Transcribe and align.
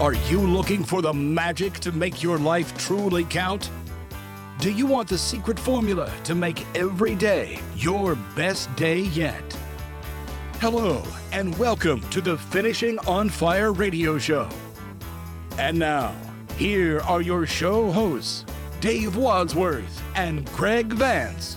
Are 0.00 0.14
you 0.14 0.40
looking 0.40 0.82
for 0.82 1.02
the 1.02 1.14
magic 1.14 1.74
to 1.74 1.92
make 1.92 2.20
your 2.20 2.36
life 2.36 2.76
truly 2.76 3.22
count? 3.22 3.70
Do 4.58 4.72
you 4.72 4.86
want 4.86 5.08
the 5.08 5.16
secret 5.16 5.56
formula 5.56 6.12
to 6.24 6.34
make 6.34 6.66
every 6.76 7.14
day 7.14 7.60
your 7.76 8.16
best 8.34 8.74
day 8.74 9.02
yet? 9.02 9.56
Hello, 10.58 11.00
and 11.30 11.56
welcome 11.58 12.00
to 12.10 12.20
the 12.20 12.36
Finishing 12.36 12.98
on 13.06 13.28
Fire 13.28 13.72
radio 13.72 14.18
show. 14.18 14.48
And 15.58 15.78
now, 15.78 16.12
here 16.56 17.00
are 17.02 17.22
your 17.22 17.46
show 17.46 17.92
hosts, 17.92 18.44
Dave 18.80 19.16
Wadsworth 19.16 20.02
and 20.16 20.44
Greg 20.54 20.92
Vance. 20.92 21.56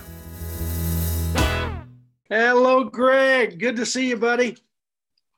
Hello, 2.29 2.83
Greg. 2.83 3.57
Good 3.57 3.77
to 3.77 3.85
see 3.87 4.09
you, 4.09 4.17
buddy. 4.17 4.57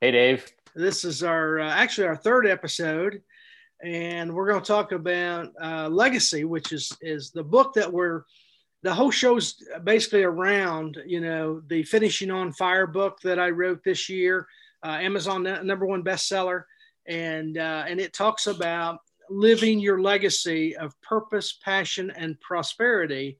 Hey, 0.02 0.10
Dave. 0.10 0.52
This 0.74 1.04
is 1.04 1.22
our 1.22 1.60
uh, 1.60 1.70
actually 1.70 2.06
our 2.06 2.16
third 2.16 2.46
episode, 2.46 3.22
and 3.82 4.32
we're 4.32 4.48
going 4.48 4.60
to 4.60 4.66
talk 4.66 4.92
about 4.92 5.48
uh, 5.60 5.88
legacy, 5.88 6.44
which 6.44 6.72
is 6.72 6.92
is 7.00 7.30
the 7.32 7.42
book 7.42 7.74
that 7.74 7.92
we're 7.92 8.22
the 8.82 8.94
whole 8.94 9.10
show's 9.10 9.56
basically 9.82 10.22
around. 10.22 10.98
You 11.04 11.20
know, 11.20 11.60
the 11.66 11.82
finishing 11.82 12.30
on 12.30 12.52
fire 12.52 12.86
book 12.86 13.18
that 13.22 13.38
I 13.38 13.50
wrote 13.50 13.82
this 13.82 14.08
year, 14.08 14.46
uh, 14.84 14.98
Amazon 15.00 15.42
number 15.42 15.86
one 15.86 16.04
bestseller, 16.04 16.64
and 17.06 17.58
uh, 17.58 17.84
and 17.88 18.00
it 18.00 18.12
talks 18.12 18.46
about 18.46 19.00
living 19.28 19.80
your 19.80 20.00
legacy 20.00 20.76
of 20.76 21.00
purpose, 21.02 21.58
passion, 21.64 22.12
and 22.14 22.40
prosperity. 22.40 23.38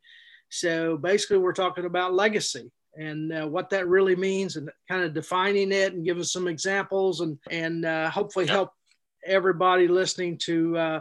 So 0.48 0.96
basically, 0.96 1.38
we're 1.38 1.52
talking 1.52 1.84
about 1.84 2.12
legacy 2.12 2.72
and 2.96 3.32
uh, 3.32 3.46
what 3.46 3.70
that 3.70 3.88
really 3.88 4.16
means 4.16 4.56
and 4.56 4.70
kind 4.88 5.04
of 5.04 5.14
defining 5.14 5.72
it 5.72 5.92
and 5.92 6.04
giving 6.04 6.24
some 6.24 6.48
examples 6.48 7.20
and 7.20 7.38
and 7.50 7.84
uh, 7.84 8.10
hopefully 8.10 8.46
help 8.46 8.70
everybody 9.26 9.86
listening 9.86 10.38
to 10.38 10.76
uh, 10.76 11.00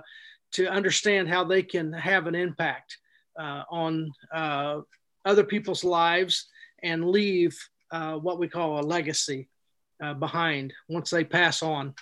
to 0.52 0.68
understand 0.68 1.28
how 1.30 1.44
they 1.44 1.64
can 1.64 1.92
have 1.94 2.28
an 2.28 2.36
impact 2.36 2.98
uh, 3.40 3.64
on 3.70 4.12
uh, 4.34 4.80
other 5.26 5.44
people's 5.44 5.84
lives 5.84 6.48
and 6.84 7.10
leave 7.10 7.58
uh, 7.92 8.14
what 8.14 8.40
we 8.40 8.48
call 8.48 8.80
a 8.80 8.82
legacy 8.82 9.48
behind 10.18 10.74
once 10.88 11.10
they 11.10 11.26
pass 11.26 11.62
on. 11.62 11.94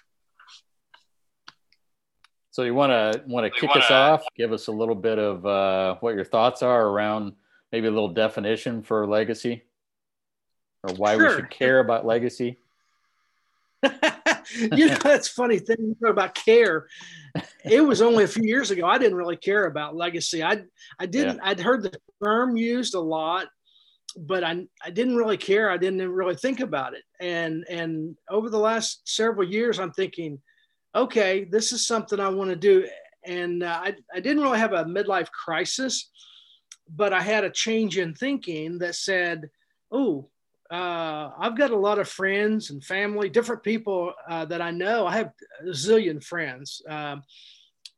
So 2.52 2.62
you 2.62 2.76
want 2.76 2.92
to 2.92 3.24
want 3.26 3.52
to 3.52 3.60
kick 3.60 3.70
wanna... 3.70 3.82
us 3.82 3.90
off? 3.90 4.24
Give 4.36 4.54
us 4.54 4.68
a 4.68 4.72
little 4.72 4.96
bit 4.96 5.18
of 5.18 5.44
what 6.02 6.14
your 6.14 6.24
thoughts 6.24 6.62
are 6.62 6.88
around 6.88 7.34
maybe 7.72 7.88
a 7.88 7.92
little 7.92 8.14
definition 8.14 8.82
for 8.84 9.08
legacy 9.08 9.64
or 10.84 10.94
why 10.96 11.16
sure. 11.16 11.30
we 11.30 11.36
should 11.36 11.50
care 11.52 11.80
about 11.80 12.06
legacy? 12.06 12.58
you 14.56 14.88
know, 14.88 14.98
that's 15.04 15.28
funny 15.28 15.60
thing 15.60 15.96
about 16.06 16.36
care. 16.36 16.88
It 17.64 17.82
was 17.82 18.02
only 18.02 18.24
a 18.24 18.28
few 18.28 18.44
years 18.44 18.72
ago. 18.72 18.86
I 18.86 18.98
didn't 18.98 19.18
really 19.18 19.38
care 19.38 19.66
about 19.66 19.96
legacy. 19.96 20.44
I 20.44 20.64
I 21.00 21.06
didn't. 21.06 21.38
Yeah. 21.38 21.50
I'd 21.50 21.60
heard 21.60 21.84
the 21.84 21.92
term 22.24 22.58
used 22.58 22.96
a 22.96 23.00
lot, 23.00 23.48
but 24.16 24.44
I 24.44 24.66
I 24.84 24.90
didn't 24.90 25.18
really 25.18 25.38
care. 25.38 25.70
I 25.70 25.78
didn't 25.78 26.10
really 26.10 26.36
think 26.36 26.60
about 26.60 26.94
it. 26.94 27.04
And 27.20 27.66
and 27.70 28.18
over 28.30 28.50
the 28.50 28.60
last 28.60 29.08
several 29.08 29.48
years, 29.48 29.80
I'm 29.80 29.92
thinking, 29.92 30.42
okay, 30.96 31.44
this 31.44 31.72
is 31.72 31.86
something 31.86 32.20
I 32.20 32.30
want 32.30 32.50
to 32.50 32.56
do. 32.56 32.88
And 33.26 33.64
uh, 33.64 33.80
I 33.84 33.96
I 34.14 34.20
didn't 34.20 34.44
really 34.44 34.60
have 34.60 34.74
a 34.74 34.86
midlife 34.86 35.30
crisis, 35.32 36.10
but 36.90 37.14
I 37.14 37.22
had 37.22 37.44
a 37.44 37.52
change 37.52 37.98
in 37.98 38.16
thinking 38.16 38.80
that 38.80 38.96
said, 38.96 39.50
oh, 39.92 40.30
uh, 40.72 41.32
I've 41.40 41.58
got 41.58 41.72
a 41.72 41.78
lot 41.78 42.00
of 42.00 42.10
friends 42.10 42.70
and 42.70 42.84
family, 42.84 43.30
different 43.30 43.64
people 43.64 44.14
uh, 44.30 44.46
that 44.46 44.62
I 44.62 44.72
know. 44.72 45.08
I 45.08 45.18
have 45.18 45.32
a 45.62 45.70
zillion 45.70 46.24
friends. 46.24 46.82
Um, 46.88 47.24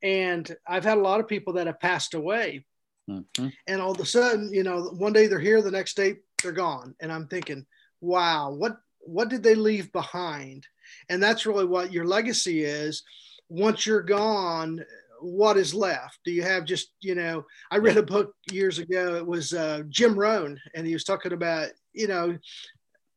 and 0.04 0.56
I've 0.68 0.84
had 0.84 0.98
a 0.98 1.02
lot 1.02 1.20
of 1.20 1.28
people 1.28 1.54
that 1.54 1.68
have 1.68 1.80
passed 1.80 2.14
away. 2.14 2.66
Mm-hmm. 3.10 3.48
And 3.68 3.82
all 3.82 3.92
of 3.92 4.00
a 4.00 4.06
sudden, 4.06 4.54
you 4.54 4.64
know, 4.64 4.84
one 4.98 5.14
day 5.14 5.28
they're 5.28 5.40
here, 5.40 5.62
the 5.62 5.72
next 5.72 5.96
day 5.96 6.18
they're 6.42 6.52
gone. 6.52 6.96
And 7.00 7.12
I'm 7.12 7.28
thinking, 7.28 7.66
wow, 8.02 8.52
what 8.52 8.78
what 9.00 9.30
did 9.30 9.42
they 9.42 9.56
leave 9.56 9.92
behind? 9.92 10.68
And 11.10 11.22
that's 11.22 11.46
really 11.46 11.66
what 11.66 11.92
your 11.92 12.06
legacy 12.06 12.64
is. 12.64 13.04
Once 13.50 13.86
you're 13.86 14.04
gone, 14.04 14.84
what 15.22 15.58
is 15.58 15.74
left? 15.74 16.20
Do 16.24 16.32
you 16.32 16.44
have 16.44 16.66
just, 16.66 16.92
you 17.02 17.16
know, 17.16 17.46
I 17.72 17.78
read 17.78 17.98
a 17.98 18.04
book 18.04 18.34
years 18.52 18.78
ago. 18.78 19.16
It 19.16 19.26
was 19.26 19.54
uh, 19.54 19.84
Jim 19.90 20.18
Rohn, 20.18 20.60
and 20.76 20.86
he 20.86 20.94
was 20.94 21.04
talking 21.04 21.34
about 21.34 21.70
you 22.00 22.08
know, 22.08 22.38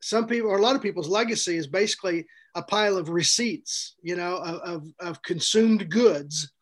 some 0.01 0.27
people 0.27 0.51
or 0.51 0.59
a 0.59 0.63
lot 0.63 0.75
of 0.75 0.83
people's 0.83 1.09
legacy 1.09 1.57
is 1.57 1.67
basically 1.67 2.27
a 2.55 2.63
pile 2.63 2.99
of 2.99 3.09
receipts, 3.09 3.95
you 4.03 4.17
know, 4.17 4.37
of, 4.37 4.57
of, 4.61 4.87
of 5.01 5.23
consumed 5.23 5.89
goods 5.89 6.53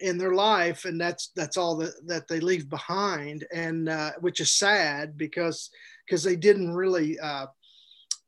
in 0.00 0.18
their 0.18 0.34
life, 0.34 0.84
and 0.84 1.00
that's 1.00 1.30
that's 1.36 1.56
all 1.56 1.76
that, 1.76 1.94
that 2.06 2.26
they 2.28 2.40
leave 2.40 2.68
behind, 2.68 3.46
and 3.54 3.88
uh, 3.88 4.10
which 4.20 4.40
is 4.40 4.52
sad 4.52 5.16
because 5.16 5.70
because 6.04 6.24
they 6.24 6.36
didn't 6.36 6.74
really 6.74 7.18
uh, 7.20 7.46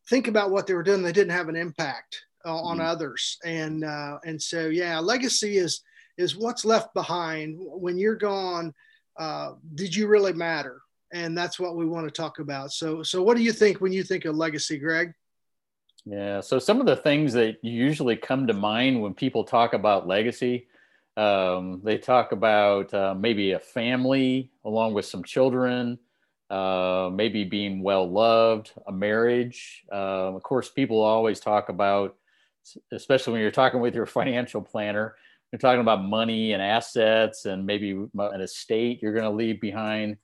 think 0.09 0.29
about 0.29 0.53
what 0.53 0.67
they 0.67 0.75
were 0.75 0.85
doing. 0.85 1.03
They 1.03 1.13
didn't 1.13 1.37
have 1.37 1.49
an 1.49 1.57
impact 1.57 2.23
uh, 2.47 2.55
on 2.55 2.79
mm-hmm. 2.79 2.87
others, 2.87 3.37
and 3.45 3.85
uh, 3.85 4.19
and 4.25 4.41
so 4.41 4.69
yeah, 4.69 5.01
legacy 5.01 5.59
is 5.59 5.83
is 6.17 6.37
what's 6.37 6.65
left 6.65 6.95
behind 6.95 7.57
when 7.59 7.99
you're 7.99 8.17
gone. 8.17 8.73
Uh, 9.19 9.55
did 9.75 9.95
you 9.95 10.07
really 10.07 10.33
matter? 10.33 10.81
And 11.13 11.37
that's 11.37 11.59
what 11.59 11.77
we 11.77 11.87
want 11.87 12.07
to 12.07 12.11
talk 12.11 12.39
about. 12.39 12.73
So, 12.73 13.03
so 13.03 13.23
what 13.23 13.37
do 13.37 13.43
you 13.43 13.53
think 13.53 13.81
when 13.81 13.93
you 13.93 14.03
think 14.03 14.25
of 14.25 14.37
legacy, 14.37 14.79
Greg? 14.79 15.13
Yeah. 16.05 16.41
So 16.41 16.59
some 16.59 16.81
of 16.81 16.87
the 16.87 16.97
things 16.97 17.33
that 17.33 17.57
usually 17.63 18.17
come 18.17 18.47
to 18.47 18.53
mind 18.53 19.03
when 19.03 19.13
people 19.15 19.45
talk 19.45 19.75
about 19.75 20.07
legacy, 20.07 20.69
um, 21.17 21.81
they 21.83 21.99
talk 21.99 22.33
about 22.33 22.93
uh, 22.95 23.15
maybe 23.15 23.53
a 23.53 23.59
family 23.59 24.51
along 24.65 24.95
with 24.95 25.05
some 25.07 25.25
children, 25.25 25.99
uh, 26.51 27.11
maybe 27.13 27.43
being 27.43 27.83
well 27.83 28.09
loved, 28.09 28.73
a 28.87 28.93
marriage. 28.93 29.85
Uh, 29.91 30.35
of 30.35 30.43
course, 30.43 30.69
people 30.69 31.01
always 31.03 31.41
talk 31.41 31.71
about, 31.71 32.17
especially 32.93 33.33
when 33.33 33.43
you're 33.43 33.51
talking 33.51 33.81
with 33.81 33.95
your 33.95 34.07
financial 34.21 34.63
planner, 34.63 35.17
you're 35.51 35.59
talking 35.59 35.81
about 35.81 36.05
money 36.05 36.53
and 36.53 36.63
assets 36.63 37.47
and 37.47 37.65
maybe 37.65 37.91
an 37.91 38.41
estate 38.41 39.01
you're 39.03 39.13
going 39.13 39.25
to 39.25 39.31
leave 39.31 39.61
behind. 39.61 40.17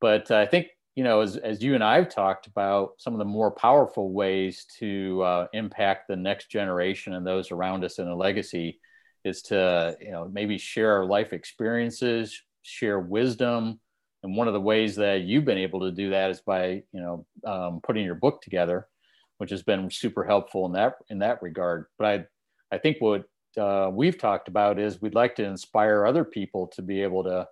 But 0.00 0.30
I 0.30 0.46
think 0.46 0.68
you 0.96 1.04
know, 1.04 1.20
as, 1.20 1.36
as 1.36 1.62
you 1.62 1.74
and 1.74 1.84
I've 1.84 2.08
talked 2.08 2.46
about, 2.46 2.94
some 2.96 3.12
of 3.12 3.18
the 3.18 3.24
more 3.26 3.50
powerful 3.50 4.12
ways 4.12 4.64
to 4.78 5.22
uh, 5.22 5.46
impact 5.52 6.08
the 6.08 6.16
next 6.16 6.50
generation 6.50 7.12
and 7.12 7.24
those 7.24 7.50
around 7.52 7.84
us 7.84 7.98
in 7.98 8.08
a 8.08 8.16
legacy 8.16 8.80
is 9.22 9.42
to, 9.42 9.94
you 10.00 10.10
know, 10.10 10.26
maybe 10.32 10.56
share 10.56 10.94
our 10.94 11.04
life 11.04 11.34
experiences, 11.34 12.40
share 12.62 12.98
wisdom. 12.98 13.78
And 14.22 14.34
one 14.36 14.48
of 14.48 14.54
the 14.54 14.60
ways 14.60 14.96
that 14.96 15.20
you've 15.20 15.44
been 15.44 15.58
able 15.58 15.80
to 15.80 15.92
do 15.92 16.10
that 16.10 16.30
is 16.30 16.40
by, 16.40 16.82
you 16.92 17.00
know, 17.00 17.26
um, 17.44 17.80
putting 17.82 18.04
your 18.04 18.14
book 18.14 18.40
together, 18.40 18.88
which 19.36 19.50
has 19.50 19.62
been 19.62 19.90
super 19.90 20.24
helpful 20.24 20.64
in 20.64 20.72
that 20.72 20.94
in 21.10 21.18
that 21.18 21.42
regard. 21.42 21.86
But 21.98 22.06
I, 22.06 22.74
I 22.74 22.78
think 22.78 22.96
what 23.00 23.24
uh, 23.58 23.90
we've 23.92 24.18
talked 24.18 24.48
about 24.48 24.78
is 24.78 25.02
we'd 25.02 25.14
like 25.14 25.36
to 25.36 25.44
inspire 25.44 26.06
other 26.06 26.24
people 26.24 26.68
to 26.68 26.82
be 26.82 27.02
able 27.02 27.22
to 27.24 27.46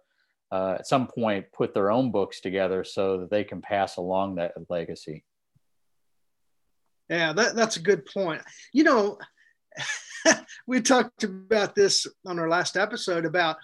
uh, 0.52 0.76
at 0.78 0.86
some 0.86 1.06
point 1.06 1.46
put 1.52 1.74
their 1.74 1.90
own 1.90 2.10
books 2.10 2.40
together 2.40 2.84
so 2.84 3.18
that 3.18 3.30
they 3.30 3.44
can 3.44 3.60
pass 3.60 3.96
along 3.96 4.36
that 4.36 4.52
legacy. 4.68 5.24
Yeah, 7.08 7.32
that, 7.32 7.54
that's 7.54 7.76
a 7.76 7.82
good 7.82 8.06
point. 8.06 8.42
You 8.72 8.84
know, 8.84 9.18
we 10.66 10.80
talked 10.80 11.24
about 11.24 11.74
this 11.74 12.06
on 12.26 12.38
our 12.38 12.48
last 12.48 12.76
episode 12.76 13.24
about 13.24 13.56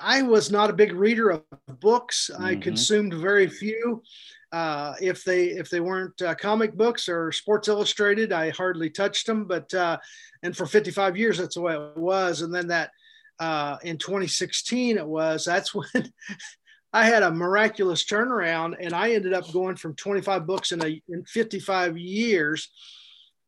I 0.00 0.22
was 0.22 0.50
not 0.50 0.70
a 0.70 0.74
big 0.74 0.92
reader 0.92 1.30
of 1.30 1.42
books. 1.80 2.30
Mm-hmm. 2.32 2.44
I 2.44 2.56
consumed 2.56 3.14
very 3.14 3.48
few. 3.48 4.02
Uh, 4.52 4.94
if 5.00 5.22
they 5.22 5.46
if 5.46 5.70
they 5.70 5.80
weren't 5.80 6.20
uh, 6.22 6.34
comic 6.34 6.74
books 6.74 7.08
or 7.08 7.30
Sports 7.30 7.68
Illustrated, 7.68 8.32
I 8.32 8.50
hardly 8.50 8.90
touched 8.90 9.26
them. 9.26 9.44
But 9.44 9.72
uh, 9.74 9.98
and 10.42 10.56
for 10.56 10.66
55 10.66 11.16
years, 11.16 11.38
that's 11.38 11.54
the 11.54 11.60
way 11.60 11.74
it 11.74 11.96
was. 11.96 12.42
And 12.42 12.52
then 12.52 12.66
that 12.68 12.90
uh, 13.40 13.76
in 13.82 13.98
2016 13.98 14.98
it 14.98 15.06
was 15.06 15.44
that's 15.44 15.74
when 15.74 15.86
i 16.92 17.04
had 17.04 17.22
a 17.22 17.30
miraculous 17.30 18.04
turnaround 18.04 18.74
and 18.80 18.94
i 18.94 19.12
ended 19.12 19.32
up 19.32 19.50
going 19.52 19.76
from 19.76 19.94
25 19.94 20.46
books 20.46 20.72
in, 20.72 20.84
a, 20.84 21.02
in 21.08 21.24
55 21.24 21.98
years 21.98 22.70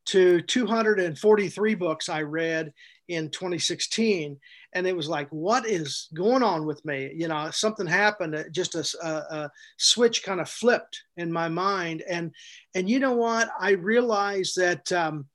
to 0.06 0.40
243 0.42 1.74
books 1.74 2.08
i 2.08 2.22
read 2.22 2.72
in 3.08 3.30
2016 3.30 4.38
and 4.74 4.86
it 4.86 4.96
was 4.96 5.08
like 5.08 5.28
what 5.30 5.66
is 5.66 6.08
going 6.14 6.42
on 6.42 6.66
with 6.66 6.84
me? 6.84 7.12
You 7.14 7.28
know 7.28 7.50
something 7.50 7.86
happened 7.86 8.44
just 8.52 8.74
a, 8.74 9.06
a, 9.06 9.36
a, 9.36 9.50
switch 9.76 10.22
kind 10.22 10.40
of 10.40 10.48
flipped 10.48 11.02
in 11.16 11.32
my 11.32 11.48
mind. 11.48 12.02
And 12.08 12.32
and 12.74 12.88
you 12.88 12.98
know 12.98 13.12
what? 13.12 13.48
I 13.60 13.72
realized 13.72 14.56
that 14.56 14.90
um, 14.92 15.26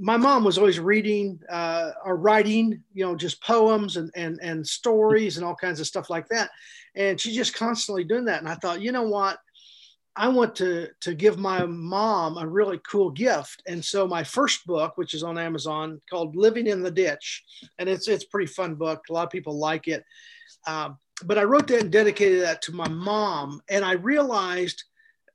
my 0.00 0.16
mom 0.16 0.44
was 0.44 0.56
always 0.56 0.80
reading 0.80 1.38
uh, 1.50 1.90
or 2.04 2.16
writing, 2.16 2.82
you 2.94 3.04
know, 3.04 3.14
just 3.14 3.42
poems 3.42 3.96
and, 3.96 4.10
and, 4.16 4.38
and 4.40 4.66
stories 4.66 5.36
and 5.36 5.44
all 5.44 5.54
kinds 5.54 5.78
of 5.78 5.86
stuff 5.86 6.08
like 6.08 6.26
that. 6.28 6.50
And 6.94 7.20
she's 7.20 7.36
just 7.36 7.54
constantly 7.54 8.04
doing 8.04 8.24
that. 8.24 8.40
And 8.40 8.48
I 8.48 8.54
thought, 8.54 8.80
you 8.80 8.92
know 8.92 9.02
what? 9.02 9.38
I 10.16 10.28
want 10.28 10.56
to 10.56 10.88
to 11.02 11.14
give 11.14 11.38
my 11.38 11.64
mom 11.64 12.36
a 12.36 12.46
really 12.46 12.80
cool 12.90 13.10
gift. 13.10 13.62
And 13.66 13.84
so 13.84 14.06
my 14.06 14.24
first 14.24 14.66
book, 14.66 14.96
which 14.96 15.14
is 15.14 15.22
on 15.22 15.38
Amazon, 15.38 16.00
called 16.10 16.34
Living 16.34 16.66
in 16.66 16.82
the 16.82 16.90
Ditch, 16.90 17.44
and 17.78 17.88
it's 17.88 18.08
it's 18.08 18.24
pretty 18.24 18.52
fun 18.52 18.74
book. 18.74 19.02
A 19.08 19.12
lot 19.12 19.24
of 19.24 19.30
people 19.30 19.56
like 19.58 19.86
it. 19.86 20.04
Um, 20.66 20.98
but 21.24 21.38
I 21.38 21.44
wrote 21.44 21.68
that 21.68 21.82
and 21.82 21.92
dedicated 21.92 22.42
that 22.42 22.60
to 22.62 22.72
my 22.72 22.88
mom, 22.88 23.62
and 23.68 23.84
I 23.84 23.92
realized 23.92 24.82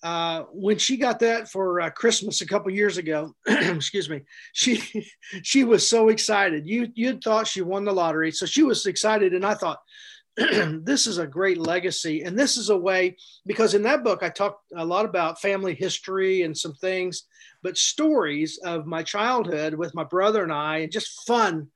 uh, 0.05 0.43
when 0.51 0.77
she 0.77 0.97
got 0.97 1.17
that 1.17 1.49
for 1.49 1.81
uh, 1.81 1.89
Christmas 1.89 2.41
a 2.41 2.45
couple 2.45 2.71
years 2.71 2.99
ago, 2.99 3.33
excuse 3.47 4.07
me, 4.07 4.21
she 4.53 5.09
she 5.41 5.63
was 5.63 5.89
so 5.89 6.09
excited. 6.09 6.67
You 6.67 6.89
you'd 6.93 7.23
thought 7.23 7.47
she 7.47 7.63
won 7.63 7.85
the 7.85 7.91
lottery, 7.91 8.31
so 8.31 8.45
she 8.45 8.61
was 8.61 8.85
excited, 8.85 9.33
and 9.33 9.43
I 9.43 9.55
thought 9.55 9.79
this 10.37 11.07
is 11.07 11.17
a 11.17 11.25
great 11.25 11.57
legacy, 11.57 12.21
and 12.21 12.37
this 12.37 12.55
is 12.55 12.69
a 12.69 12.77
way 12.77 13.17
because 13.47 13.73
in 13.73 13.81
that 13.81 14.03
book 14.03 14.21
I 14.21 14.29
talked 14.29 14.61
a 14.77 14.85
lot 14.85 15.05
about 15.05 15.41
family 15.41 15.73
history 15.73 16.43
and 16.43 16.55
some 16.55 16.75
things, 16.75 17.23
but 17.63 17.75
stories 17.75 18.59
of 18.63 18.85
my 18.85 19.01
childhood 19.01 19.73
with 19.73 19.95
my 19.95 20.03
brother 20.03 20.43
and 20.43 20.53
I, 20.53 20.77
and 20.77 20.91
just 20.91 21.25
fun 21.25 21.71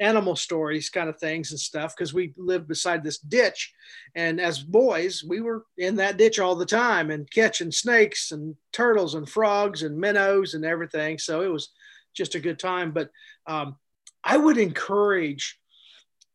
animal 0.00 0.34
stories 0.34 0.88
kind 0.88 1.08
of 1.08 1.18
things 1.18 1.50
and 1.50 1.60
stuff 1.60 1.94
because 1.94 2.14
we 2.14 2.32
lived 2.36 2.66
beside 2.66 3.04
this 3.04 3.18
ditch 3.18 3.72
and 4.14 4.40
as 4.40 4.58
boys 4.58 5.22
we 5.22 5.40
were 5.40 5.64
in 5.76 5.94
that 5.96 6.16
ditch 6.16 6.38
all 6.38 6.54
the 6.54 6.66
time 6.66 7.10
and 7.10 7.30
catching 7.30 7.70
snakes 7.70 8.32
and 8.32 8.56
turtles 8.72 9.14
and 9.14 9.28
frogs 9.28 9.82
and 9.82 9.96
minnows 9.96 10.54
and 10.54 10.64
everything 10.64 11.18
so 11.18 11.42
it 11.42 11.52
was 11.52 11.70
just 12.14 12.34
a 12.34 12.40
good 12.40 12.58
time 12.58 12.92
but 12.92 13.10
um, 13.46 13.76
i 14.24 14.36
would 14.36 14.56
encourage 14.56 15.58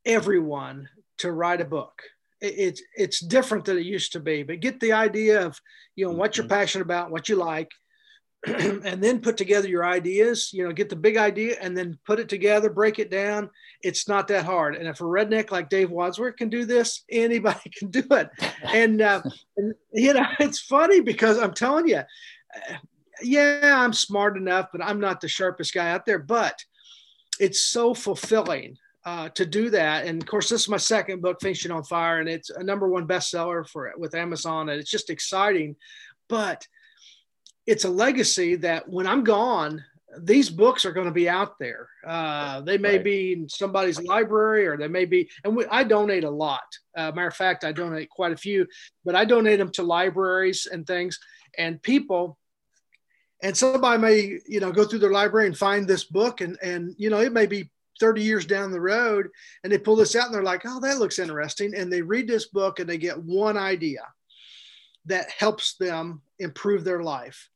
everyone 0.05 0.87
to 1.17 1.31
write 1.31 1.59
a 1.59 1.65
book 1.65 2.03
it's 2.41 2.83
it's 2.95 3.19
different 3.19 3.65
than 3.65 3.77
it 3.77 3.85
used 3.85 4.11
to 4.11 4.19
be 4.19 4.43
but 4.43 4.59
get 4.59 4.79
the 4.79 4.93
idea 4.93 5.43
of 5.43 5.59
you 5.95 6.05
know 6.05 6.11
what 6.11 6.37
you're 6.37 6.45
mm-hmm. 6.45 6.53
passionate 6.53 6.83
about 6.83 7.09
what 7.09 7.27
you 7.27 7.35
like 7.35 7.71
and 8.85 9.03
then 9.03 9.19
put 9.19 9.37
together 9.37 9.67
your 9.67 9.85
ideas, 9.85 10.51
you 10.53 10.63
know, 10.63 10.71
get 10.71 10.89
the 10.89 10.95
big 10.95 11.17
idea 11.17 11.57
and 11.61 11.75
then 11.75 11.97
put 12.05 12.19
it 12.19 12.29
together, 12.29 12.69
break 12.69 12.99
it 12.99 13.09
down. 13.09 13.49
It's 13.81 14.07
not 14.07 14.27
that 14.27 14.45
hard. 14.45 14.75
And 14.75 14.87
if 14.87 15.01
a 15.01 15.03
redneck 15.03 15.51
like 15.51 15.69
Dave 15.69 15.89
Wadsworth 15.89 16.35
can 16.35 16.49
do 16.49 16.65
this, 16.65 17.03
anybody 17.11 17.71
can 17.75 17.89
do 17.89 18.03
it. 18.11 18.29
And, 18.63 19.01
uh, 19.01 19.21
and 19.57 19.73
you 19.93 20.13
know, 20.13 20.25
it's 20.39 20.59
funny 20.59 21.01
because 21.01 21.39
I'm 21.39 21.53
telling 21.53 21.87
you, 21.87 21.97
uh, 21.99 22.75
yeah, 23.21 23.81
I'm 23.83 23.93
smart 23.93 24.37
enough, 24.37 24.69
but 24.71 24.83
I'm 24.83 24.99
not 24.99 25.21
the 25.21 25.27
sharpest 25.27 25.73
guy 25.73 25.89
out 25.89 26.05
there. 26.05 26.19
But 26.19 26.63
it's 27.39 27.61
so 27.61 27.93
fulfilling 27.93 28.77
uh, 29.05 29.29
to 29.29 29.45
do 29.45 29.69
that. 29.69 30.05
And 30.05 30.21
of 30.21 30.27
course, 30.27 30.49
this 30.49 30.61
is 30.61 30.69
my 30.69 30.77
second 30.77 31.21
book, 31.21 31.37
Finishing 31.41 31.71
on 31.71 31.83
Fire, 31.83 32.19
and 32.19 32.27
it's 32.27 32.49
a 32.49 32.63
number 32.63 32.89
one 32.89 33.07
bestseller 33.07 33.67
for 33.67 33.93
with 33.97 34.15
Amazon, 34.15 34.69
and 34.69 34.79
it's 34.79 34.91
just 34.91 35.09
exciting. 35.09 35.75
But 36.27 36.67
it's 37.65 37.85
a 37.85 37.89
legacy 37.89 38.55
that 38.57 38.87
when 38.87 39.07
I'm 39.07 39.23
gone, 39.23 39.83
these 40.19 40.49
books 40.49 40.85
are 40.85 40.91
going 40.91 41.07
to 41.07 41.11
be 41.11 41.27
out 41.27 41.59
there. 41.59 41.89
Uh, 42.05 42.61
they 42.61 42.77
may 42.77 42.95
right. 42.95 43.03
be 43.03 43.33
in 43.33 43.49
somebody's 43.49 44.01
library, 44.01 44.67
or 44.67 44.77
they 44.77 44.87
may 44.87 45.05
be, 45.05 45.29
and 45.43 45.55
we, 45.55 45.65
I 45.65 45.83
donate 45.83 46.23
a 46.23 46.29
lot. 46.29 46.63
Uh, 46.95 47.11
matter 47.11 47.27
of 47.27 47.35
fact, 47.35 47.63
I 47.63 47.71
donate 47.71 48.09
quite 48.09 48.31
a 48.31 48.37
few, 48.37 48.67
but 49.03 49.15
I 49.15 49.25
donate 49.25 49.59
them 49.59 49.71
to 49.71 49.83
libraries 49.83 50.67
and 50.71 50.85
things, 50.85 51.19
and 51.57 51.81
people. 51.81 52.37
And 53.43 53.55
somebody 53.55 54.01
may, 54.01 54.39
you 54.47 54.59
know, 54.59 54.71
go 54.71 54.85
through 54.85 54.99
their 54.99 55.11
library 55.11 55.47
and 55.47 55.57
find 55.57 55.87
this 55.87 56.05
book, 56.05 56.41
and 56.41 56.57
and 56.61 56.95
you 56.97 57.09
know, 57.09 57.19
it 57.19 57.33
may 57.33 57.45
be 57.45 57.69
30 57.99 58.21
years 58.21 58.45
down 58.45 58.71
the 58.71 58.81
road, 58.81 59.29
and 59.63 59.71
they 59.71 59.77
pull 59.77 59.95
this 59.95 60.15
out 60.15 60.25
and 60.25 60.33
they're 60.33 60.43
like, 60.43 60.61
"Oh, 60.65 60.79
that 60.79 60.99
looks 60.99 61.19
interesting," 61.19 61.75
and 61.75 61.91
they 61.91 62.01
read 62.01 62.27
this 62.27 62.47
book 62.47 62.79
and 62.79 62.89
they 62.89 62.97
get 62.97 63.21
one 63.21 63.57
idea 63.57 64.01
that 65.05 65.29
helps 65.29 65.75
them 65.75 66.21
improve 66.39 66.83
their 66.83 67.03
life 67.03 67.49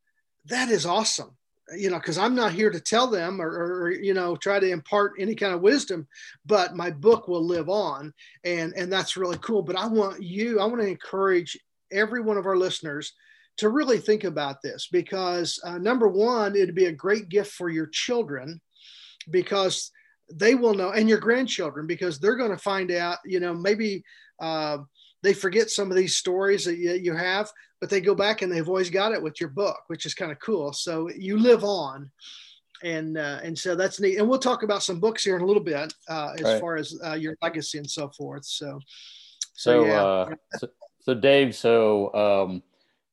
that 0.46 0.70
is 0.70 0.86
awesome. 0.86 1.36
You 1.78 1.92
know 1.92 1.98
because 1.98 2.18
i'm 2.18 2.34
not 2.34 2.52
here 2.52 2.72
to 2.72 2.80
tell 2.80 3.06
them 3.06 3.40
or, 3.40 3.50
or, 3.50 3.92
you 3.92 4.16
know 4.16 4.36
try 4.36 4.60
to 4.60 4.68
impart 4.68 5.14
any 5.20 5.36
kind 5.36 5.54
of 5.54 5.62
wisdom 5.62 6.08
but 6.44 6.76
my 6.76 6.90
book 6.90 7.28
will 7.28 7.46
live 7.46 7.70
on 7.70 8.12
and 8.44 8.74
and 8.76 8.92
that's 8.92 9.16
really 9.16 9.38
cool. 9.38 9.62
But 9.62 9.76
i 9.76 9.86
want 9.86 10.24
you 10.24 10.60
i 10.60 10.66
want 10.66 10.82
to 10.82 10.88
encourage 10.88 11.60
every 11.92 12.22
one 12.22 12.38
of 12.38 12.48
our 12.48 12.58
listeners 12.58 13.14
to 13.58 13.70
really 13.70 14.00
think 14.00 14.24
about 14.24 14.64
this 14.64 14.88
because 14.92 15.60
uh, 15.64 15.78
number 15.78 16.08
one 16.08 16.56
it'd 16.56 16.74
be 16.74 16.86
a 16.86 16.92
great 16.92 17.30
gift 17.30 17.52
for 17.52 17.70
your 17.70 17.88
children 17.88 18.60
because 19.30 19.92
they 20.32 20.56
will 20.56 20.74
know 20.74 20.92
and 20.92 21.10
your 21.10 21.20
grandchildren 21.20 21.86
because 21.86 22.20
they're 22.20 22.36
going 22.36 22.52
to 22.52 22.58
find 22.58 22.92
out 22.92 23.18
you 23.26 23.40
know 23.40 23.54
maybe 23.54 24.04
uh, 24.40 24.78
they 25.24 25.34
forget 25.34 25.70
some 25.70 25.92
of 25.92 25.98
these 25.98 26.16
stories 26.16 26.66
that 26.66 26.78
you, 26.78 26.94
you 26.94 27.16
have, 27.16 27.52
but 27.80 27.90
they 27.90 28.02
go 28.02 28.16
back 28.16 28.42
and 28.42 28.52
they've 28.52 28.68
always 28.68 28.90
got 28.90 29.12
it 29.12 29.22
with 29.22 29.40
your 29.40 29.50
book, 29.50 29.80
which 29.88 30.06
is 30.06 30.14
kind 30.14 30.32
of 30.32 30.40
cool. 30.40 30.74
So 30.74 31.10
you 31.10 31.38
live 31.38 31.64
on. 31.64 32.12
And 32.82 33.18
uh, 33.18 33.40
and 33.44 33.60
so 33.60 33.76
that's 33.76 34.00
neat. 34.00 34.20
And 34.20 34.30
we'll 34.30 34.40
talk 34.40 34.64
about 34.64 34.84
some 34.84 35.02
books 35.02 35.22
here 35.26 35.36
in 35.36 35.42
a 35.42 35.46
little 35.46 35.64
bit 35.64 35.94
uh, 36.08 36.36
as 36.38 36.44
right. 36.44 36.62
far 36.62 36.78
as 36.78 36.98
uh, 37.06 37.14
your 37.14 37.36
legacy 37.42 37.78
and 37.78 37.90
so 37.90 38.08
forth. 38.08 38.46
So, 38.46 38.80
so, 39.54 39.84
so, 39.84 39.86
yeah. 39.86 40.02
Uh, 40.02 40.36
so, 40.58 40.68
so, 41.02 41.14
Dave, 41.14 41.54
so 41.56 42.14
um, 42.14 42.64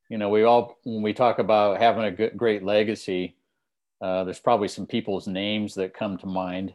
you 0.09 0.17
know, 0.17 0.29
we 0.29 0.43
all 0.43 0.77
when 0.85 1.01
we 1.01 1.13
talk 1.13 1.39
about 1.39 1.81
having 1.81 2.05
a 2.05 2.11
good, 2.11 2.37
great 2.37 2.63
legacy, 2.63 3.35
uh, 4.01 4.23
there's 4.23 4.39
probably 4.39 4.69
some 4.69 4.85
people's 4.85 5.27
names 5.27 5.75
that 5.75 5.93
come 5.93 6.17
to 6.19 6.27
mind. 6.27 6.73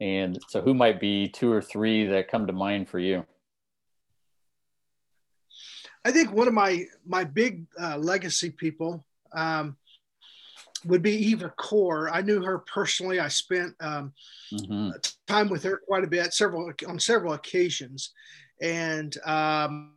And 0.00 0.38
so, 0.48 0.62
who 0.62 0.72
might 0.72 1.00
be 1.00 1.28
two 1.28 1.52
or 1.52 1.60
three 1.60 2.06
that 2.06 2.30
come 2.30 2.46
to 2.46 2.54
mind 2.54 2.88
for 2.88 2.98
you? 2.98 3.26
I 6.04 6.10
think 6.10 6.32
one 6.32 6.48
of 6.48 6.54
my 6.54 6.84
my 7.06 7.24
big 7.24 7.66
uh, 7.80 7.98
legacy 7.98 8.50
people 8.50 9.04
um, 9.32 9.76
would 10.84 11.02
be 11.02 11.30
Eva 11.30 11.52
Kor. 11.56 12.08
I 12.10 12.22
knew 12.22 12.42
her 12.42 12.58
personally. 12.58 13.20
I 13.20 13.28
spent 13.28 13.74
um, 13.80 14.12
mm-hmm. 14.52 14.90
time 15.26 15.48
with 15.48 15.62
her 15.64 15.78
quite 15.86 16.04
a 16.04 16.08
bit, 16.08 16.32
several 16.32 16.72
on 16.86 16.98
several 16.98 17.34
occasions, 17.34 18.10
and 18.60 19.16
um, 19.24 19.92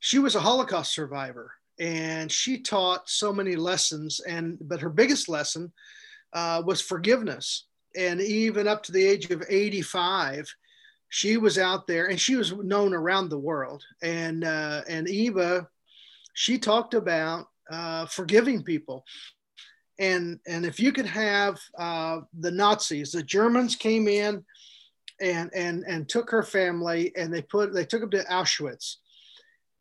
she 0.00 0.18
was 0.18 0.34
a 0.34 0.40
Holocaust 0.40 0.92
survivor, 0.92 1.52
and 1.78 2.30
she 2.30 2.60
taught 2.60 3.08
so 3.08 3.32
many 3.32 3.56
lessons. 3.56 4.20
And 4.20 4.58
but 4.60 4.80
her 4.80 4.90
biggest 4.90 5.28
lesson 5.28 5.72
uh, 6.32 6.62
was 6.64 6.80
forgiveness. 6.80 7.64
And 7.96 8.20
even 8.20 8.68
up 8.68 8.82
to 8.84 8.92
the 8.92 9.04
age 9.04 9.30
of 9.30 9.42
85, 9.48 10.54
she 11.08 11.36
was 11.36 11.58
out 11.58 11.86
there 11.86 12.06
and 12.06 12.20
she 12.20 12.36
was 12.36 12.52
known 12.52 12.94
around 12.94 13.28
the 13.28 13.38
world. 13.38 13.82
And 14.02 14.44
uh, 14.44 14.82
and 14.88 15.08
Eva, 15.08 15.68
she 16.34 16.58
talked 16.58 16.94
about 16.94 17.46
uh, 17.70 18.06
forgiving 18.06 18.62
people. 18.62 19.04
And 19.98 20.38
and 20.46 20.64
if 20.64 20.78
you 20.78 20.92
could 20.92 21.06
have 21.06 21.58
uh, 21.78 22.20
the 22.38 22.50
Nazis, 22.50 23.12
the 23.12 23.22
Germans 23.22 23.76
came 23.76 24.06
in 24.06 24.44
and 25.20 25.50
and 25.54 25.84
and 25.88 26.08
took 26.08 26.30
her 26.30 26.42
family 26.42 27.12
and 27.16 27.32
they 27.32 27.42
put 27.42 27.72
they 27.72 27.84
took 27.84 28.00
them 28.00 28.10
to 28.10 28.24
Auschwitz 28.24 28.96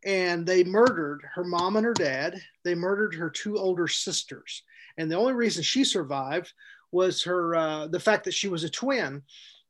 and 0.05 0.45
they 0.45 0.63
murdered 0.63 1.21
her 1.35 1.43
mom 1.43 1.75
and 1.75 1.85
her 1.85 1.93
dad. 1.93 2.35
They 2.63 2.75
murdered 2.75 3.13
her 3.15 3.29
two 3.29 3.57
older 3.57 3.87
sisters. 3.87 4.63
And 4.97 5.11
the 5.11 5.17
only 5.17 5.33
reason 5.33 5.63
she 5.63 5.83
survived 5.83 6.53
was 6.91 7.23
her 7.23 7.55
uh, 7.55 7.87
the 7.87 7.99
fact 7.99 8.23
that 8.23 8.33
she 8.33 8.47
was 8.47 8.63
a 8.63 8.69
twin 8.69 9.21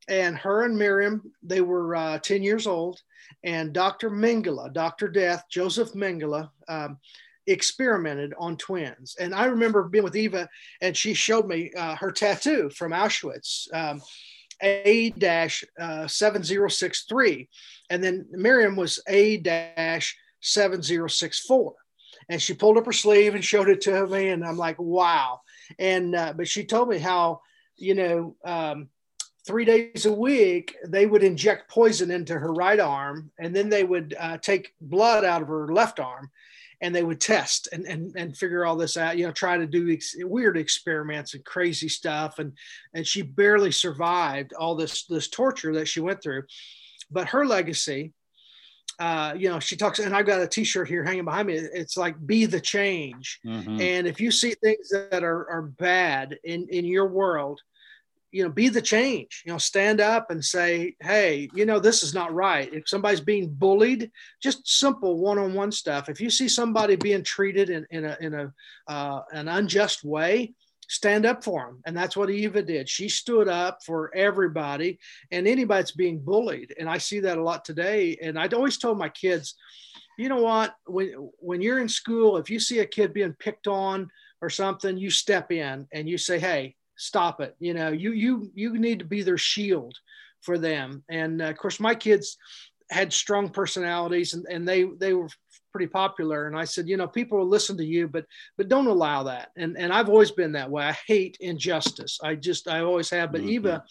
and 0.07 0.37
her 0.37 0.63
and 0.63 0.77
Miriam, 0.77 1.31
they 1.43 1.61
were 1.61 1.95
uh, 1.95 2.19
10 2.19 2.43
years 2.43 2.67
old. 2.67 3.01
And 3.43 3.73
Dr. 3.73 4.09
Mengele, 4.09 4.73
Dr. 4.73 5.09
Death, 5.09 5.43
Joseph 5.49 5.93
Mengele, 5.93 6.49
um, 6.67 6.97
experimented 7.45 8.33
on 8.37 8.57
twins. 8.57 9.15
And 9.19 9.33
I 9.33 9.45
remember 9.45 9.83
being 9.83 10.03
with 10.03 10.15
Eva, 10.15 10.49
and 10.81 10.95
she 10.95 11.13
showed 11.13 11.47
me 11.47 11.71
uh, 11.77 11.95
her 11.95 12.11
tattoo 12.11 12.69
from 12.69 12.91
Auschwitz. 12.91 13.73
Um, 13.73 14.01
a 14.61 15.11
dash 15.11 15.63
uh, 15.79 16.07
7063 16.07 17.47
and 17.91 18.03
then 18.03 18.25
Miriam 18.31 18.75
was 18.75 18.99
A 19.07 19.37
dash 19.37 20.17
7064 20.41 21.75
and 22.29 22.41
she 22.41 22.55
pulled 22.55 22.77
up 22.77 22.87
her 22.87 22.91
sleeve 22.91 23.35
and 23.35 23.45
showed 23.45 23.69
it 23.69 23.81
to 23.81 24.07
me 24.07 24.29
and 24.29 24.43
I'm 24.43 24.57
like 24.57 24.79
wow 24.79 25.41
and 25.77 26.15
uh, 26.15 26.33
but 26.35 26.47
she 26.47 26.63
told 26.63 26.89
me 26.89 26.97
how 26.97 27.41
you 27.75 27.93
know 27.93 28.35
um, 28.43 28.89
three 29.47 29.65
days 29.65 30.05
a 30.05 30.11
week, 30.11 30.75
they 30.85 31.05
would 31.05 31.23
inject 31.23 31.71
poison 31.71 32.11
into 32.11 32.37
her 32.37 32.53
right 32.53 32.79
arm, 32.79 33.31
and 33.39 33.55
then 33.55 33.69
they 33.69 33.83
would 33.83 34.15
uh, 34.19 34.37
take 34.37 34.75
blood 34.81 35.23
out 35.23 35.41
of 35.41 35.47
her 35.47 35.69
left 35.69 35.99
arm, 35.99 36.29
and 36.81 36.93
they 36.93 37.03
would 37.03 37.21
test 37.21 37.69
and, 37.71 37.85
and 37.85 38.13
and 38.15 38.37
figure 38.37 38.65
all 38.65 38.75
this 38.75 38.97
out. 38.97 39.17
You 39.17 39.25
know, 39.25 39.31
try 39.31 39.57
to 39.57 39.65
do 39.65 39.91
ex- 39.91 40.15
weird 40.19 40.57
experiments 40.57 41.33
and 41.33 41.43
crazy 41.45 41.89
stuff, 41.89 42.39
and 42.39 42.53
and 42.93 43.07
she 43.07 43.21
barely 43.21 43.71
survived 43.71 44.53
all 44.53 44.75
this 44.75 45.05
this 45.05 45.29
torture 45.29 45.73
that 45.75 45.87
she 45.87 46.01
went 46.01 46.21
through. 46.21 46.43
But 47.09 47.29
her 47.29 47.45
legacy, 47.45 48.11
uh, 48.99 49.33
you 49.37 49.49
know, 49.49 49.59
she 49.59 49.77
talks, 49.77 49.99
and 49.99 50.13
I've 50.13 50.25
got 50.25 50.41
a 50.41 50.47
T-shirt 50.47 50.89
here 50.89 51.05
hanging 51.05 51.25
behind 51.25 51.47
me. 51.47 51.55
It's 51.55 51.95
like 51.95 52.15
"Be 52.27 52.45
the 52.45 52.61
change," 52.61 53.39
mm-hmm. 53.45 53.79
and 53.79 54.07
if 54.07 54.19
you 54.19 54.29
see 54.29 54.53
things 54.55 54.89
that 54.89 55.23
are 55.23 55.49
are 55.49 55.61
bad 55.61 56.37
in 56.43 56.67
in 56.69 56.83
your 56.85 57.07
world 57.07 57.61
you 58.37 58.43
know 58.43 58.49
be 58.51 58.69
the 58.69 58.81
change 58.81 59.41
you 59.45 59.51
know 59.51 59.57
stand 59.57 59.99
up 59.99 60.29
and 60.29 60.45
say 60.45 60.95
hey 61.01 61.49
you 61.55 61.65
know 61.65 61.79
this 61.79 62.03
is 62.03 62.13
not 62.13 62.31
right. 62.35 62.71
If 62.71 62.87
somebody's 62.87 63.19
being 63.19 63.49
bullied 63.49 64.11
just 64.43 64.67
simple 64.67 65.17
one-on-one 65.17 65.71
stuff. 65.71 66.07
If 66.07 66.21
you 66.21 66.29
see 66.29 66.47
somebody 66.47 66.95
being 66.95 67.23
treated 67.23 67.71
in, 67.71 67.87
in 67.89 68.05
a 68.05 68.17
in 68.21 68.33
a 68.35 68.53
uh, 68.87 69.21
an 69.33 69.47
unjust 69.47 70.03
way 70.03 70.53
stand 70.87 71.25
up 71.25 71.43
for 71.43 71.65
them 71.65 71.81
and 71.87 71.97
that's 71.97 72.15
what 72.15 72.29
eva 72.29 72.61
did. 72.61 72.87
She 72.87 73.09
stood 73.09 73.47
up 73.47 73.79
for 73.83 74.15
everybody 74.15 74.99
and 75.31 75.47
anybody 75.47 75.79
that's 75.79 75.91
being 75.91 76.19
bullied. 76.19 76.75
And 76.79 76.87
i 76.87 76.99
see 76.99 77.19
that 77.21 77.39
a 77.39 77.43
lot 77.43 77.65
today. 77.65 78.17
And 78.21 78.37
i'd 78.37 78.53
always 78.53 78.77
told 78.77 78.99
my 78.99 79.09
kids 79.09 79.55
you 80.19 80.29
know 80.29 80.41
what? 80.41 80.75
When 80.85 81.31
when 81.39 81.61
you're 81.61 81.79
in 81.79 81.89
school 81.89 82.37
if 82.37 82.51
you 82.51 82.59
see 82.59 82.79
a 82.79 82.85
kid 82.85 83.13
being 83.13 83.33
picked 83.33 83.67
on 83.67 84.11
or 84.41 84.49
something 84.51 84.95
you 84.95 85.09
step 85.09 85.51
in 85.51 85.87
and 85.91 86.07
you 86.07 86.19
say 86.19 86.37
hey 86.37 86.75
stop 86.97 87.41
it. 87.41 87.55
You 87.59 87.73
know, 87.73 87.89
you 87.89 88.11
you 88.11 88.51
you 88.53 88.77
need 88.77 88.99
to 88.99 89.05
be 89.05 89.21
their 89.21 89.37
shield 89.37 89.95
for 90.41 90.57
them. 90.57 91.03
And 91.09 91.41
uh, 91.41 91.45
of 91.45 91.57
course, 91.57 91.79
my 91.79 91.95
kids 91.95 92.37
had 92.89 93.11
strong 93.11 93.49
personalities, 93.49 94.33
and, 94.33 94.45
and 94.49 94.67
they 94.67 94.83
they 94.83 95.13
were 95.13 95.29
pretty 95.71 95.87
popular. 95.87 96.47
And 96.47 96.57
I 96.57 96.63
said, 96.63 96.87
you 96.87 96.97
know, 96.97 97.07
people 97.07 97.37
will 97.37 97.47
listen 97.47 97.77
to 97.77 97.85
you, 97.85 98.07
but 98.07 98.25
but 98.57 98.69
don't 98.69 98.87
allow 98.87 99.23
that. 99.23 99.51
And 99.57 99.77
and 99.77 99.93
I've 99.93 100.09
always 100.09 100.31
been 100.31 100.53
that 100.53 100.71
way. 100.71 100.83
I 100.83 100.97
hate 101.07 101.37
injustice. 101.39 102.19
I 102.23 102.35
just 102.35 102.67
I 102.67 102.81
always 102.81 103.09
have. 103.11 103.31
But 103.31 103.41
mm-hmm. 103.41 103.49
Eva, 103.49 103.83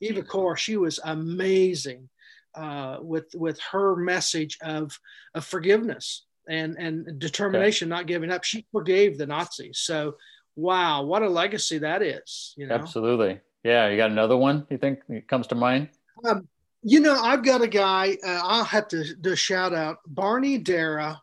Eva 0.00 0.22
Kor, 0.22 0.56
she 0.56 0.76
was 0.76 1.00
amazing 1.04 2.08
uh, 2.54 2.98
with 3.00 3.26
with 3.34 3.58
her 3.72 3.96
message 3.96 4.58
of 4.62 4.98
of 5.34 5.44
forgiveness 5.44 6.24
and 6.48 6.76
and 6.78 7.18
determination, 7.18 7.92
okay. 7.92 7.98
not 7.98 8.06
giving 8.06 8.30
up. 8.30 8.44
She 8.44 8.66
forgave 8.72 9.18
the 9.18 9.26
Nazis. 9.26 9.78
So 9.78 10.16
wow, 10.56 11.02
what 11.02 11.22
a 11.22 11.28
legacy 11.28 11.78
that 11.78 12.02
is. 12.02 12.54
You 12.56 12.66
know? 12.66 12.74
Absolutely. 12.74 13.40
Yeah. 13.62 13.88
You 13.88 13.96
got 13.96 14.10
another 14.10 14.36
one 14.36 14.66
you 14.70 14.78
think 14.78 15.00
comes 15.28 15.46
to 15.48 15.54
mind? 15.54 15.88
Um, 16.28 16.48
you 16.82 17.00
know, 17.00 17.14
I've 17.14 17.44
got 17.44 17.62
a 17.62 17.68
guy, 17.68 18.16
uh, 18.26 18.40
I'll 18.42 18.64
have 18.64 18.88
to, 18.88 19.04
to 19.22 19.36
shout 19.36 19.72
out 19.72 19.98
Barney 20.06 20.58
Dara. 20.58 21.20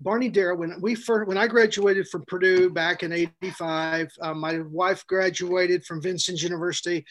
Barney 0.00 0.28
Dara, 0.28 0.54
when 0.54 0.80
we 0.80 0.94
first, 0.94 1.26
when 1.26 1.36
I 1.36 1.48
graduated 1.48 2.08
from 2.08 2.24
Purdue 2.26 2.70
back 2.70 3.02
in 3.02 3.12
'85, 3.12 4.08
uh, 4.20 4.34
my 4.34 4.60
wife 4.60 5.04
graduated 5.08 5.84
from 5.84 6.00
Vincennes 6.00 6.42
University, 6.42 7.04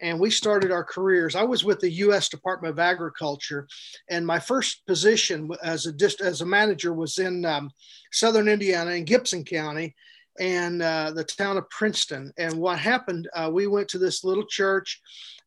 and 0.00 0.20
we 0.20 0.30
started 0.30 0.70
our 0.70 0.84
careers. 0.84 1.34
I 1.34 1.42
was 1.42 1.64
with 1.64 1.80
the 1.80 1.90
U.S. 1.90 2.28
Department 2.28 2.72
of 2.72 2.78
Agriculture, 2.78 3.66
and 4.10 4.26
my 4.26 4.38
first 4.38 4.84
position 4.86 5.50
as 5.62 5.86
a 5.86 5.94
as 6.22 6.42
a 6.42 6.46
manager 6.46 6.92
was 6.92 7.18
in 7.18 7.46
um, 7.46 7.70
Southern 8.12 8.48
Indiana 8.48 8.90
in 8.90 9.06
Gibson 9.06 9.42
County, 9.42 9.94
and 10.38 10.82
uh, 10.82 11.12
the 11.12 11.24
town 11.24 11.56
of 11.56 11.68
Princeton. 11.70 12.32
And 12.38 12.54
what 12.54 12.78
happened, 12.78 13.28
uh, 13.34 13.50
we 13.52 13.66
went 13.66 13.88
to 13.88 13.98
this 13.98 14.24
little 14.24 14.46
church, 14.46 15.00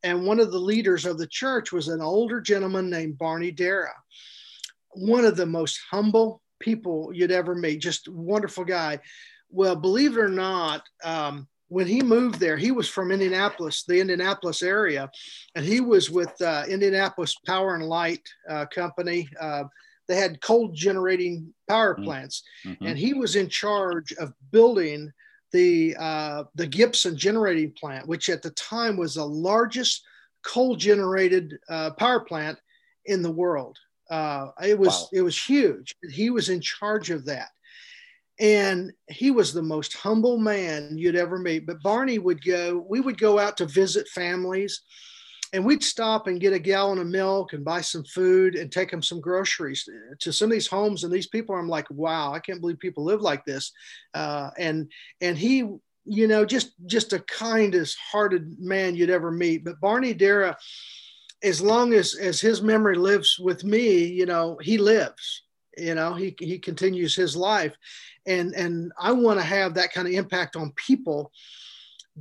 and 0.03 0.25
one 0.25 0.39
of 0.39 0.51
the 0.51 0.59
leaders 0.59 1.05
of 1.05 1.17
the 1.17 1.27
church 1.27 1.71
was 1.71 1.87
an 1.87 2.01
older 2.01 2.39
gentleman 2.41 2.89
named 2.89 3.17
Barney 3.17 3.51
Dara, 3.51 3.93
one 4.91 5.25
of 5.25 5.35
the 5.35 5.45
most 5.45 5.79
humble 5.91 6.41
people 6.59 7.11
you'd 7.13 7.31
ever 7.31 7.55
meet, 7.55 7.81
just 7.81 8.07
wonderful 8.09 8.65
guy. 8.65 8.99
Well, 9.49 9.75
believe 9.75 10.17
it 10.17 10.21
or 10.21 10.29
not, 10.29 10.83
um, 11.03 11.47
when 11.69 11.87
he 11.87 12.01
moved 12.01 12.39
there, 12.39 12.57
he 12.57 12.71
was 12.71 12.87
from 12.87 13.11
Indianapolis, 13.11 13.83
the 13.83 13.99
Indianapolis 13.99 14.63
area, 14.63 15.09
and 15.55 15.65
he 15.65 15.81
was 15.81 16.09
with 16.09 16.39
uh, 16.41 16.63
Indianapolis 16.67 17.35
Power 17.45 17.75
and 17.75 17.83
Light 17.83 18.21
uh, 18.49 18.65
Company 18.67 19.27
uh, 19.39 19.65
they 20.07 20.15
had 20.15 20.41
coal 20.41 20.69
generating 20.69 21.53
power 21.69 21.93
mm-hmm. 21.93 22.05
plants, 22.05 22.43
mm-hmm. 22.65 22.85
and 22.85 22.97
he 22.97 23.13
was 23.13 23.35
in 23.35 23.49
charge 23.49 24.13
of 24.13 24.33
building 24.51 25.11
the 25.51 25.95
uh, 25.99 26.43
the 26.55 26.67
Gibson 26.67 27.17
generating 27.17 27.71
plant, 27.71 28.07
which 28.07 28.29
at 28.29 28.41
the 28.41 28.51
time 28.51 28.97
was 28.97 29.15
the 29.15 29.25
largest 29.25 30.03
coal 30.45 30.75
generated 30.75 31.57
uh, 31.69 31.91
power 31.91 32.21
plant 32.21 32.57
in 33.05 33.21
the 33.21 33.31
world. 33.31 33.77
Uh, 34.09 34.47
it 34.63 34.77
was 34.77 34.89
wow. 34.89 35.07
it 35.13 35.21
was 35.21 35.41
huge. 35.41 35.95
He 36.09 36.29
was 36.29 36.49
in 36.49 36.61
charge 36.61 37.09
of 37.09 37.25
that, 37.25 37.49
and 38.39 38.91
he 39.09 39.31
was 39.31 39.53
the 39.53 39.61
most 39.61 39.93
humble 39.95 40.37
man 40.37 40.97
you'd 40.97 41.15
ever 41.15 41.37
meet. 41.37 41.65
But 41.65 41.83
Barney 41.83 42.19
would 42.19 42.43
go. 42.43 42.85
We 42.89 43.01
would 43.01 43.19
go 43.19 43.39
out 43.39 43.57
to 43.57 43.65
visit 43.65 44.07
families 44.09 44.81
and 45.53 45.63
we'd 45.63 45.83
stop 45.83 46.27
and 46.27 46.41
get 46.41 46.53
a 46.53 46.59
gallon 46.59 46.99
of 46.99 47.07
milk 47.07 47.53
and 47.53 47.63
buy 47.63 47.81
some 47.81 48.03
food 48.03 48.55
and 48.55 48.71
take 48.71 48.91
them 48.91 49.01
some 49.01 49.21
groceries 49.21 49.87
to 50.19 50.33
some 50.33 50.47
of 50.47 50.51
these 50.51 50.67
homes 50.67 51.03
and 51.03 51.13
these 51.13 51.27
people 51.27 51.55
i'm 51.55 51.67
like 51.67 51.89
wow 51.89 52.33
i 52.33 52.39
can't 52.39 52.61
believe 52.61 52.79
people 52.79 53.03
live 53.03 53.21
like 53.21 53.45
this. 53.45 53.71
Uh, 54.13 54.49
and 54.57 54.91
and 55.21 55.37
he 55.37 55.59
you 56.05 56.27
know 56.27 56.45
just 56.45 56.71
just 56.85 57.13
a 57.13 57.19
kindest 57.19 57.97
hearted 58.11 58.57
man 58.59 58.95
you'd 58.95 59.09
ever 59.09 59.31
meet. 59.31 59.63
But 59.63 59.79
barney 59.79 60.13
dara 60.13 60.57
as 61.43 61.61
long 61.61 61.93
as 61.93 62.15
as 62.15 62.41
his 62.41 62.61
memory 62.61 62.95
lives 62.95 63.37
with 63.39 63.63
me 63.63 64.05
you 64.05 64.25
know 64.25 64.57
he 64.61 64.77
lives 64.77 65.43
you 65.77 65.93
know 65.93 66.13
he, 66.13 66.35
he 66.39 66.59
continues 66.59 67.15
his 67.15 67.35
life. 67.35 67.75
And 68.25 68.53
and 68.55 68.91
i 68.99 69.11
want 69.11 69.39
to 69.39 69.45
have 69.45 69.73
that 69.75 69.93
kind 69.93 70.07
of 70.07 70.13
impact 70.13 70.55
on 70.55 70.73
people 70.75 71.31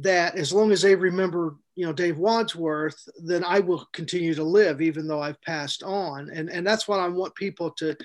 that 0.00 0.36
as 0.36 0.52
long 0.52 0.72
as 0.72 0.82
they 0.82 0.94
remember 0.94 1.56
you 1.74 1.86
know 1.86 1.92
Dave 1.92 2.18
Wadsworth, 2.18 3.08
then 3.22 3.44
I 3.44 3.60
will 3.60 3.86
continue 3.92 4.34
to 4.34 4.42
live 4.44 4.80
even 4.80 5.06
though 5.06 5.22
I've 5.22 5.40
passed 5.42 5.82
on. 5.82 6.30
And 6.30 6.50
and 6.50 6.66
that's 6.66 6.88
what 6.88 7.00
I 7.00 7.08
want 7.08 7.34
people 7.34 7.70
to 7.72 7.96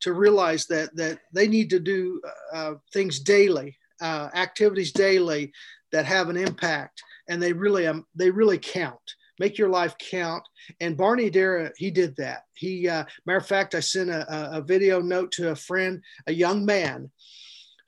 to 0.00 0.12
realize 0.12 0.66
that 0.66 0.94
that 0.96 1.20
they 1.32 1.48
need 1.48 1.70
to 1.70 1.80
do 1.80 2.20
uh, 2.52 2.74
things 2.92 3.20
daily, 3.20 3.78
uh, 4.00 4.28
activities 4.34 4.92
daily 4.92 5.52
that 5.92 6.06
have 6.06 6.28
an 6.28 6.36
impact, 6.36 7.02
and 7.28 7.42
they 7.42 7.52
really 7.52 7.86
um, 7.86 8.04
they 8.14 8.30
really 8.30 8.58
count. 8.58 9.00
Make 9.38 9.56
your 9.56 9.70
life 9.70 9.96
count. 9.98 10.42
And 10.80 10.98
Barney 10.98 11.30
Darrah, 11.30 11.70
he 11.78 11.90
did 11.90 12.14
that. 12.16 12.42
He, 12.52 12.86
uh, 12.86 13.04
matter 13.24 13.38
of 13.38 13.46
fact, 13.46 13.74
I 13.74 13.80
sent 13.80 14.10
a, 14.10 14.58
a 14.58 14.60
video 14.60 15.00
note 15.00 15.32
to 15.32 15.52
a 15.52 15.56
friend, 15.56 16.02
a 16.26 16.32
young 16.32 16.66
man, 16.66 17.10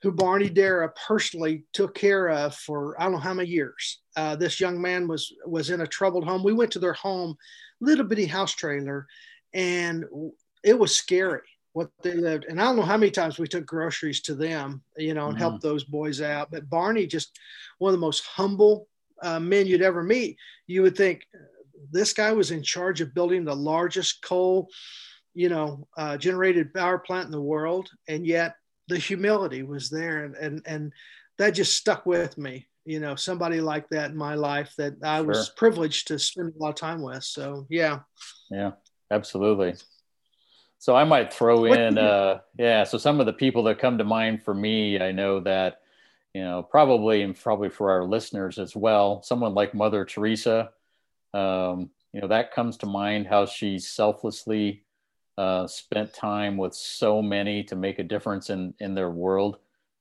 who 0.03 0.11
Barney 0.11 0.49
Dara 0.49 0.91
personally 1.07 1.63
took 1.71 1.95
care 1.95 2.29
of 2.29 2.53
for 2.55 2.99
I 2.99 3.05
don't 3.05 3.13
know 3.13 3.19
how 3.19 3.33
many 3.33 3.47
years. 3.49 4.01
Uh, 4.17 4.35
this 4.35 4.59
young 4.59 4.79
man 4.79 5.07
was 5.07 5.33
was 5.45 5.69
in 5.69 5.79
a 5.81 5.87
troubled 5.87 6.25
home. 6.25 6.43
We 6.43 6.51
went 6.51 6.71
to 6.71 6.79
their 6.79 6.93
home, 6.93 7.35
little 7.79 8.05
bitty 8.05 8.25
house 8.25 8.51
trailer, 8.51 9.07
and 9.53 10.03
it 10.61 10.77
was 10.77 10.93
scary 10.93 11.47
what 11.71 11.89
they 12.03 12.15
lived. 12.15 12.45
And 12.49 12.61
I 12.61 12.65
don't 12.65 12.75
know 12.75 12.83
how 12.83 12.97
many 12.97 13.11
times 13.11 13.39
we 13.39 13.47
took 13.47 13.65
groceries 13.65 14.21
to 14.23 14.35
them, 14.35 14.83
you 14.97 15.13
know, 15.13 15.27
and 15.27 15.35
mm-hmm. 15.35 15.41
helped 15.41 15.63
those 15.63 15.85
boys 15.85 16.21
out. 16.21 16.51
But 16.51 16.69
Barney, 16.69 17.07
just 17.07 17.39
one 17.79 17.89
of 17.89 17.99
the 17.99 18.05
most 18.05 18.25
humble 18.25 18.89
uh, 19.23 19.39
men 19.39 19.67
you'd 19.67 19.81
ever 19.81 20.03
meet. 20.03 20.37
You 20.67 20.81
would 20.81 20.97
think 20.97 21.25
this 21.91 22.11
guy 22.11 22.33
was 22.33 22.51
in 22.51 22.61
charge 22.61 22.99
of 22.99 23.13
building 23.13 23.45
the 23.45 23.55
largest 23.55 24.21
coal, 24.21 24.67
you 25.33 25.47
know, 25.47 25.87
uh, 25.97 26.17
generated 26.17 26.73
power 26.73 26.99
plant 26.99 27.25
in 27.25 27.31
the 27.31 27.41
world, 27.41 27.89
and 28.09 28.27
yet 28.27 28.55
the 28.93 28.99
humility 28.99 29.63
was 29.63 29.89
there 29.89 30.23
and 30.23 30.35
and 30.35 30.61
and 30.67 30.93
that 31.39 31.49
just 31.55 31.75
stuck 31.75 32.05
with 32.05 32.37
me 32.37 32.67
you 32.85 32.99
know 32.99 33.15
somebody 33.15 33.59
like 33.59 33.89
that 33.89 34.11
in 34.11 34.15
my 34.15 34.35
life 34.35 34.71
that 34.77 34.93
i 35.03 35.17
sure. 35.17 35.25
was 35.25 35.49
privileged 35.49 36.07
to 36.07 36.19
spend 36.19 36.53
a 36.53 36.61
lot 36.61 36.69
of 36.69 36.75
time 36.75 37.01
with 37.01 37.23
so 37.23 37.65
yeah 37.71 38.01
yeah 38.51 38.71
absolutely 39.09 39.73
so 40.77 40.95
i 40.95 41.03
might 41.03 41.33
throw 41.33 41.65
in 41.65 41.97
uh 41.97 42.37
yeah 42.59 42.83
so 42.83 42.99
some 42.99 43.19
of 43.19 43.25
the 43.25 43.33
people 43.33 43.63
that 43.63 43.79
come 43.79 43.97
to 43.97 44.03
mind 44.03 44.43
for 44.43 44.53
me 44.53 45.01
i 45.01 45.11
know 45.11 45.39
that 45.39 45.79
you 46.35 46.43
know 46.43 46.61
probably 46.61 47.23
and 47.23 47.35
probably 47.39 47.69
for 47.69 47.89
our 47.89 48.03
listeners 48.03 48.59
as 48.59 48.75
well 48.75 49.23
someone 49.23 49.55
like 49.55 49.73
mother 49.73 50.05
teresa 50.05 50.69
um 51.33 51.89
you 52.11 52.21
know 52.21 52.27
that 52.27 52.53
comes 52.53 52.77
to 52.77 52.85
mind 52.85 53.25
how 53.25 53.43
she 53.43 53.79
selflessly 53.79 54.83
uh, 55.37 55.67
spent 55.67 56.13
time 56.13 56.57
with 56.57 56.73
so 56.73 57.21
many 57.21 57.63
to 57.63 57.75
make 57.75 57.99
a 57.99 58.03
difference 58.03 58.49
in, 58.49 58.73
in 58.79 58.93
their 58.93 59.09
world 59.09 59.57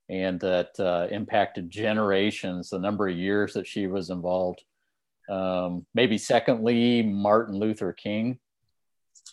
and 0.08 0.38
that 0.40 0.78
uh, 0.78 1.06
impacted 1.10 1.70
generations, 1.70 2.70
the 2.70 2.78
number 2.78 3.08
of 3.08 3.16
years 3.16 3.54
that 3.54 3.66
she 3.66 3.86
was 3.86 4.10
involved. 4.10 4.62
Um, 5.30 5.86
maybe 5.94 6.18
secondly, 6.18 7.02
Martin 7.02 7.54
Luther 7.54 7.92
King. 7.92 8.38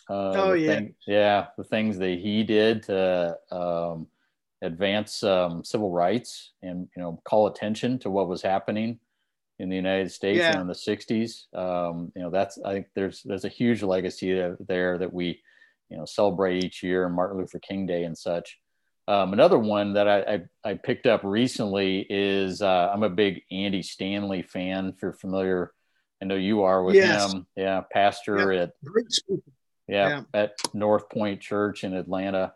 Uh, 0.08 0.32
oh, 0.36 0.52
yeah. 0.54 0.74
Thing, 0.74 0.94
yeah, 1.06 1.46
the 1.58 1.64
things 1.64 1.98
that 1.98 2.18
he 2.18 2.42
did 2.44 2.84
to 2.84 3.36
um, 3.50 4.06
advance 4.62 5.22
um, 5.22 5.62
civil 5.64 5.90
rights 5.90 6.52
and, 6.62 6.88
you 6.96 7.02
know, 7.02 7.20
call 7.24 7.46
attention 7.48 7.98
to 7.98 8.10
what 8.10 8.28
was 8.28 8.40
happening 8.40 8.98
in 9.58 9.68
the 9.68 9.76
United 9.76 10.10
States 10.10 10.38
yeah. 10.38 10.58
in 10.60 10.66
the 10.66 10.72
60s. 10.72 11.54
Um, 11.54 12.10
you 12.16 12.22
know, 12.22 12.30
that's, 12.30 12.58
I 12.64 12.72
think 12.72 12.86
there's, 12.94 13.22
there's 13.24 13.44
a 13.44 13.48
huge 13.48 13.82
legacy 13.82 14.32
there 14.66 14.96
that 14.96 15.12
we, 15.12 15.42
you 15.90 15.96
know 15.96 16.04
celebrate 16.04 16.64
each 16.64 16.82
year 16.82 17.08
Martin 17.08 17.38
Luther 17.38 17.58
King 17.58 17.86
Day 17.86 18.04
and 18.04 18.16
such. 18.16 18.58
Um, 19.08 19.32
another 19.32 19.58
one 19.58 19.94
that 19.94 20.06
I, 20.06 20.20
I, 20.20 20.70
I, 20.70 20.74
picked 20.74 21.06
up 21.06 21.22
recently 21.24 22.06
is 22.08 22.62
uh, 22.62 22.90
I'm 22.94 23.02
a 23.02 23.10
big 23.10 23.42
Andy 23.50 23.82
Stanley 23.82 24.42
fan. 24.42 24.86
If 24.94 25.02
you're 25.02 25.12
familiar, 25.12 25.72
I 26.22 26.26
know 26.26 26.36
you 26.36 26.62
are 26.62 26.84
with 26.84 26.94
yes. 26.94 27.32
him. 27.32 27.46
Yeah, 27.56 27.82
pastor 27.92 28.52
at 28.52 28.70
yeah, 29.88 30.08
yeah, 30.08 30.22
at 30.32 30.52
North 30.74 31.10
Point 31.10 31.40
Church 31.40 31.82
in 31.82 31.94
Atlanta, 31.94 32.52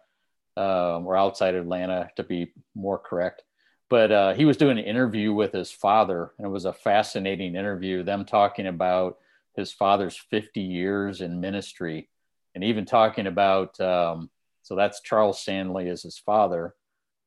um, 0.56 1.06
or 1.06 1.16
outside 1.16 1.56
Atlanta 1.56 2.10
to 2.16 2.22
be 2.22 2.52
more 2.76 2.98
correct. 2.98 3.42
but 3.90 4.12
uh, 4.12 4.34
he 4.34 4.44
was 4.44 4.56
doing 4.56 4.78
an 4.78 4.84
interview 4.84 5.32
with 5.32 5.52
his 5.52 5.72
father, 5.72 6.32
and 6.38 6.46
it 6.46 6.50
was 6.50 6.66
a 6.66 6.72
fascinating 6.72 7.56
interview. 7.56 8.04
Them 8.04 8.24
talking 8.24 8.68
about 8.68 9.18
his 9.56 9.72
father's 9.72 10.16
50 10.16 10.60
years 10.60 11.20
in 11.20 11.40
ministry, 11.40 12.08
and 12.54 12.64
even 12.64 12.84
talking 12.84 13.26
about 13.26 13.78
um, 13.80 14.30
so 14.62 14.76
that's 14.76 15.02
Charles 15.02 15.40
Stanley 15.40 15.88
as 15.88 16.02
his 16.02 16.18
father, 16.18 16.74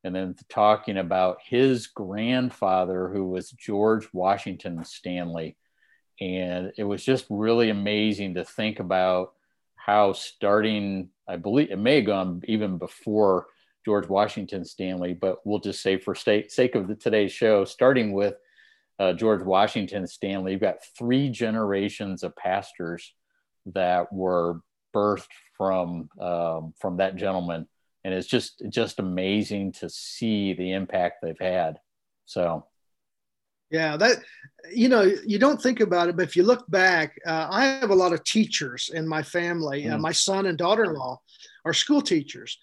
and 0.04 0.16
then 0.16 0.36
talking 0.50 0.98
about 0.98 1.38
his 1.44 1.88
grandfather, 1.88 3.10
who 3.10 3.26
was 3.26 3.52
George 3.52 4.08
Washington 4.14 4.84
Stanley, 4.84 5.56
and 6.20 6.72
it 6.78 6.84
was 6.84 7.04
just 7.04 7.26
really 7.30 7.70
amazing 7.70 8.36
to 8.36 8.44
think 8.44 8.80
about 8.80 9.34
how 9.76 10.14
starting, 10.14 11.10
I 11.28 11.38
believe 11.38 11.72
it 11.72 11.78
may 11.78 11.98
have 11.98 12.06
gone 12.06 12.42
even 12.48 12.78
before 12.78 13.46
George 13.86 14.10
Washington 14.10 14.66
Stanley, 14.66 15.14
but 15.14 15.38
we'll 15.46 15.60
just 15.60 15.82
say 15.82 15.98
for 15.98 16.16
sake, 16.16 16.52
sake 16.52 16.76
of 16.76 16.88
the, 16.88 16.96
today's 16.96 17.32
show, 17.32 17.64
starting 17.64 18.14
with 18.14 18.36
uh, 19.00 19.14
George 19.14 19.44
Washington 19.44 20.08
Stanley, 20.08 20.54
you've 20.54 20.62
got 20.62 20.84
three 20.98 21.30
generations 21.30 22.24
of 22.24 22.36
pastors 22.36 23.14
that 23.68 24.12
were 24.12 24.62
birthed 24.94 25.28
from 25.58 26.10
um, 26.20 26.74
from 26.80 26.98
that 26.98 27.16
gentleman, 27.16 27.68
and 28.04 28.14
it's 28.14 28.28
just 28.28 28.62
just 28.70 29.00
amazing 29.00 29.74
to 29.74 29.90
see 29.90 30.54
the 30.54 30.74
impact 30.74 31.18
they've 31.22 31.40
had. 31.40 31.80
So, 32.26 32.66
yeah, 33.72 33.98
that 33.98 34.18
you 34.74 34.90
know 34.90 35.02
you 35.02 35.40
don't 35.40 35.62
think 35.62 35.80
about 35.80 36.10
it, 36.10 36.16
but 36.16 36.24
if 36.24 36.36
you 36.36 36.44
look 36.44 36.70
back, 36.70 37.18
uh, 37.26 37.48
I 37.50 37.66
have 37.66 37.90
a 37.90 37.96
lot 37.96 38.14
of 38.14 38.24
teachers 38.24 38.90
in 38.94 39.08
my 39.08 39.24
family. 39.24 39.88
Uh, 39.88 39.92
mm. 39.92 39.96
Uh, 39.96 39.98
my 40.00 40.12
son 40.12 40.46
and 40.46 40.58
daughter-in-law 40.58 41.20
are 41.66 41.74
school 41.74 42.02
teachers, 42.02 42.58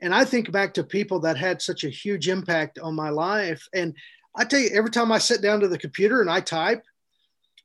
and 0.00 0.14
I 0.14 0.24
think 0.24 0.50
back 0.50 0.74
to 0.74 0.84
people 0.84 1.20
that 1.20 1.36
had 1.36 1.62
such 1.62 1.84
a 1.84 1.88
huge 1.90 2.28
impact 2.28 2.78
on 2.78 2.94
my 2.94 3.10
life. 3.10 3.66
And 3.72 3.94
I 4.34 4.44
tell 4.44 4.60
you, 4.60 4.70
every 4.72 4.90
time 4.90 5.12
I 5.12 5.18
sit 5.18 5.42
down 5.42 5.60
to 5.60 5.68
the 5.68 5.78
computer 5.78 6.20
and 6.20 6.30
I 6.30 6.40
type, 6.40 6.82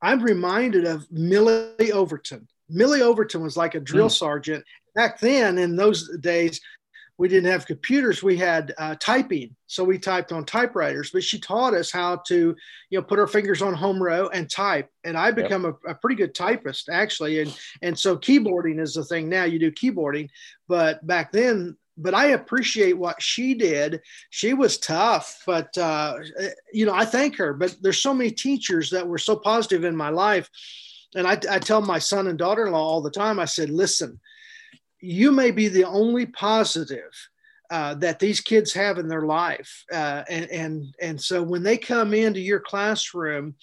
I'm 0.01 0.21
reminded 0.21 0.85
of 0.85 1.09
Millie 1.11 1.91
Overton. 1.91 2.47
Millie 2.69 3.01
Overton 3.01 3.41
was 3.41 3.57
like 3.57 3.75
a 3.75 3.79
drill 3.79 4.09
mm. 4.09 4.11
sergeant. 4.11 4.63
Back 4.95 5.19
then, 5.19 5.57
in 5.57 5.75
those 5.75 6.09
days, 6.17 6.59
we 7.17 7.27
didn't 7.27 7.51
have 7.51 7.65
computers 7.65 8.21
we 8.21 8.37
had 8.37 8.73
uh, 8.77 8.95
typing 8.99 9.55
so 9.65 9.83
we 9.83 9.97
typed 9.97 10.31
on 10.31 10.45
typewriters 10.45 11.09
but 11.11 11.23
she 11.23 11.39
taught 11.39 11.73
us 11.73 11.91
how 11.91 12.17
to 12.27 12.55
you 12.89 12.97
know 12.97 13.03
put 13.03 13.19
our 13.19 13.27
fingers 13.27 13.61
on 13.61 13.73
home 13.73 14.01
row 14.01 14.27
and 14.29 14.49
type 14.49 14.89
and 15.03 15.17
i 15.17 15.31
become 15.31 15.63
yep. 15.65 15.75
a, 15.87 15.91
a, 15.91 15.95
pretty 15.95 16.15
good 16.15 16.35
typist 16.35 16.89
actually 16.89 17.41
and 17.41 17.57
and 17.81 17.97
so 17.97 18.15
keyboarding 18.15 18.79
is 18.79 18.93
the 18.93 19.03
thing 19.03 19.27
now 19.27 19.43
you 19.43 19.59
do 19.59 19.71
keyboarding 19.71 20.29
but 20.67 21.05
back 21.05 21.31
then 21.31 21.75
but 21.97 22.13
I 22.13 22.27
appreciate 22.27 22.95
what 22.95 23.19
she 23.21 23.55
did. 23.55 24.01
She 24.29 24.53
was 24.53 24.77
tough, 24.77 25.41
but 25.47 25.75
uh, 25.77 26.19
you 26.71 26.85
know, 26.85 26.93
I 26.93 27.05
thank 27.05 27.37
her. 27.37 27.53
But 27.53 27.75
there's 27.81 28.01
so 28.01 28.13
many 28.13 28.29
teachers 28.29 28.91
that 28.91 29.07
were 29.07 29.17
so 29.17 29.35
positive 29.35 29.83
in 29.83 29.95
my 29.95 30.09
life, 30.09 30.47
and 31.15 31.27
I, 31.27 31.39
I 31.49 31.59
tell 31.59 31.81
my 31.81 31.99
son 31.99 32.27
and 32.27 32.37
daughter-in-law 32.37 32.79
all 32.79 33.01
the 33.01 33.11
time. 33.11 33.39
I 33.39 33.45
said, 33.45 33.69
"Listen, 33.69 34.19
you 34.99 35.31
may 35.31 35.51
be 35.51 35.67
the 35.67 35.85
only 35.85 36.25
positive 36.25 37.11
uh, 37.69 37.95
that 37.95 38.19
these 38.19 38.41
kids 38.41 38.73
have 38.73 38.97
in 38.97 39.07
their 39.07 39.25
life, 39.25 39.83
uh, 39.91 40.23
and 40.29 40.49
and 40.49 40.95
and 41.01 41.21
so 41.21 41.41
when 41.43 41.63
they 41.63 41.77
come 41.77 42.13
into 42.13 42.39
your 42.39 42.59
classroom." 42.59 43.55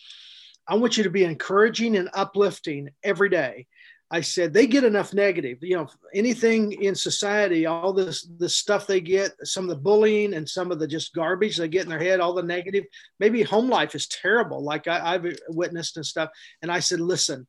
I 0.66 0.76
want 0.76 0.96
you 0.96 1.04
to 1.04 1.10
be 1.10 1.24
encouraging 1.24 1.94
and 1.94 2.08
uplifting 2.14 2.88
every 3.02 3.28
day. 3.28 3.66
I 4.11 4.20
said 4.20 4.52
they 4.52 4.66
get 4.66 4.84
enough 4.84 5.14
negative. 5.14 5.58
You 5.62 5.76
know, 5.76 5.88
anything 6.14 6.73
in 6.73 6.94
society, 6.94 7.66
all 7.66 7.92
this 7.92 8.28
the 8.38 8.49
stuff 8.49 8.87
they 8.87 9.00
get, 9.00 9.32
some 9.42 9.64
of 9.64 9.70
the 9.70 9.82
bullying 9.82 10.34
and 10.34 10.49
some 10.49 10.70
of 10.70 10.78
the 10.78 10.87
just 10.87 11.14
garbage 11.14 11.56
they 11.56 11.68
get 11.68 11.84
in 11.84 11.88
their 11.88 11.99
head, 11.99 12.20
all 12.20 12.34
the 12.34 12.42
negative. 12.42 12.84
Maybe 13.18 13.42
home 13.42 13.68
life 13.68 13.94
is 13.94 14.06
terrible, 14.08 14.62
like 14.62 14.87
I, 14.87 15.12
have 15.12 15.26
witnessed 15.49 15.96
and 15.96 16.06
stuff. 16.06 16.30
And 16.62 16.70
I 16.70 16.80
said, 16.80 17.00
listen, 17.00 17.46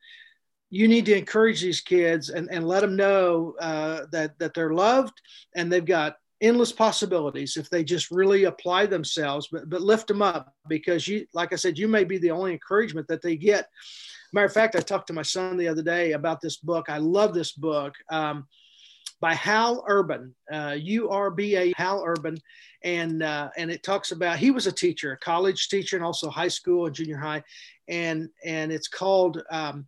you 0.69 0.88
need 0.88 1.05
to 1.05 1.17
encourage 1.17 1.62
these 1.62 1.81
kids 1.81 2.29
and, 2.29 2.50
and 2.51 2.67
let 2.67 2.81
them 2.81 2.95
know 2.95 3.55
uh, 3.59 4.05
that 4.12 4.39
that 4.39 4.53
they're 4.53 4.74
loved 4.74 5.13
and 5.55 5.71
they've 5.71 5.85
got 5.85 6.15
endless 6.41 6.71
possibilities 6.71 7.57
if 7.57 7.69
they 7.69 7.83
just 7.83 8.12
really 8.12 8.45
apply 8.45 8.85
themselves. 8.85 9.50
But 9.51 9.69
but 9.69 9.81
lift 9.81 10.07
them 10.07 10.21
up 10.21 10.53
because 10.69 11.07
you, 11.07 11.27
like 11.33 11.51
I 11.51 11.57
said, 11.57 11.77
you 11.77 11.89
may 11.89 12.05
be 12.05 12.17
the 12.17 12.31
only 12.31 12.53
encouragement 12.53 13.07
that 13.09 13.21
they 13.21 13.35
get 13.35 13.67
Matter 14.34 14.46
of 14.46 14.53
fact, 14.53 14.75
I 14.75 14.79
talked 14.79 15.08
to 15.08 15.13
my 15.13 15.22
son 15.22 15.58
the 15.58 15.67
other 15.67 15.84
day 15.84 16.13
about 16.13 16.41
this 16.41 16.58
book. 16.58 16.89
I 16.89 16.98
love 16.98 17.34
this 17.34 17.51
book 17.53 17.94
um, 18.10 18.48
by 19.21 19.34
Hal 19.34 19.84
Urban, 19.88 20.36
uh, 20.52 20.76
U 20.78 21.10
R 21.10 21.32
B 21.32 21.56
A, 21.56 21.73
Hal 21.78 22.04
Urban, 22.06 22.38
and 22.84 23.23
uh, 23.23 23.49
and 23.58 23.71
it 23.71 23.84
talks 23.84 24.12
about 24.12 24.38
he 24.38 24.52
was 24.52 24.67
a 24.67 24.71
teacher, 24.71 25.13
a 25.13 25.17
college 25.17 25.69
teacher, 25.69 25.95
and 25.95 26.06
also 26.06 26.30
high 26.30 26.49
school 26.49 26.86
and 26.86 26.95
junior 26.95 27.17
high, 27.17 27.43
and 27.88 28.30
and 28.43 28.71
it's 28.71 28.88
called 28.88 29.41
um, 29.49 29.88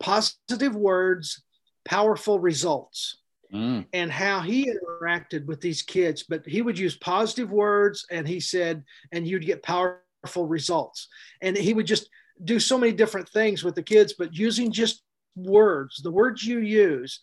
Positive 0.00 0.76
Words, 0.76 1.42
Powerful 1.84 2.38
Results. 2.38 3.18
Mm. 3.50 3.86
and 3.94 4.12
how 4.12 4.40
he 4.40 4.70
interacted 4.70 5.46
with 5.46 5.62
these 5.62 5.80
kids. 5.80 6.22
But 6.22 6.44
he 6.46 6.60
would 6.60 6.78
use 6.78 6.98
positive 6.98 7.50
words 7.50 8.04
and 8.10 8.28
he 8.28 8.40
said, 8.40 8.84
and 9.10 9.26
you'd 9.26 9.46
get 9.46 9.62
powerful 9.62 10.46
results. 10.46 11.08
And 11.40 11.56
he 11.56 11.72
would 11.72 11.86
just 11.86 12.10
do 12.44 12.60
so 12.60 12.78
many 12.78 12.92
different 12.92 13.28
things 13.28 13.64
with 13.64 13.74
the 13.74 13.82
kids, 13.82 14.14
but 14.18 14.34
using 14.36 14.72
just 14.72 15.02
words, 15.36 16.00
the 16.02 16.10
words 16.10 16.44
you 16.44 16.60
use, 16.60 17.20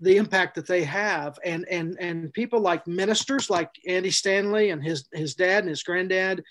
the 0.00 0.16
impact 0.16 0.54
that 0.54 0.66
they 0.66 0.84
have, 0.84 1.38
and 1.44 1.66
and 1.68 1.96
and 1.98 2.32
people 2.32 2.60
like 2.60 2.86
ministers 2.86 3.50
like 3.50 3.70
Andy 3.86 4.10
Stanley 4.10 4.70
and 4.70 4.82
his 4.82 5.08
his 5.12 5.34
dad 5.34 5.60
and 5.60 5.68
his 5.68 5.82
granddad, 5.82 6.44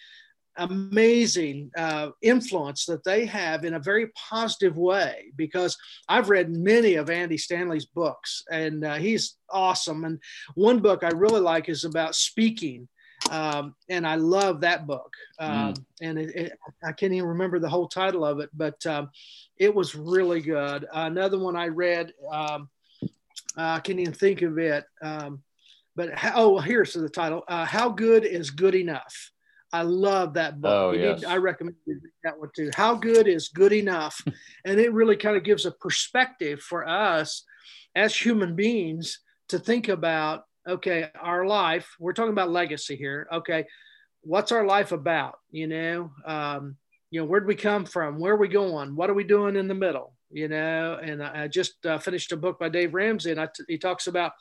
amazing 0.58 1.72
uh, 1.78 2.10
influence 2.22 2.86
that 2.86 3.04
they 3.04 3.26
have 3.26 3.64
in 3.64 3.76
a 3.76 3.80
very 3.80 4.08
positive 4.30 4.78
way. 4.78 5.32
Because 5.36 5.78
I've 6.10 6.30
read 6.30 6.50
many 6.50 6.96
of 6.96 7.10
Andy 7.10 7.38
Stanley's 7.38 7.86
books, 7.86 8.44
and 8.52 8.84
uh, 8.84 8.96
he's 8.96 9.38
awesome. 9.50 10.04
And 10.04 10.20
one 10.56 10.80
book 10.80 11.04
I 11.04 11.10
really 11.10 11.42
like 11.42 11.70
is 11.70 11.86
about 11.86 12.16
speaking 12.16 12.90
um, 13.32 13.76
and 13.90 14.06
I 14.08 14.16
love 14.16 14.62
that 14.62 14.88
book. 14.88 15.14
Um, 15.40 15.74
mm. 15.74 15.86
And 16.02 16.20
it, 16.20 16.36
it, 16.36 16.54
I 16.84 16.92
can't 16.92 17.14
even 17.14 17.30
remember 17.30 17.60
the 17.60 17.70
whole 17.70 17.88
title 17.88 18.26
of 18.26 18.40
it, 18.40 18.50
but 18.54 18.86
um, 18.86 19.10
it 19.58 19.74
was 19.74 19.96
really 19.96 20.42
good. 20.42 20.86
Uh, 20.86 21.06
another 21.06 21.40
one 21.40 21.56
I 21.56 21.68
read, 21.68 22.14
um, 22.32 22.70
I 23.56 23.80
can't 23.80 24.00
even 24.00 24.14
think 24.14 24.42
of 24.42 24.58
it. 24.58 24.86
Um, 25.02 25.42
but 25.96 26.14
how, 26.14 26.34
oh, 26.36 26.58
here's 26.60 26.94
the 26.94 27.10
title: 27.10 27.44
uh, 27.48 27.66
"How 27.66 27.90
Good 27.90 28.24
Is 28.24 28.52
Good 28.52 28.76
Enough." 28.76 29.32
I 29.74 29.82
love 29.82 30.36
that 30.36 30.62
book. 30.62 30.72
Oh, 30.72 30.92
yes. 30.92 31.22
Need, 31.22 31.28
I 31.28 31.38
recommend 31.38 31.76
that 32.24 32.40
one 32.40 32.50
too. 32.56 32.70
How 32.76 32.96
good 32.96 33.28
is 33.28 33.50
good 33.50 33.74
enough? 33.74 34.22
and 34.66 34.80
it 34.80 34.94
really 34.94 35.18
kind 35.18 35.36
of 35.36 35.44
gives 35.44 35.66
a 35.66 35.72
perspective 35.72 36.62
for 36.62 36.88
us 36.88 37.44
as 37.96 38.16
human 38.16 38.56
beings 38.56 39.20
to 39.50 39.60
think 39.60 39.90
about 39.90 40.44
okay, 40.68 41.10
our 41.20 41.46
life, 41.46 41.96
we're 42.00 42.14
talking 42.14 42.32
about 42.32 42.52
legacy 42.52 42.96
here. 42.96 43.28
Okay, 43.32 43.66
what's 44.22 44.52
our 44.52 44.66
life 44.66 44.92
about? 44.92 45.40
You 45.52 45.68
know, 45.68 46.12
um, 46.26 46.76
you 47.10 47.22
know, 47.22 47.26
where'd 47.26 47.48
we 47.48 47.56
come 47.56 47.86
from? 47.86 48.20
Where 48.20 48.34
are 48.34 48.38
we 48.38 48.50
going? 48.50 48.96
What 48.96 49.10
are 49.10 49.16
we 49.16 49.24
doing 49.24 49.56
in 49.56 49.68
the 49.68 49.74
middle? 49.74 50.14
You 50.30 50.50
know, 50.50 51.00
and 51.02 51.24
I 51.24 51.48
just 51.48 51.86
uh, 51.86 52.00
finished 52.00 52.34
a 52.34 52.38
book 52.38 52.60
by 52.60 52.68
Dave 52.68 52.94
Ramsey, 52.94 53.32
and 53.32 53.50
he 53.68 53.78
talks 53.78 54.08
about 54.08 54.34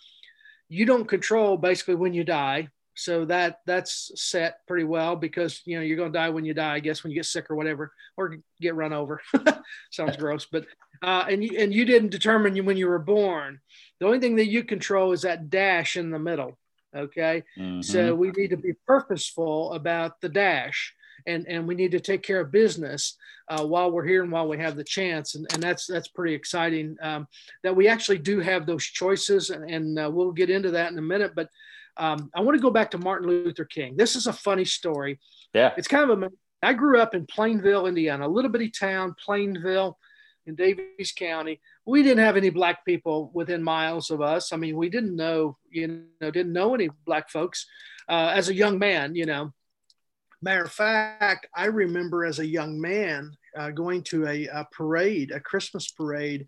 you 0.69 0.85
don't 0.85 1.09
control 1.09 1.57
basically 1.57 1.95
when 1.95 2.13
you 2.13 2.25
die. 2.25 2.69
So 2.97 3.27
that 3.27 3.61
that's 3.67 4.11
set 4.15 4.67
pretty 4.67 4.85
well 4.85 5.17
because 5.17 5.61
you 5.65 5.77
know 5.77 5.83
you're 5.83 5.97
going 5.97 6.13
to 6.13 6.19
die 6.19 6.31
when 6.31 6.45
you 6.45 6.55
die. 6.55 6.75
I 6.75 6.81
guess 6.81 7.05
when 7.05 7.11
you 7.11 7.17
get 7.17 7.27
sick 7.27 7.51
or 7.51 7.57
whatever, 7.57 7.93
or 8.17 8.37
get 8.61 8.75
run 8.75 8.93
over. 8.93 9.21
Sounds 9.91 10.17
gross, 10.17 10.47
but 10.51 10.67
uh, 11.03 11.27
and 11.29 11.45
you 11.45 11.59
and 11.59 11.75
you 11.75 11.85
didn't 11.85 12.11
determine 12.11 12.65
when 12.65 12.77
you 12.77 12.89
were 12.89 12.99
born. 12.99 13.61
The 14.01 14.07
only 14.07 14.21
thing 14.21 14.37
that 14.37 14.49
you 14.49 14.65
control 14.65 15.13
is 15.13 15.23
that 15.23 15.51
dash 15.51 15.97
in 15.97 16.11
the 16.11 16.19
middle. 16.19 16.59
Okay. 16.95 17.43
Mm-hmm. 17.59 17.83
So 17.83 18.15
we 18.15 18.31
need 18.31 18.51
to 18.51 18.57
be 18.57 18.73
purposeful 18.87 19.73
about 19.75 20.21
the 20.21 20.29
dash 20.29 20.95
and, 21.27 21.47
and 21.47 21.67
we 21.67 21.75
need 21.75 21.93
to 21.93 22.01
take 22.01 22.23
care 22.23 22.41
of 22.41 22.53
business 22.53 23.17
uh, 23.49 23.65
while 23.65 23.91
we're 23.91 24.07
here 24.07 24.23
and 24.23 24.33
while 24.33 24.49
we 24.49 24.59
have 24.59 24.77
the 24.77 24.85
chance. 24.85 25.35
And, 25.35 25.47
and 25.53 25.63
that's, 25.63 25.87
that's 25.87 26.09
pretty 26.09 26.35
exciting 26.35 26.97
um, 27.03 27.27
that 27.63 27.77
we 27.77 27.89
actually 27.89 28.19
do 28.19 28.41
have 28.41 28.67
those 28.67 28.85
choices. 28.85 29.51
And, 29.51 29.69
and 29.69 29.99
uh, 29.99 30.11
we'll 30.13 30.33
get 30.33 30.51
into 30.51 30.71
that 30.73 30.93
in 30.93 30.99
a 30.99 31.03
minute. 31.03 31.33
But 31.35 31.51
um, 31.97 32.31
I 32.35 32.41
want 32.41 32.57
to 32.57 32.63
go 32.63 32.71
back 32.71 32.91
to 32.93 32.99
Martin 32.99 33.29
Luther 33.29 33.65
King. 33.65 33.97
This 33.97 34.17
is 34.17 34.27
a 34.27 34.33
funny 34.33 34.65
story. 34.65 35.19
Yeah. 35.55 35.73
It's 35.77 35.89
kind 35.89 36.11
of 36.11 36.23
a, 36.23 36.31
I 36.63 36.73
grew 36.75 37.01
up 37.01 37.15
in 37.15 37.27
Plainville, 37.27 37.87
Indiana, 37.87 38.27
a 38.27 38.29
little 38.29 38.51
bitty 38.51 38.71
town, 38.71 39.15
Plainville 39.25 39.99
in 40.47 40.57
Daviess 40.57 41.15
County. 41.15 41.61
We 41.85 42.03
didn't 42.03 42.25
have 42.25 42.37
any 42.37 42.51
black 42.51 42.85
people 42.85 43.31
within 43.35 43.63
miles 43.63 44.11
of 44.11 44.21
us. 44.21 44.53
I 44.53 44.57
mean, 44.57 44.77
we 44.77 44.89
didn't 44.89 45.17
know, 45.17 45.57
you 45.71 46.05
know, 46.21 46.31
didn't 46.31 46.53
know 46.53 46.75
any 46.75 46.91
black 47.05 47.31
folks 47.31 47.67
uh, 48.09 48.33
as 48.35 48.49
a 48.49 48.55
young 48.55 48.79
man, 48.79 49.15
you 49.15 49.27
know. 49.27 49.53
Matter 50.43 50.65
of 50.65 50.73
fact, 50.73 51.47
I 51.55 51.67
remember 51.67 52.25
as 52.25 52.39
a 52.39 52.47
young 52.47 52.81
man 52.81 53.33
uh, 53.57 53.71
going 53.71 54.03
to 54.05 54.27
a, 54.27 54.47
a 54.47 54.69
parade, 54.71 55.33
a 55.33 55.41
Christmas 55.41 55.91
parade, 55.91 56.47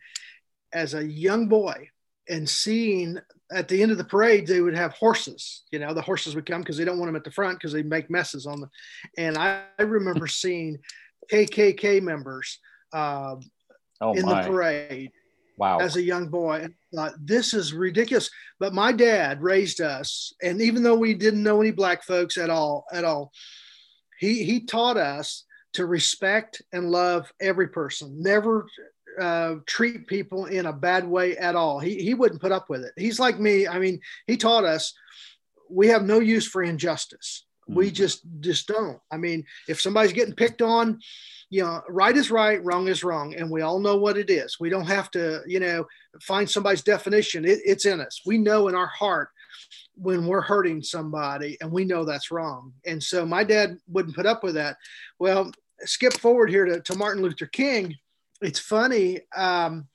as 0.73 0.95
a 0.95 1.05
young 1.05 1.49
boy. 1.49 1.89
and 2.29 2.49
seeing 2.49 3.19
at 3.51 3.69
the 3.69 3.83
end 3.83 3.91
of 3.91 3.99
the 3.99 4.05
parade 4.05 4.47
they 4.47 4.61
would 4.61 4.75
have 4.75 4.93
horses 4.93 5.63
you 5.71 5.79
know 5.79 5.95
the 5.95 6.03
horses 6.03 6.35
would 6.35 6.47
come 6.47 6.61
because 6.61 6.77
they 6.77 6.85
don't 6.85 6.99
want 6.99 7.09
them 7.09 7.17
at 7.17 7.25
the 7.25 7.31
front 7.31 7.59
because 7.59 7.73
they 7.73 7.83
make 7.83 8.11
messes 8.11 8.47
on 8.47 8.61
them 8.61 8.71
and 9.17 9.37
i, 9.37 9.63
I 9.79 9.83
remember 9.83 10.27
seeing 10.27 10.79
kkk 11.33 12.03
members 12.03 12.59
uh, 12.93 13.37
oh 14.01 14.13
in 14.15 14.25
my. 14.25 14.43
the 14.43 14.49
parade 14.49 15.11
wow 15.57 15.79
as 15.79 15.97
a 15.97 16.03
young 16.03 16.29
boy 16.29 16.67
thought 16.95 17.15
this 17.21 17.55
is 17.55 17.73
ridiculous 17.73 18.31
but 18.61 18.75
my 18.75 18.93
dad 18.93 19.43
raised 19.43 19.81
us 19.81 20.33
and 20.43 20.61
even 20.61 20.83
though 20.83 20.97
we 20.97 21.15
didn't 21.15 21.43
know 21.43 21.61
any 21.61 21.71
black 21.71 22.05
folks 22.05 22.37
at 22.39 22.51
all 22.51 22.85
at 22.93 23.05
all 23.05 23.33
he 24.19 24.45
he 24.45 24.65
taught 24.65 24.97
us 24.97 25.45
to 25.75 25.87
respect 25.87 26.63
and 26.73 26.91
love 26.91 27.31
every 27.41 27.69
person 27.69 28.23
never 28.23 28.67
uh, 29.21 29.57
treat 29.67 30.07
people 30.07 30.47
in 30.47 30.67
a 30.67 30.73
bad 30.73 31.07
way 31.07 31.37
at 31.37 31.57
all. 31.57 31.79
He, 31.79 32.03
he 32.03 32.15
wouldn't 32.15 32.41
put 32.41 32.53
up 32.53 32.69
with 32.71 32.83
it. 32.83 32.93
He's 32.97 33.21
like 33.21 33.39
me. 33.39 33.67
I 33.67 33.79
mean, 33.79 34.01
he 34.27 34.37
taught 34.37 34.65
us 34.65 34.95
we 35.69 35.89
have 35.89 36.03
no 36.03 36.21
use 36.21 36.47
for 36.47 36.63
injustice. 36.63 37.45
Mm-hmm. 37.69 37.79
We 37.79 37.91
just 37.91 38.23
just 38.41 38.67
don't. 38.67 38.99
I 39.11 39.17
mean, 39.17 39.45
if 39.69 39.81
somebody's 39.81 40.13
getting 40.13 40.35
picked 40.35 40.63
on, 40.63 41.01
you 41.51 41.63
know, 41.63 41.83
right 41.89 42.17
is 42.17 42.31
right, 42.31 42.63
wrong 42.65 42.89
is 42.89 43.05
wrong, 43.05 43.35
and 43.35 43.51
we 43.51 43.63
all 43.63 43.79
know 43.79 43.97
what 43.97 44.19
it 44.19 44.31
is. 44.31 44.59
We 44.59 44.71
don't 44.71 44.87
have 44.87 45.11
to, 45.13 45.43
you 45.47 45.61
know, 45.61 45.87
find 46.23 46.49
somebody's 46.49 46.83
definition. 46.83 47.45
It, 47.45 47.61
it's 47.65 47.87
in 47.87 48.01
us. 48.01 48.23
We 48.27 48.39
know 48.39 48.69
in 48.69 48.75
our 48.75 48.87
heart 48.87 49.31
when 49.95 50.27
we're 50.27 50.41
hurting 50.41 50.83
somebody, 50.83 51.57
and 51.61 51.71
we 51.71 51.85
know 51.85 52.05
that's 52.05 52.31
wrong. 52.31 52.73
And 52.87 53.03
so 53.03 53.27
my 53.27 53.45
dad 53.45 53.79
wouldn't 53.89 54.17
put 54.17 54.27
up 54.27 54.43
with 54.43 54.55
that. 54.55 54.77
Well, 55.19 55.51
skip 55.85 56.15
forward 56.15 56.51
here 56.51 56.65
to, 56.65 56.81
to 56.81 56.97
Martin 56.97 57.23
Luther 57.23 57.47
King 57.47 57.97
it's 58.41 58.59
funny. 58.59 59.21
Um, 59.37 59.89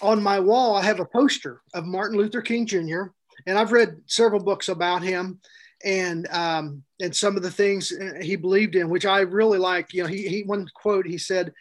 on 0.00 0.22
my 0.22 0.40
wall, 0.40 0.76
I 0.76 0.82
have 0.82 1.00
a 1.00 1.04
poster 1.04 1.62
of 1.74 1.84
Martin 1.84 2.18
Luther 2.18 2.42
King 2.42 2.66
Jr. 2.66 3.04
and 3.46 3.58
I've 3.58 3.72
read 3.72 4.00
several 4.06 4.42
books 4.42 4.68
about 4.68 5.02
him 5.02 5.40
and 5.84 6.26
um, 6.28 6.82
and 7.00 7.14
some 7.14 7.36
of 7.36 7.42
the 7.42 7.50
things 7.50 7.92
he 8.20 8.36
believed 8.36 8.76
in, 8.76 8.88
which 8.88 9.06
I 9.06 9.20
really 9.20 9.58
like. 9.58 9.92
You 9.92 10.02
know, 10.02 10.08
he, 10.08 10.28
he 10.28 10.42
one 10.42 10.66
quote 10.74 11.06
he 11.06 11.18
said, 11.18 11.52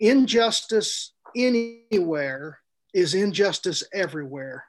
"Injustice 0.00 1.12
anywhere 1.36 2.58
is 2.94 3.14
injustice 3.14 3.82
everywhere." 3.92 4.64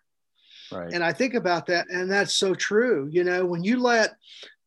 Right. 0.72 0.94
And 0.94 1.04
I 1.04 1.14
think 1.14 1.34
about 1.34 1.66
that, 1.68 1.88
and 1.90 2.12
that's 2.12 2.34
so 2.34 2.54
true. 2.54 3.10
You 3.12 3.24
know, 3.24 3.46
when 3.46 3.64
you 3.64 3.80
let 3.80 4.16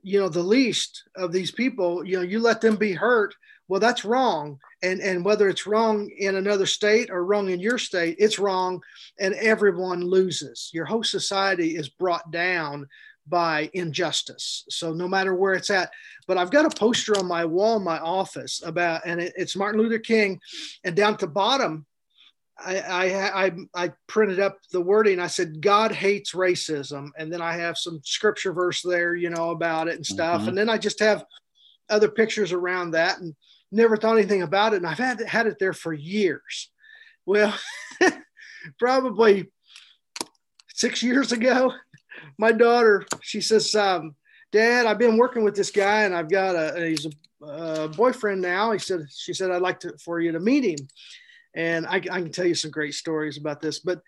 you 0.02 0.18
know 0.18 0.28
the 0.28 0.42
least 0.42 1.04
of 1.16 1.32
these 1.32 1.52
people, 1.52 2.04
you 2.04 2.16
know, 2.16 2.22
you 2.22 2.40
let 2.40 2.60
them 2.60 2.76
be 2.76 2.92
hurt, 2.92 3.34
well 3.68 3.80
that's 3.80 4.04
wrong 4.04 4.58
and 4.82 5.00
and 5.00 5.24
whether 5.24 5.48
it's 5.48 5.66
wrong 5.66 6.10
in 6.18 6.36
another 6.36 6.66
state 6.66 7.10
or 7.10 7.24
wrong 7.24 7.48
in 7.50 7.60
your 7.60 7.78
state 7.78 8.16
it's 8.18 8.38
wrong 8.38 8.80
and 9.20 9.34
everyone 9.34 10.02
loses 10.02 10.70
your 10.72 10.84
whole 10.84 11.04
society 11.04 11.76
is 11.76 11.88
brought 11.88 12.30
down 12.30 12.86
by 13.26 13.70
injustice 13.72 14.64
so 14.68 14.92
no 14.92 15.06
matter 15.06 15.34
where 15.34 15.54
it's 15.54 15.70
at 15.70 15.90
but 16.26 16.36
i've 16.36 16.50
got 16.50 16.64
a 16.64 16.78
poster 16.78 17.16
on 17.18 17.26
my 17.26 17.44
wall 17.44 17.76
in 17.76 17.84
my 17.84 17.98
office 17.98 18.60
about 18.64 19.00
and 19.06 19.20
it, 19.20 19.32
it's 19.36 19.56
martin 19.56 19.80
luther 19.80 19.98
king 19.98 20.40
and 20.84 20.96
down 20.96 21.12
at 21.12 21.20
the 21.20 21.26
bottom 21.26 21.86
I, 22.58 22.78
I, 22.78 23.44
I 23.46 23.52
I 23.74 23.92
printed 24.06 24.38
up 24.38 24.58
the 24.70 24.80
wording. 24.80 25.18
I 25.18 25.26
said, 25.26 25.60
God 25.60 25.90
hates 25.90 26.32
racism. 26.32 27.08
And 27.18 27.32
then 27.32 27.40
I 27.40 27.54
have 27.54 27.78
some 27.78 28.00
scripture 28.04 28.52
verse 28.52 28.82
there, 28.82 29.16
you 29.16 29.30
know, 29.30 29.50
about 29.50 29.88
it 29.88 29.96
and 29.96 30.06
stuff. 30.06 30.40
Mm-hmm. 30.40 30.48
And 30.50 30.58
then 30.58 30.68
I 30.68 30.78
just 30.78 31.00
have 31.00 31.24
other 31.88 32.08
pictures 32.08 32.52
around 32.52 32.92
that. 32.92 33.18
And 33.18 33.34
never 33.72 33.96
thought 33.96 34.18
anything 34.18 34.42
about 34.42 34.74
it. 34.74 34.76
And 34.76 34.86
I've 34.86 34.98
had, 34.98 35.20
had 35.20 35.46
it 35.46 35.58
there 35.58 35.72
for 35.72 35.92
years. 35.92 36.70
Well, 37.26 37.54
probably 38.78 39.50
six 40.68 41.02
years 41.02 41.32
ago, 41.32 41.72
my 42.38 42.52
daughter, 42.52 43.06
she 43.20 43.40
says, 43.40 43.74
um, 43.74 44.14
Dad, 44.52 44.86
I've 44.86 44.98
been 44.98 45.16
working 45.16 45.44
with 45.44 45.56
this 45.56 45.70
guy 45.70 46.02
and 46.02 46.14
I've 46.14 46.28
got 46.28 46.54
a, 46.54 46.86
he's 46.86 47.06
a, 47.06 47.46
a 47.46 47.88
boyfriend 47.88 48.42
now. 48.42 48.72
He 48.72 48.78
said, 48.78 49.06
she 49.10 49.32
said, 49.32 49.50
I'd 49.50 49.62
like 49.62 49.80
to, 49.80 49.96
for 50.04 50.20
you 50.20 50.32
to 50.32 50.40
meet 50.40 50.64
him. 50.64 50.86
And 51.54 51.86
I, 51.86 51.96
I 51.96 52.20
can 52.20 52.32
tell 52.32 52.46
you 52.46 52.54
some 52.54 52.70
great 52.70 52.94
stories 52.94 53.38
about 53.38 53.60
this, 53.60 53.78
but 53.78 54.00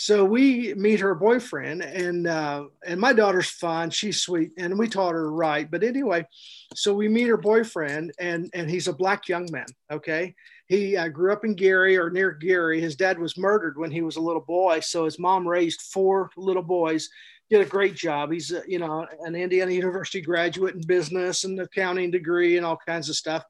so 0.00 0.24
we 0.24 0.72
meet 0.76 0.98
her 0.98 1.14
boyfriend 1.14 1.82
and 1.82 2.26
uh, 2.26 2.64
and 2.86 2.98
my 2.98 3.12
daughter's 3.12 3.50
fine 3.50 3.90
she's 3.90 4.22
sweet 4.22 4.50
and 4.56 4.78
we 4.78 4.88
taught 4.88 5.12
her 5.12 5.30
right. 5.30 5.70
But 5.70 5.84
anyway 5.84 6.26
so 6.74 6.94
we 6.94 7.06
meet 7.06 7.28
her 7.28 7.36
boyfriend 7.36 8.12
and 8.18 8.48
and 8.54 8.70
he's 8.70 8.88
a 8.88 8.94
black 8.94 9.28
young 9.28 9.46
man 9.52 9.66
okay? 9.92 10.34
He 10.68 10.96
uh, 10.96 11.08
grew 11.08 11.34
up 11.34 11.44
in 11.44 11.54
gary 11.54 11.98
or 11.98 12.08
near 12.08 12.30
gary. 12.30 12.80
His 12.80 12.96
dad 12.96 13.18
was 13.18 13.36
murdered 13.36 13.76
when 13.76 13.90
he 13.90 14.00
was 14.00 14.16
a 14.16 14.22
little 14.22 14.40
boy 14.40 14.80
so 14.80 15.04
his 15.04 15.18
mom 15.18 15.46
raised 15.46 15.82
four 15.82 16.30
little 16.34 16.62
boys 16.62 17.10
did 17.50 17.60
a 17.60 17.66
great 17.66 17.94
job. 17.94 18.32
He's 18.32 18.54
uh, 18.54 18.62
you 18.66 18.78
know 18.78 19.06
an 19.26 19.34
indiana 19.34 19.72
university 19.72 20.22
graduate 20.22 20.76
in 20.76 20.80
business 20.86 21.44
and 21.44 21.60
accounting 21.60 22.10
degree 22.10 22.56
and 22.56 22.64
all 22.64 22.78
kinds 22.86 23.10
of 23.10 23.16
stuff 23.16 23.44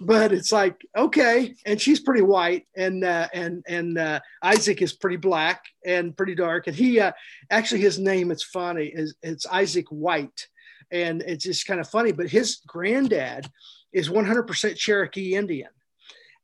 but 0.00 0.32
it's 0.32 0.52
like 0.52 0.80
okay. 0.96 1.54
And 1.66 1.80
she's 1.80 2.00
pretty 2.00 2.22
white 2.22 2.66
and 2.76 3.04
uh, 3.04 3.28
and 3.32 3.64
and 3.68 3.98
uh, 3.98 4.20
isaac 4.42 4.82
is 4.82 4.92
pretty 4.92 5.16
black 5.16 5.64
and 5.84 6.16
pretty 6.16 6.34
dark. 6.34 6.66
And 6.66 6.76
he 6.76 7.00
uh, 7.00 7.12
actually 7.50 7.80
his 7.80 7.98
name 7.98 8.30
it's 8.30 8.44
funny 8.44 8.86
is 8.86 9.14
it's 9.22 9.46
isaac 9.46 9.86
white. 9.88 10.48
And 10.90 11.22
it's 11.22 11.44
just 11.44 11.66
kind 11.66 11.80
of 11.80 11.88
funny 11.88 12.12
but 12.12 12.28
his 12.28 12.60
granddad 12.66 13.50
is 13.92 14.08
100% 14.08 14.76
cherokee 14.76 15.34
indian. 15.34 15.70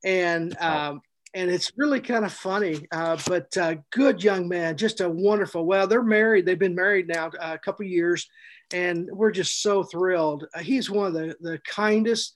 And 0.05 0.57
um, 0.59 1.01
and 1.35 1.51
it's 1.51 1.73
really 1.77 2.01
kind 2.01 2.25
of 2.25 2.33
funny 2.33 2.87
uh, 2.93 3.19
but 3.27 3.57
uh, 3.57 3.77
good 3.91 4.23
young 4.23 4.49
man 4.49 4.77
just 4.77 5.01
a 5.01 5.09
wonderful 5.09 5.67
well 5.67 5.87
they're 5.87 6.03
married 6.03 6.47
they've 6.47 6.59
been 6.59 6.75
married 6.75 7.07
now 7.07 7.27
uh, 7.27 7.53
a 7.55 7.59
couple 7.59 7.85
years 7.85 8.27
and 8.73 9.09
we're 9.13 9.31
just 9.31 9.63
so 9.63 9.83
thrilled. 9.83 10.47
He's 10.61 10.91
one 10.91 11.07
of 11.07 11.15
the 11.15 11.37
the 11.41 11.59
kindest 11.65 12.35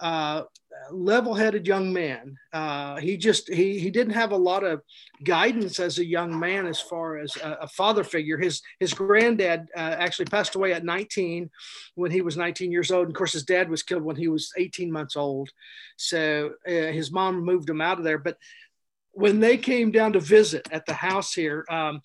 uh, 0.00 0.42
level-headed 0.90 1.66
young 1.66 1.92
man. 1.92 2.36
Uh, 2.52 2.96
he 2.96 3.16
just 3.16 3.48
he 3.52 3.78
he 3.78 3.90
didn't 3.90 4.14
have 4.14 4.32
a 4.32 4.36
lot 4.36 4.64
of 4.64 4.80
guidance 5.24 5.78
as 5.78 5.98
a 5.98 6.04
young 6.04 6.38
man 6.38 6.66
as 6.66 6.80
far 6.80 7.18
as 7.18 7.36
a, 7.36 7.58
a 7.62 7.68
father 7.68 8.04
figure. 8.04 8.38
His 8.38 8.62
his 8.78 8.94
granddad 8.94 9.66
uh, 9.76 9.96
actually 9.98 10.26
passed 10.26 10.54
away 10.54 10.72
at 10.72 10.84
19 10.84 11.50
when 11.94 12.10
he 12.10 12.22
was 12.22 12.36
19 12.36 12.72
years 12.72 12.90
old. 12.90 13.06
And 13.06 13.14
of 13.14 13.18
course, 13.18 13.32
his 13.32 13.44
dad 13.44 13.68
was 13.68 13.82
killed 13.82 14.02
when 14.02 14.16
he 14.16 14.28
was 14.28 14.52
18 14.56 14.90
months 14.90 15.16
old. 15.16 15.50
So 15.96 16.52
uh, 16.66 16.70
his 16.70 17.10
mom 17.12 17.44
moved 17.44 17.68
him 17.68 17.80
out 17.80 17.98
of 17.98 18.04
there. 18.04 18.18
But 18.18 18.36
when 19.12 19.40
they 19.40 19.56
came 19.56 19.90
down 19.90 20.12
to 20.14 20.20
visit 20.20 20.68
at 20.72 20.86
the 20.86 20.94
house 20.94 21.34
here. 21.34 21.64
Um, 21.68 22.00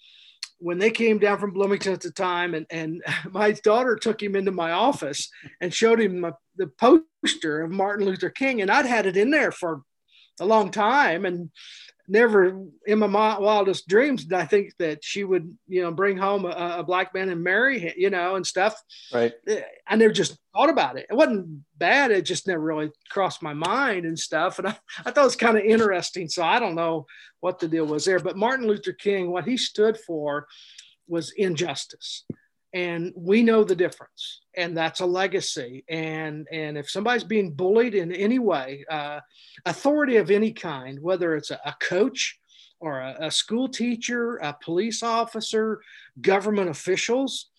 when 0.59 0.77
they 0.77 0.91
came 0.91 1.19
down 1.19 1.39
from 1.39 1.51
Bloomington 1.51 1.93
at 1.93 2.01
the 2.01 2.11
time, 2.11 2.53
and, 2.53 2.65
and 2.69 3.03
my 3.31 3.51
daughter 3.51 3.95
took 3.95 4.21
him 4.21 4.35
into 4.35 4.51
my 4.51 4.71
office 4.71 5.29
and 5.61 5.73
showed 5.73 5.99
him 5.99 6.21
my, 6.21 6.31
the 6.55 6.67
poster 6.67 7.61
of 7.61 7.71
Martin 7.71 8.05
Luther 8.05 8.29
King, 8.29 8.61
and 8.61 8.71
I'd 8.71 8.85
had 8.85 9.05
it 9.05 9.17
in 9.17 9.31
there 9.31 9.51
for 9.51 9.81
a 10.39 10.45
long 10.45 10.71
time, 10.71 11.25
and 11.25 11.49
never 12.07 12.65
in 12.85 12.99
my 12.99 13.07
wildest 13.39 13.87
dreams 13.87 14.25
did 14.25 14.33
I 14.33 14.45
think 14.45 14.73
that 14.77 15.03
she 15.03 15.23
would, 15.23 15.57
you 15.67 15.81
know, 15.81 15.91
bring 15.91 16.17
home 16.17 16.45
a, 16.45 16.77
a, 16.79 16.83
black 16.83 17.13
man 17.13 17.29
and 17.29 17.43
marry 17.43 17.79
him, 17.79 17.93
you 17.97 18.09
know, 18.09 18.35
and 18.35 18.45
stuff. 18.45 18.79
Right. 19.13 19.33
Eh, 19.47 19.61
I 19.87 19.95
never 19.95 20.13
just 20.13 20.37
thought 20.53 20.69
about 20.69 20.97
it. 20.97 21.07
It 21.09 21.15
wasn't 21.15 21.63
bad. 21.77 22.11
It 22.11 22.23
just 22.23 22.47
never 22.47 22.61
really 22.61 22.91
crossed 23.09 23.41
my 23.41 23.53
mind 23.53 24.05
and 24.05 24.17
stuff. 24.17 24.59
And 24.59 24.67
I, 24.67 24.77
I 25.05 25.11
thought 25.11 25.21
it 25.21 25.25
was 25.25 25.35
kind 25.35 25.57
of 25.57 25.63
interesting. 25.63 26.29
So 26.29 26.43
I 26.43 26.59
don't 26.59 26.75
know 26.75 27.05
what 27.39 27.59
the 27.59 27.67
deal 27.67 27.85
was 27.85 28.05
there. 28.05 28.19
But 28.19 28.37
Martin 28.37 28.67
Luther 28.67 28.93
King, 28.93 29.31
what 29.31 29.45
he 29.45 29.57
stood 29.57 29.97
for 29.97 30.47
was 31.07 31.31
injustice 31.35 32.25
and 32.75 33.13
we 33.15 33.41
know 33.41 33.63
the 33.63 33.75
difference 33.75 34.41
and 34.57 34.77
that's 34.77 34.99
a 34.99 35.05
legacy. 35.05 35.85
And 35.89 36.45
and 36.51 36.77
if 36.77 36.89
somebody's 36.89 37.23
being 37.23 37.53
bullied 37.53 37.95
in 37.95 38.11
any 38.11 38.37
way 38.37 38.85
uh, 38.91 39.21
authority 39.65 40.17
of 40.17 40.29
any 40.29 40.51
kind 40.51 41.01
whether 41.01 41.35
it's 41.35 41.51
a, 41.51 41.59
a 41.65 41.73
coach 41.79 42.37
or 42.81 42.99
a, 42.99 43.15
a, 43.21 43.31
school 43.31 43.69
teacher 43.69 44.35
a 44.37 44.55
police 44.61 45.01
officer 45.01 45.79
government 46.21 46.69
officials 46.69 47.49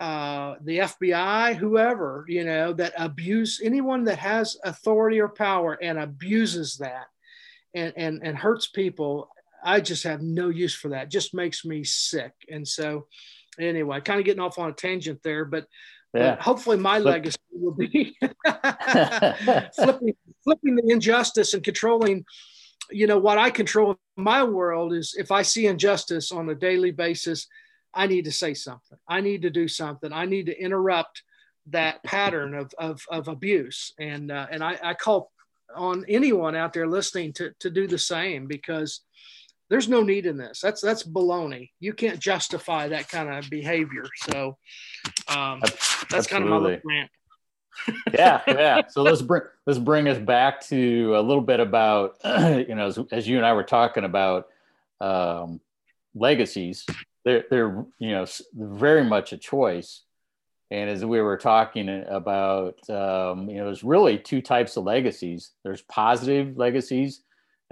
uh, 0.00 0.54
the 0.64 0.78
fbi 0.78 1.54
whoever 1.54 2.24
you 2.26 2.42
know 2.42 2.72
that 2.72 2.94
abuse 2.96 3.60
anyone 3.62 4.02
that 4.04 4.18
has 4.18 4.56
authority 4.64 5.20
or 5.20 5.28
power 5.28 5.78
and 5.82 5.98
abuses 5.98 6.78
that 6.78 7.04
and 7.74 7.92
and, 7.96 8.20
and 8.24 8.38
hurts 8.38 8.68
people 8.68 9.28
i 9.62 9.80
just 9.80 10.04
have 10.04 10.22
no 10.22 10.48
use 10.48 10.74
for 10.74 10.88
that. 10.88 11.10
Just 11.10 11.34
makes 11.34 11.64
me 11.64 11.84
sick. 11.84 12.32
And 12.50 12.66
so 12.66 13.06
anyway, 13.58 14.00
kind 14.00 14.20
of 14.20 14.26
getting 14.26 14.42
off 14.42 14.58
on 14.58 14.70
a 14.70 14.72
tangent 14.72 15.22
there, 15.22 15.44
but, 15.44 15.66
yeah. 16.14 16.30
but 16.30 16.42
hopefully 16.42 16.76
my 16.76 17.00
Flip. 17.00 17.12
legacy 17.12 17.38
will 17.52 17.74
be 17.74 18.16
flipping, 19.74 20.14
flipping 20.44 20.76
the 20.76 20.88
injustice 20.88 21.54
and 21.54 21.62
controlling. 21.62 22.24
You 22.90 23.06
know 23.06 23.18
what 23.18 23.38
I 23.38 23.50
control 23.50 23.92
in 24.16 24.24
my 24.24 24.42
world 24.42 24.92
is 24.92 25.14
if 25.16 25.30
I 25.30 25.42
see 25.42 25.66
injustice 25.66 26.32
on 26.32 26.48
a 26.48 26.54
daily 26.54 26.90
basis, 26.90 27.46
I 27.94 28.06
need 28.06 28.24
to 28.24 28.32
say 28.32 28.54
something. 28.54 28.98
I 29.08 29.20
need 29.20 29.42
to 29.42 29.50
do 29.50 29.68
something. 29.68 30.12
I 30.12 30.26
need 30.26 30.46
to 30.46 30.58
interrupt 30.58 31.22
that 31.66 32.02
pattern 32.02 32.54
of, 32.54 32.72
of, 32.78 33.02
of 33.10 33.28
abuse. 33.28 33.92
And, 33.98 34.30
uh, 34.30 34.46
and 34.50 34.64
I, 34.64 34.78
I 34.82 34.94
call 34.94 35.30
on 35.74 36.04
anyone 36.08 36.56
out 36.56 36.72
there 36.72 36.88
listening 36.88 37.32
to, 37.34 37.52
to 37.60 37.70
do 37.70 37.86
the 37.86 37.98
same 37.98 38.46
because 38.46 39.00
there's 39.72 39.88
no 39.88 40.02
need 40.02 40.26
in 40.26 40.36
this. 40.36 40.60
That's 40.60 40.82
that's 40.82 41.02
baloney. 41.02 41.70
You 41.80 41.94
can't 41.94 42.20
justify 42.20 42.88
that 42.88 43.08
kind 43.08 43.30
of 43.30 43.48
behavior. 43.48 44.04
So 44.16 44.58
um, 45.28 45.62
that's 46.10 46.26
kind 46.26 46.44
of 46.44 46.50
my 46.50 46.58
little 46.58 46.80
rant. 46.84 47.10
yeah, 48.12 48.42
yeah. 48.46 48.82
So 48.90 49.02
let's 49.02 49.22
bring 49.22 49.44
let's 49.66 49.78
bring 49.78 50.08
us 50.08 50.18
back 50.18 50.60
to 50.66 51.16
a 51.16 51.22
little 51.22 51.42
bit 51.42 51.58
about 51.58 52.18
you 52.24 52.74
know 52.74 52.88
as, 52.88 52.98
as 53.10 53.26
you 53.26 53.38
and 53.38 53.46
I 53.46 53.54
were 53.54 53.64
talking 53.64 54.04
about 54.04 54.48
um, 55.00 55.58
legacies. 56.14 56.84
They're 57.24 57.44
they're 57.48 57.86
you 57.98 58.10
know 58.10 58.26
very 58.52 59.04
much 59.04 59.32
a 59.32 59.38
choice. 59.38 60.02
And 60.70 60.90
as 60.90 61.02
we 61.02 61.22
were 61.22 61.38
talking 61.38 61.88
about, 62.08 62.78
um, 62.90 63.48
you 63.48 63.56
know, 63.56 63.66
there's 63.66 63.84
really 63.84 64.18
two 64.18 64.42
types 64.42 64.76
of 64.76 64.84
legacies. 64.84 65.52
There's 65.64 65.82
positive 65.82 66.58
legacies 66.58 67.22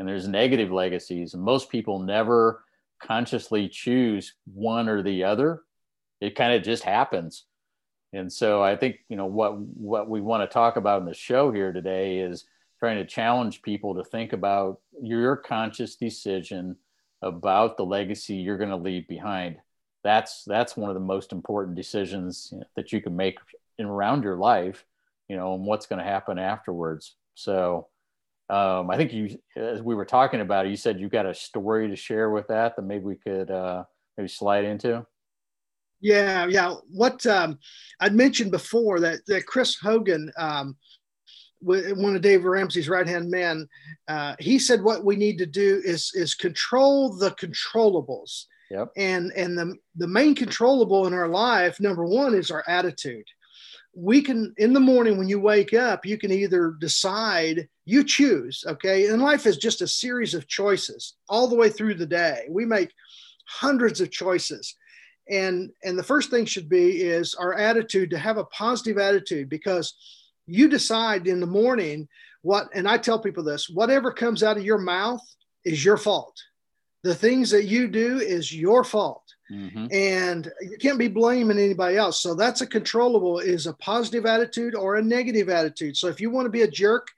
and 0.00 0.08
there's 0.08 0.26
negative 0.26 0.72
legacies. 0.72 1.34
And 1.34 1.42
most 1.42 1.68
people 1.68 1.98
never 1.98 2.64
consciously 3.02 3.68
choose 3.68 4.32
one 4.54 4.88
or 4.88 5.02
the 5.02 5.24
other. 5.24 5.60
It 6.22 6.34
kind 6.34 6.54
of 6.54 6.62
just 6.62 6.82
happens. 6.82 7.44
And 8.14 8.32
so 8.32 8.62
I 8.62 8.76
think, 8.76 9.00
you 9.10 9.16
know, 9.16 9.26
what 9.26 9.58
what 9.58 10.08
we 10.08 10.22
want 10.22 10.42
to 10.42 10.52
talk 10.52 10.76
about 10.76 11.02
in 11.02 11.06
the 11.06 11.12
show 11.12 11.52
here 11.52 11.70
today 11.70 12.20
is 12.20 12.46
trying 12.78 12.96
to 12.96 13.04
challenge 13.04 13.60
people 13.60 13.94
to 13.94 14.02
think 14.02 14.32
about 14.32 14.80
your 15.02 15.36
conscious 15.36 15.96
decision 15.96 16.76
about 17.20 17.76
the 17.76 17.84
legacy 17.84 18.36
you're 18.36 18.56
going 18.56 18.70
to 18.70 18.76
leave 18.76 19.06
behind. 19.06 19.58
That's 20.02 20.44
that's 20.46 20.78
one 20.78 20.88
of 20.88 20.94
the 20.94 21.00
most 21.00 21.30
important 21.30 21.76
decisions 21.76 22.54
that 22.74 22.90
you 22.90 23.02
can 23.02 23.16
make 23.16 23.38
in 23.76 23.84
around 23.84 24.24
your 24.24 24.38
life, 24.38 24.82
you 25.28 25.36
know, 25.36 25.52
and 25.52 25.66
what's 25.66 25.84
going 25.84 25.98
to 25.98 26.10
happen 26.10 26.38
afterwards. 26.38 27.16
So 27.34 27.88
um, 28.50 28.90
I 28.90 28.96
think 28.96 29.12
you, 29.12 29.38
as 29.56 29.80
we 29.80 29.94
were 29.94 30.04
talking 30.04 30.40
about 30.40 30.66
it, 30.66 30.70
you 30.70 30.76
said 30.76 30.98
you 30.98 31.08
got 31.08 31.24
a 31.24 31.34
story 31.34 31.88
to 31.88 31.96
share 31.96 32.30
with 32.30 32.48
that 32.48 32.74
that 32.74 32.82
maybe 32.82 33.04
we 33.04 33.14
could 33.14 33.50
uh, 33.50 33.84
maybe 34.16 34.28
slide 34.28 34.64
into. 34.64 35.06
Yeah, 36.00 36.46
yeah. 36.46 36.74
What 36.90 37.24
um, 37.26 37.58
I'd 38.00 38.14
mentioned 38.14 38.50
before 38.50 38.98
that 39.00 39.20
that 39.26 39.46
Chris 39.46 39.76
Hogan, 39.76 40.32
um, 40.36 40.76
one 41.60 42.16
of 42.16 42.22
Dave 42.22 42.44
Ramsey's 42.44 42.88
right 42.88 43.06
hand 43.06 43.30
men, 43.30 43.68
uh, 44.08 44.34
he 44.40 44.58
said 44.58 44.82
what 44.82 45.04
we 45.04 45.14
need 45.14 45.38
to 45.38 45.46
do 45.46 45.80
is 45.84 46.10
is 46.14 46.34
control 46.34 47.16
the 47.16 47.30
controllables. 47.32 48.46
Yep. 48.70 48.88
And 48.96 49.32
and 49.36 49.56
the 49.56 49.76
the 49.96 50.08
main 50.08 50.34
controllable 50.34 51.06
in 51.06 51.14
our 51.14 51.28
life, 51.28 51.78
number 51.80 52.04
one, 52.04 52.34
is 52.34 52.50
our 52.50 52.64
attitude 52.66 53.26
we 53.94 54.22
can 54.22 54.54
in 54.56 54.72
the 54.72 54.80
morning 54.80 55.18
when 55.18 55.28
you 55.28 55.40
wake 55.40 55.74
up 55.74 56.06
you 56.06 56.16
can 56.16 56.30
either 56.30 56.76
decide 56.78 57.68
you 57.90 58.04
choose 58.04 58.64
okay? 58.66 59.08
And 59.08 59.20
life 59.20 59.46
is 59.46 59.56
just 59.56 59.82
a 59.82 59.88
series 59.88 60.32
of 60.32 60.46
choices 60.46 61.16
all 61.28 61.48
the 61.48 61.56
way 61.56 61.68
through 61.68 61.94
the 61.94 62.06
day. 62.06 62.46
We 62.48 62.64
make 62.64 62.92
hundreds 63.46 64.00
of 64.00 64.12
choices. 64.12 64.76
And 65.28 65.70
and 65.82 65.98
the 65.98 66.04
first 66.04 66.30
thing 66.30 66.44
should 66.44 66.68
be 66.68 67.02
is 67.02 67.34
our 67.34 67.54
attitude 67.54 68.10
to 68.10 68.18
have 68.18 68.38
a 68.38 68.44
positive 68.44 68.98
attitude 68.98 69.48
because 69.48 69.94
you 70.46 70.68
decide 70.68 71.26
in 71.26 71.40
the 71.40 71.46
morning 71.46 72.08
what 72.42 72.68
and 72.74 72.88
i 72.88 72.96
tell 72.96 73.18
people 73.18 73.44
this 73.44 73.68
whatever 73.68 74.10
comes 74.10 74.42
out 74.42 74.56
of 74.56 74.64
your 74.64 74.78
mouth 74.78 75.22
is 75.64 75.84
your 75.84 75.96
fault. 75.96 76.36
The 77.02 77.14
things 77.14 77.50
that 77.50 77.64
you 77.64 77.88
do 77.88 78.18
is 78.18 78.54
your 78.54 78.84
fault 78.84 79.24
Mm-hmm. 79.50 79.86
And 79.90 80.52
you 80.60 80.76
can't 80.78 80.98
be 80.98 81.08
blaming 81.08 81.58
anybody 81.58 81.96
else. 81.96 82.20
So 82.22 82.34
that's 82.34 82.60
a 82.60 82.66
controllable 82.66 83.40
is 83.40 83.66
a 83.66 83.74
positive 83.74 84.26
attitude 84.26 84.74
or 84.74 84.96
a 84.96 85.02
negative 85.02 85.48
attitude. 85.48 85.96
So 85.96 86.08
if 86.08 86.20
you 86.20 86.30
want 86.30 86.46
to 86.46 86.50
be 86.50 86.62
a 86.62 86.70
jerk, 86.70 87.08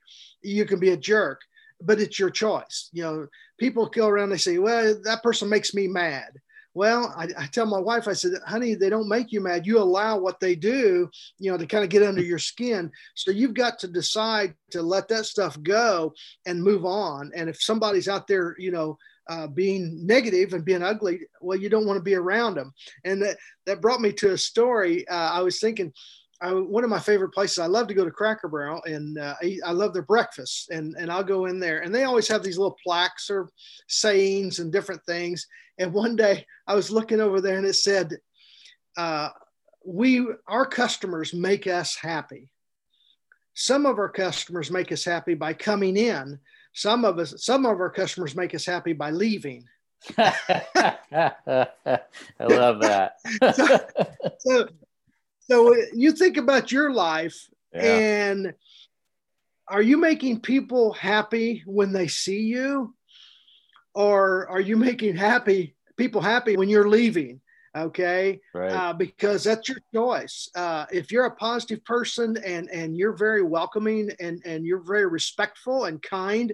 you 0.42 0.64
can 0.64 0.80
be 0.80 0.90
a 0.90 0.96
jerk, 0.96 1.42
but 1.80 2.00
it's 2.00 2.18
your 2.18 2.30
choice. 2.30 2.88
You 2.92 3.02
know, 3.02 3.26
people 3.58 3.86
go 3.86 4.08
around, 4.08 4.30
they 4.30 4.38
say, 4.38 4.58
well, 4.58 4.96
that 5.04 5.22
person 5.22 5.48
makes 5.48 5.74
me 5.74 5.88
mad. 5.88 6.32
Well, 6.74 7.12
I, 7.14 7.28
I, 7.36 7.46
tell 7.46 7.66
my 7.66 7.78
wife, 7.78 8.08
I 8.08 8.14
said, 8.14 8.32
honey, 8.46 8.74
they 8.74 8.88
don't 8.88 9.08
make 9.08 9.30
you 9.30 9.42
mad. 9.42 9.66
You 9.66 9.78
allow 9.78 10.18
what 10.18 10.40
they 10.40 10.54
do, 10.54 11.10
you 11.38 11.50
know, 11.50 11.58
to 11.58 11.66
kind 11.66 11.84
of 11.84 11.90
get 11.90 12.02
under 12.02 12.22
your 12.22 12.38
skin. 12.38 12.90
So 13.14 13.30
you've 13.30 13.52
got 13.52 13.78
to 13.80 13.88
decide 13.88 14.54
to 14.70 14.80
let 14.80 15.08
that 15.08 15.26
stuff 15.26 15.62
go 15.62 16.14
and 16.46 16.62
move 16.62 16.86
on. 16.86 17.30
And 17.34 17.50
if 17.50 17.62
somebody's 17.62 18.08
out 18.08 18.26
there, 18.26 18.56
you 18.58 18.70
know, 18.70 18.96
uh, 19.28 19.46
being 19.46 20.06
negative 20.06 20.52
and 20.52 20.64
being 20.64 20.82
ugly, 20.82 21.20
well, 21.40 21.58
you 21.58 21.68
don't 21.68 21.86
want 21.86 21.96
to 21.96 22.02
be 22.02 22.14
around 22.14 22.56
them. 22.56 22.72
And 23.04 23.22
that, 23.22 23.38
that 23.66 23.80
brought 23.80 24.00
me 24.00 24.12
to 24.14 24.32
a 24.32 24.38
story. 24.38 25.06
Uh, 25.08 25.30
I 25.32 25.40
was 25.40 25.60
thinking, 25.60 25.92
I, 26.40 26.52
one 26.52 26.82
of 26.82 26.90
my 26.90 26.98
favorite 26.98 27.32
places, 27.32 27.60
I 27.60 27.66
love 27.66 27.86
to 27.86 27.94
go 27.94 28.04
to 28.04 28.10
Cracker 28.10 28.48
Barrel 28.48 28.82
and 28.84 29.16
uh, 29.16 29.34
I, 29.40 29.58
I, 29.64 29.70
love 29.70 29.92
their 29.92 30.02
breakfast. 30.02 30.70
And, 30.70 30.96
and 30.98 31.10
I'll 31.10 31.22
go 31.22 31.46
in 31.46 31.60
there 31.60 31.80
and 31.80 31.94
they 31.94 32.02
always 32.02 32.26
have 32.26 32.42
these 32.42 32.58
little 32.58 32.76
plaques 32.84 33.30
or 33.30 33.50
sayings 33.86 34.58
and 34.58 34.72
different 34.72 35.04
things. 35.04 35.46
And 35.78 35.92
one 35.92 36.16
day 36.16 36.44
I 36.66 36.74
was 36.74 36.90
looking 36.90 37.20
over 37.20 37.40
there 37.40 37.58
and 37.58 37.66
it 37.66 37.74
said, 37.74 38.16
uh, 38.96 39.28
we, 39.86 40.26
our 40.48 40.66
customers 40.66 41.32
make 41.32 41.68
us 41.68 41.96
happy. 41.96 42.50
Some 43.54 43.86
of 43.86 43.98
our 43.98 44.08
customers 44.08 44.70
make 44.70 44.90
us 44.90 45.04
happy 45.04 45.34
by 45.34 45.52
coming 45.52 45.96
in, 45.96 46.40
some 46.72 47.04
of 47.04 47.18
us, 47.18 47.34
some 47.44 47.66
of 47.66 47.80
our 47.80 47.90
customers 47.90 48.34
make 48.34 48.54
us 48.54 48.64
happy 48.64 48.92
by 48.92 49.10
leaving. 49.10 49.64
I 50.18 50.34
love 52.40 52.80
that. 52.80 53.14
so, 53.54 53.78
so, 54.38 54.68
so, 55.40 55.76
you 55.92 56.12
think 56.12 56.36
about 56.36 56.72
your 56.72 56.92
life 56.92 57.48
yeah. 57.72 57.82
and 57.82 58.54
are 59.68 59.82
you 59.82 59.96
making 59.96 60.40
people 60.40 60.92
happy 60.92 61.62
when 61.66 61.92
they 61.92 62.08
see 62.08 62.42
you? 62.42 62.94
Or 63.94 64.48
are 64.48 64.60
you 64.60 64.76
making 64.76 65.16
happy 65.16 65.76
people 65.96 66.20
happy 66.20 66.56
when 66.56 66.68
you're 66.68 66.88
leaving? 66.88 67.40
Okay? 67.76 68.40
Right. 68.54 68.72
uh, 68.72 68.92
because 68.92 69.44
that's 69.44 69.68
your 69.68 69.78
choice. 69.94 70.48
Uh, 70.54 70.86
if 70.92 71.10
you're 71.10 71.26
a 71.26 71.36
positive 71.36 71.84
person 71.84 72.36
and 72.44 72.68
and 72.70 72.96
you're 72.96 73.16
very 73.16 73.42
welcoming 73.42 74.10
and 74.20 74.42
and 74.44 74.64
you're 74.64 74.82
very 74.82 75.06
respectful 75.06 75.84
and 75.84 76.02
kind 76.02 76.52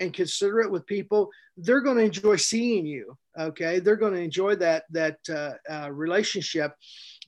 and 0.00 0.12
considerate 0.12 0.70
with 0.70 0.86
people 0.86 1.30
they're 1.56 1.80
going 1.80 1.96
to 1.96 2.04
enjoy 2.04 2.36
seeing 2.36 2.84
you 2.84 3.16
okay? 3.38 3.80
They're 3.80 3.96
going 3.96 4.14
to 4.14 4.20
enjoy 4.20 4.56
that 4.56 4.84
that 4.90 5.18
uh, 5.30 5.54
uh, 5.70 5.90
relationship. 5.90 6.74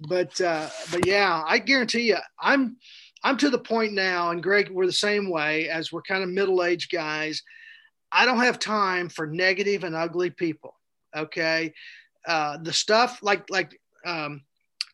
But 0.09 0.41
uh, 0.41 0.69
but 0.93 1.07
yeah 1.07 1.43
i 1.47 1.59
guarantee 1.59 2.03
you 2.03 2.17
i'm 2.41 2.77
i'm 3.23 3.37
to 3.39 3.51
the 3.51 3.59
point 3.59 3.93
now 3.93 4.31
and 4.31 4.43
greg 4.43 4.71
we're 4.71 4.87
the 4.87 4.93
same 4.93 5.31
way 5.31 5.69
as 5.69 5.93
we're 5.93 6.03
kind 6.03 6.23
of 6.23 6.29
middle-aged 6.29 6.91
guys 6.91 7.43
i 8.13 8.25
don't 8.25 8.39
have 8.39 8.59
time 8.59 9.09
for 9.09 9.27
negative 9.27 9.85
and 9.85 9.95
ugly 9.95 10.31
people 10.31 10.75
okay 11.17 11.73
uh, 12.27 12.59
the 12.59 12.73
stuff 12.73 13.21
like 13.23 13.49
like 13.51 13.81
um, 14.05 14.43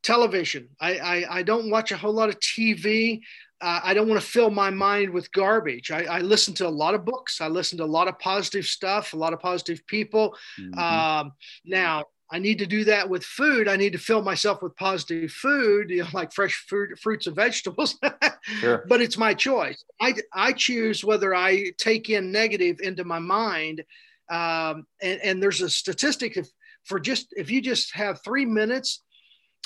television. 0.05 0.69
I, 0.81 0.99
I, 0.99 1.39
I 1.39 1.43
don't 1.43 1.71
watch 1.71 1.91
a 1.91 1.97
whole 1.97 2.13
lot 2.13 2.29
of 2.29 2.39
TV. 2.39 3.23
Uh, 3.61 3.81
I 3.83 3.95
don't 3.95 4.09
want 4.09 4.21
to 4.21 4.27
fill 4.27 4.51
my 4.51 4.71
mind 4.71 5.11
with 5.11 5.33
garbage. 5.33 5.91
I, 5.91 6.05
I, 6.05 6.19
listen 6.21 6.53
to 6.55 6.67
a 6.67 6.69
lot 6.69 6.95
of 6.95 7.05
books. 7.05 7.41
I 7.41 7.49
listen 7.49 7.79
to 7.79 7.85
a 7.85 7.87
lot 7.87 8.09
of 8.09 8.19
positive 8.19 8.67
stuff, 8.67 9.15
a 9.15 9.17
lot 9.17 9.33
of 9.33 9.41
positive 9.41 9.87
people. 9.87 10.37
Mm-hmm. 10.61 10.79
Um, 10.79 11.33
now, 11.65 12.05
I 12.31 12.39
need 12.39 12.59
to 12.59 12.67
do 12.67 12.85
that 12.85 13.09
with 13.09 13.25
food. 13.25 13.69
I 13.69 13.77
need 13.77 13.93
to 13.93 13.99
fill 13.99 14.23
myself 14.23 14.63
with 14.63 14.77
positive 14.77 15.31
food, 15.31 15.91
you 15.91 16.03
know, 16.03 16.09
like 16.13 16.33
fresh 16.33 16.65
fruit, 16.69 16.99
fruits 16.99 17.27
and 17.27 17.37
vegetables. 17.37 17.99
sure. 18.61 18.85
But 18.89 19.01
it's 19.01 19.17
my 19.17 19.35
choice. 19.35 19.83
I, 20.01 20.15
I 20.33 20.53
choose 20.53 21.05
whether 21.05 21.35
I 21.35 21.71
take 21.79 22.11
in 22.11 22.33
negative 22.33 22.81
into 22.81 23.05
my 23.05 23.19
mind. 23.19 23.85
Um, 24.31 24.87
and, 25.01 25.21
and 25.23 25.43
there's 25.43 25.63
a 25.63 25.71
statistic 25.71 26.37
if 26.37 26.49
for 26.85 27.01
just 27.01 27.29
if 27.37 27.51
you 27.51 27.61
just 27.61 27.95
have 27.95 28.23
three 28.23 28.45
minutes 28.45 29.03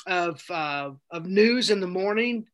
of 0.07 0.41
uh, 0.49 0.91
of 1.11 1.25
news 1.25 1.69
in 1.69 1.79
the 1.79 1.87
morning, 1.87 2.45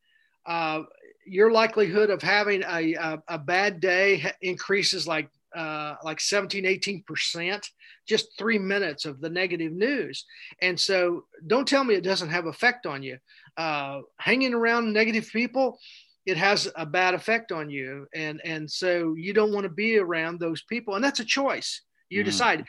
uh, 0.45 0.83
your 1.25 1.51
likelihood 1.51 2.09
of 2.09 2.21
having 2.21 2.63
a, 2.63 2.93
a, 2.93 3.23
a 3.27 3.37
bad 3.37 3.79
day 3.79 4.31
increases 4.41 5.07
like 5.07 5.29
uh, 5.55 5.95
like 6.03 6.19
17, 6.19 6.65
18 6.65 7.03
percent, 7.03 7.69
just 8.07 8.37
three 8.37 8.59
minutes 8.59 9.05
of 9.05 9.21
the 9.21 9.29
negative 9.29 9.71
news. 9.71 10.25
And 10.61 10.79
so 10.79 11.25
don't 11.47 11.67
tell 11.67 11.83
me 11.83 11.95
it 11.95 12.03
doesn't 12.03 12.29
have 12.29 12.45
effect 12.45 12.85
on 12.85 13.03
you. 13.03 13.17
Uh, 13.57 14.01
hanging 14.19 14.53
around 14.53 14.91
negative 14.91 15.29
people, 15.31 15.79
it 16.25 16.37
has 16.37 16.69
a 16.75 16.85
bad 16.85 17.13
effect 17.13 17.51
on 17.51 17.69
you. 17.69 18.07
And, 18.13 18.41
and 18.43 18.69
so 18.69 19.13
you 19.15 19.33
don't 19.33 19.53
want 19.53 19.63
to 19.63 19.69
be 19.69 19.97
around 19.97 20.39
those 20.39 20.63
people. 20.63 20.95
And 20.95 21.03
that's 21.03 21.19
a 21.19 21.25
choice. 21.25 21.81
You 22.09 22.21
mm. 22.21 22.25
decide 22.25 22.65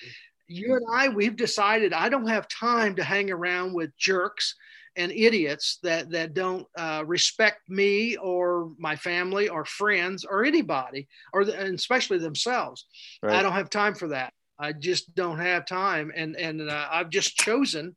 you 0.49 0.75
and 0.75 0.87
I, 0.93 1.09
we've 1.09 1.37
decided 1.37 1.93
I 1.93 2.09
don't 2.09 2.29
have 2.29 2.49
time 2.49 2.97
to 2.97 3.05
hang 3.05 3.31
around 3.31 3.75
with 3.75 3.97
jerks 3.97 4.55
and 4.97 5.13
idiots 5.13 5.79
that 5.83 6.11
that 6.11 6.35
don't 6.35 6.67
uh, 6.77 7.05
respect 7.07 7.69
me 7.69 8.17
or 8.17 8.73
my 8.79 8.97
family 8.97 9.49
or 9.49 9.65
friends 9.65 10.25
or 10.25 10.45
anybody, 10.45 11.07
or 11.33 11.45
the, 11.45 11.59
and 11.59 11.75
especially 11.75 12.19
themselves. 12.19 12.87
Right. 13.23 13.37
I 13.37 13.43
don't 13.43 13.53
have 13.53 13.71
time 13.71 13.95
for 13.95 14.09
that. 14.09 14.33
I 14.59 14.73
just 14.73 15.15
don't 15.15 15.39
have 15.39 15.67
time, 15.67 16.13
and 16.17 16.35
and 16.37 16.71
uh, 16.71 16.89
I've 16.91 17.11
just 17.11 17.37
chosen, 17.37 17.95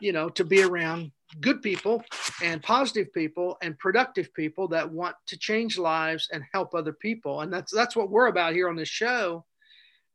you 0.00 0.12
know, 0.12 0.28
to 0.30 0.44
be 0.44 0.62
around 0.62 1.12
good 1.40 1.62
people 1.62 2.04
and 2.42 2.62
positive 2.62 3.12
people 3.12 3.56
and 3.62 3.78
productive 3.78 4.32
people 4.34 4.68
that 4.68 4.92
want 4.92 5.16
to 5.28 5.38
change 5.38 5.78
lives 5.78 6.28
and 6.30 6.44
help 6.52 6.74
other 6.74 6.92
people, 6.92 7.40
and 7.40 7.50
that's 7.50 7.72
that's 7.72 7.96
what 7.96 8.10
we're 8.10 8.26
about 8.26 8.52
here 8.52 8.68
on 8.68 8.76
this 8.76 8.88
show, 8.88 9.46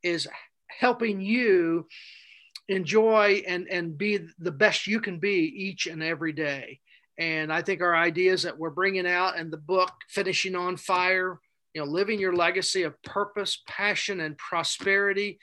is 0.04 0.28
helping 0.78 1.20
you 1.20 1.86
enjoy 2.68 3.42
and 3.46 3.68
and 3.68 3.98
be 3.98 4.20
the 4.38 4.52
best 4.52 4.86
you 4.86 5.00
can 5.00 5.18
be 5.18 5.52
each 5.56 5.86
and 5.86 6.02
every 6.02 6.32
day. 6.32 6.80
And 7.18 7.52
i 7.52 7.60
think 7.60 7.82
our 7.82 7.94
ideas 7.94 8.42
that 8.42 8.58
we're 8.58 8.70
bringing 8.70 9.06
out 9.06 9.36
and 9.36 9.52
the 9.52 9.58
book 9.58 9.92
finishing 10.08 10.54
on 10.54 10.76
fire 10.76 11.38
you 11.74 11.80
know 11.80 11.86
living 11.86 12.18
your 12.18 12.34
legacy 12.34 12.82
of 12.84 13.00
purpose 13.02 13.62
passion 13.66 14.20
and 14.20 14.38
prosperity 14.38 15.38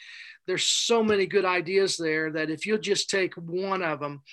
there's 0.48 0.63
so 0.63 1.04
many 1.04 1.28
good 1.28 1.46
ideas 1.46 1.98
there 1.98 2.32
that 2.32 2.50
if 2.50 2.66
you'll 2.66 2.80
just 2.80 3.10
take 3.10 3.36
one 3.36 3.84
of 3.84 4.00
them 4.00 4.24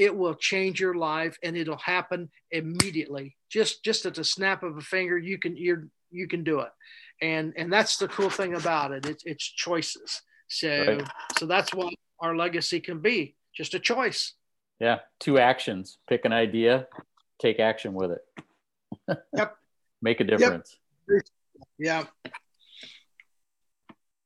it 0.00 0.16
will 0.16 0.34
change 0.34 0.80
your 0.80 0.94
life 0.94 1.38
and 1.42 1.58
it'll 1.58 1.76
happen 1.76 2.30
immediately. 2.50 3.36
Just 3.50 3.84
just 3.84 4.06
at 4.06 4.14
the 4.14 4.24
snap 4.24 4.62
of 4.62 4.78
a 4.78 4.80
finger 4.80 5.18
you 5.18 5.38
can 5.38 5.56
you 5.58 5.90
you 6.10 6.26
can 6.26 6.42
do 6.42 6.60
it. 6.60 6.70
And 7.20 7.52
and 7.56 7.70
that's 7.70 7.98
the 7.98 8.08
cool 8.08 8.30
thing 8.30 8.54
about 8.54 8.92
it. 8.92 9.04
It's, 9.04 9.22
it's 9.26 9.44
choices 9.44 10.22
so 10.50 10.68
right. 10.68 11.08
so 11.38 11.46
that's 11.46 11.72
what 11.72 11.92
our 12.20 12.36
legacy 12.36 12.80
can 12.80 12.98
be 13.00 13.34
just 13.54 13.74
a 13.74 13.78
choice. 13.78 14.34
Yeah 14.78 14.98
two 15.18 15.38
actions. 15.38 15.98
Pick 16.08 16.24
an 16.24 16.32
idea 16.32 16.86
take 17.40 17.58
action 17.58 17.94
with 17.94 18.12
it. 18.12 18.20
Yep. 19.36 19.56
Make 20.02 20.20
a 20.20 20.24
difference. 20.24 20.76
Yep. 21.08 21.22
yeah. 21.78 22.04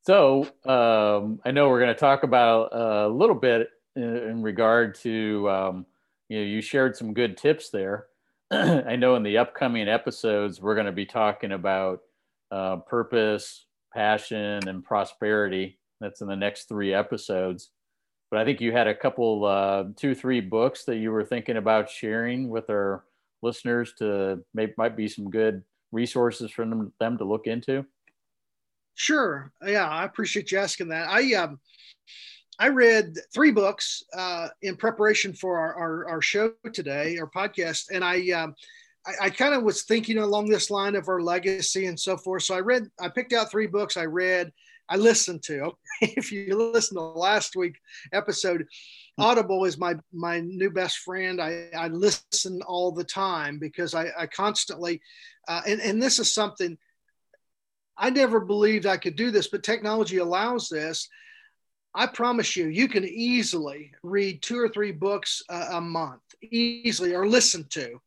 So 0.03 0.43
um, 0.65 1.39
i 1.43 1.51
know 1.51 1.69
we're 1.69 1.79
going 1.79 1.93
to 1.93 1.99
talk 1.99 2.23
about 2.23 2.69
a 2.71 3.07
little 3.07 3.35
bit 3.35 3.69
in, 3.95 4.03
in 4.03 4.41
regard 4.43 4.95
to 4.95 5.49
um, 5.49 5.85
you 6.29 6.37
know 6.39 6.43
you 6.45 6.61
shared 6.61 6.95
some 6.95 7.13
good 7.13 7.37
tips 7.37 7.69
there. 7.69 8.07
I 8.51 8.95
know 8.95 9.15
in 9.15 9.23
the 9.23 9.39
upcoming 9.39 9.87
episodes 9.87 10.61
we're 10.61 10.75
going 10.75 10.85
to 10.85 10.91
be 10.91 11.05
talking 11.05 11.51
about 11.51 12.01
uh, 12.51 12.77
purpose 12.77 13.65
passion 13.91 14.67
and 14.67 14.83
prosperity 14.83 15.79
that's 16.01 16.21
in 16.21 16.27
the 16.27 16.35
next 16.35 16.67
three 16.67 16.93
episodes 16.93 17.71
but 18.31 18.39
I 18.39 18.45
think 18.45 18.59
you 18.61 18.71
had 18.71 18.87
a 18.87 18.95
couple, 18.95 19.45
uh, 19.45 19.85
two, 19.95 20.15
three 20.15 20.41
books 20.41 20.83
that 20.85 20.97
you 20.97 21.11
were 21.11 21.23
thinking 21.23 21.57
about 21.57 21.89
sharing 21.89 22.49
with 22.49 22.69
our 22.69 23.03
listeners 23.41 23.93
to 23.99 24.43
maybe 24.53 24.73
might 24.77 24.97
be 24.97 25.07
some 25.07 25.29
good 25.29 25.63
resources 25.91 26.51
for 26.51 26.65
them, 26.65 26.91
them 26.99 27.17
to 27.17 27.23
look 27.23 27.47
into. 27.47 27.85
Sure. 28.95 29.51
Yeah, 29.65 29.87
I 29.87 30.05
appreciate 30.05 30.51
you 30.51 30.57
asking 30.57 30.89
that. 30.89 31.07
I 31.09 31.33
um, 31.35 31.59
I 32.57 32.69
read 32.69 33.15
three 33.33 33.51
books 33.51 34.03
uh, 34.17 34.47
in 34.61 34.77
preparation 34.77 35.33
for 35.33 35.59
our, 35.59 35.75
our, 35.75 36.09
our 36.09 36.21
show 36.21 36.53
today, 36.73 37.17
our 37.19 37.29
podcast, 37.29 37.91
and 37.93 38.03
I 38.03 38.31
um, 38.31 38.55
I, 39.05 39.25
I 39.25 39.29
kind 39.29 39.53
of 39.53 39.63
was 39.63 39.83
thinking 39.83 40.17
along 40.17 40.49
this 40.49 40.71
line 40.71 40.95
of 40.95 41.09
our 41.09 41.21
legacy 41.21 41.85
and 41.85 41.99
so 41.99 42.17
forth. 42.17 42.43
So 42.43 42.55
I 42.55 42.59
read, 42.59 42.89
I 42.99 43.09
picked 43.09 43.33
out 43.33 43.51
three 43.51 43.67
books 43.67 43.97
I 43.97 44.05
read, 44.05 44.51
I 44.89 44.97
listened 44.97 45.43
to. 45.43 45.71
if 46.01 46.31
you 46.31 46.55
listen 46.55 46.97
to 46.97 47.01
last 47.01 47.55
week 47.55 47.77
episode, 48.13 48.65
Audible 49.17 49.65
is 49.65 49.77
my 49.77 49.95
my 50.13 50.41
new 50.41 50.69
best 50.69 50.99
friend. 50.99 51.41
I, 51.41 51.69
I 51.75 51.87
listen 51.87 52.61
all 52.63 52.91
the 52.91 53.03
time 53.03 53.59
because 53.59 53.93
I, 53.93 54.07
I 54.17 54.27
constantly, 54.27 55.01
uh, 55.47 55.61
and 55.67 55.79
and 55.81 56.01
this 56.01 56.19
is 56.19 56.33
something 56.33 56.77
I 57.97 58.09
never 58.09 58.39
believed 58.39 58.85
I 58.85 58.97
could 58.97 59.15
do 59.15 59.31
this, 59.31 59.47
but 59.47 59.63
technology 59.63 60.17
allows 60.17 60.69
this. 60.69 61.07
I 61.97 62.07
promise 62.07 62.57
you, 62.57 62.67
you 62.67 62.89
can 62.89 63.05
easily 63.05 63.93
read 64.03 64.41
two 64.41 64.59
or 64.59 64.67
three 64.67 64.91
books 64.91 65.41
a, 65.49 65.67
a 65.73 65.81
month, 65.81 66.21
easily, 66.41 67.15
or 67.15 67.25
listen 67.25 67.65
to 67.69 68.01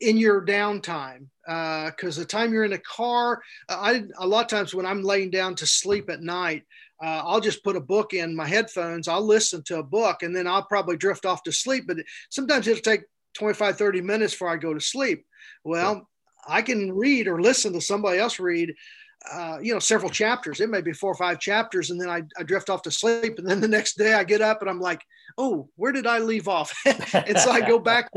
in 0.00 0.16
your 0.16 0.44
downtime 0.44 1.26
because 1.46 2.18
uh, 2.18 2.20
the 2.20 2.26
time 2.26 2.52
you're 2.52 2.64
in 2.64 2.72
a 2.72 2.78
car 2.78 3.42
uh, 3.68 3.78
i 3.80 4.02
a 4.18 4.26
lot 4.26 4.44
of 4.44 4.48
times 4.48 4.74
when 4.74 4.86
i'm 4.86 5.02
laying 5.02 5.30
down 5.30 5.54
to 5.54 5.66
sleep 5.66 6.08
at 6.08 6.22
night 6.22 6.62
uh, 7.02 7.22
i'll 7.24 7.40
just 7.40 7.62
put 7.64 7.76
a 7.76 7.80
book 7.80 8.14
in 8.14 8.34
my 8.34 8.46
headphones 8.46 9.08
i'll 9.08 9.24
listen 9.24 9.62
to 9.62 9.78
a 9.78 9.82
book 9.82 10.22
and 10.22 10.34
then 10.34 10.46
i'll 10.46 10.64
probably 10.64 10.96
drift 10.96 11.26
off 11.26 11.42
to 11.42 11.52
sleep 11.52 11.84
but 11.86 11.98
sometimes 12.30 12.66
it'll 12.66 12.80
take 12.80 13.02
25 13.34 13.76
30 13.76 14.00
minutes 14.00 14.32
before 14.32 14.48
i 14.48 14.56
go 14.56 14.72
to 14.72 14.80
sleep. 14.80 15.26
Well 15.64 16.08
i 16.46 16.62
can 16.62 16.92
read 16.92 17.26
or 17.26 17.40
listen 17.40 17.72
to 17.72 17.80
somebody 17.80 18.18
else 18.18 18.38
read 18.38 18.74
uh, 19.32 19.58
you 19.62 19.72
know, 19.72 19.78
several 19.78 20.10
chapters. 20.10 20.60
It 20.60 20.68
may 20.68 20.82
be 20.82 20.92
four 20.92 21.12
or 21.12 21.16
five 21.16 21.40
chapters, 21.40 21.90
and 21.90 22.00
then 22.00 22.10
I, 22.10 22.22
I 22.38 22.42
drift 22.42 22.68
off 22.68 22.82
to 22.82 22.90
sleep. 22.90 23.38
And 23.38 23.48
then 23.48 23.60
the 23.60 23.68
next 23.68 23.96
day 23.96 24.14
I 24.14 24.24
get 24.24 24.42
up 24.42 24.60
and 24.60 24.68
I'm 24.68 24.80
like, 24.80 25.00
oh, 25.38 25.68
where 25.76 25.92
did 25.92 26.06
I 26.06 26.18
leave 26.18 26.46
off? 26.46 26.74
and 26.86 27.38
so 27.38 27.50
I 27.50 27.60
go 27.60 27.78
back. 27.78 28.10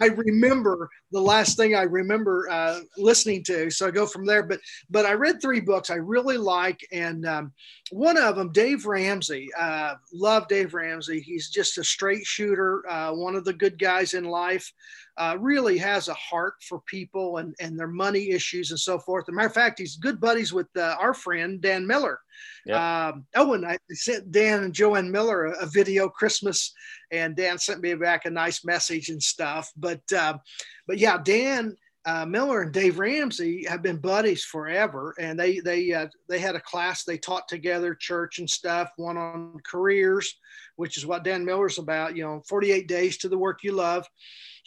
I 0.00 0.06
remember 0.06 0.90
the 1.12 1.20
last 1.20 1.56
thing 1.56 1.74
I 1.74 1.82
remember 1.82 2.48
uh, 2.50 2.80
listening 2.96 3.42
to. 3.44 3.70
So 3.70 3.86
I 3.86 3.90
go 3.90 4.06
from 4.06 4.26
there. 4.26 4.42
But 4.42 4.60
but 4.90 5.06
I 5.06 5.12
read 5.12 5.40
three 5.40 5.60
books 5.60 5.90
I 5.90 5.96
really 5.96 6.36
like, 6.36 6.80
and 6.92 7.26
um, 7.26 7.52
one 7.90 8.18
of 8.18 8.36
them, 8.36 8.52
Dave 8.52 8.86
Ramsey. 8.86 9.48
Uh, 9.58 9.94
love 10.12 10.46
Dave 10.48 10.74
Ramsey. 10.74 11.20
He's 11.20 11.50
just 11.50 11.78
a 11.78 11.84
straight 11.84 12.26
shooter. 12.26 12.88
Uh, 12.88 13.12
one 13.12 13.34
of 13.34 13.44
the 13.44 13.52
good 13.54 13.78
guys 13.78 14.14
in 14.14 14.24
life 14.24 14.70
uh, 15.18 15.36
really 15.40 15.76
has 15.76 16.08
a 16.08 16.14
heart 16.14 16.54
for 16.62 16.80
people 16.86 17.38
and, 17.38 17.54
and 17.60 17.78
their 17.78 17.88
money 17.88 18.30
issues 18.30 18.70
and 18.70 18.78
so 18.78 18.98
forth. 18.98 19.24
As 19.24 19.32
a 19.32 19.32
matter 19.32 19.48
of 19.48 19.54
fact, 19.54 19.80
he's 19.80 19.96
good 19.96 20.20
buddies 20.20 20.52
with 20.52 20.68
uh, 20.76 20.96
our 20.98 21.12
friend 21.12 21.60
Dan 21.60 21.86
Miller. 21.86 22.20
Yep. 22.66 22.80
Um, 22.80 23.26
oh, 23.34 23.54
and 23.54 23.66
I 23.66 23.78
sent 23.90 24.30
Dan 24.30 24.62
and 24.62 24.72
Joanne 24.72 25.10
Miller 25.10 25.46
a, 25.46 25.64
a, 25.64 25.66
video 25.66 26.08
Christmas, 26.08 26.72
and 27.10 27.34
Dan 27.34 27.58
sent 27.58 27.80
me 27.80 27.94
back 27.94 28.26
a 28.26 28.30
nice 28.30 28.64
message 28.64 29.08
and 29.08 29.20
stuff. 29.22 29.72
But 29.76 30.02
uh, 30.16 30.38
but 30.86 30.98
yeah, 30.98 31.18
Dan. 31.22 31.76
Uh, 32.06 32.24
Miller 32.24 32.62
and 32.62 32.72
Dave 32.72 32.98
Ramsey 32.98 33.66
have 33.68 33.82
been 33.82 33.98
buddies 33.98 34.42
forever, 34.42 35.14
and 35.18 35.38
they 35.38 35.58
they 35.58 35.92
uh, 35.92 36.06
they 36.26 36.38
had 36.38 36.54
a 36.54 36.60
class 36.60 37.04
they 37.04 37.18
taught 37.18 37.48
together, 37.48 37.94
church 37.94 38.38
and 38.38 38.48
stuff. 38.48 38.92
One 38.96 39.18
on 39.18 39.58
careers, 39.66 40.38
which 40.76 40.96
is 40.96 41.04
what 41.04 41.22
Dan 41.22 41.44
Miller's 41.44 41.78
about. 41.78 42.16
You 42.16 42.22
know, 42.22 42.42
48 42.48 42.88
days 42.88 43.18
to 43.18 43.28
the 43.28 43.36
work 43.36 43.62
you 43.62 43.72
love 43.72 44.06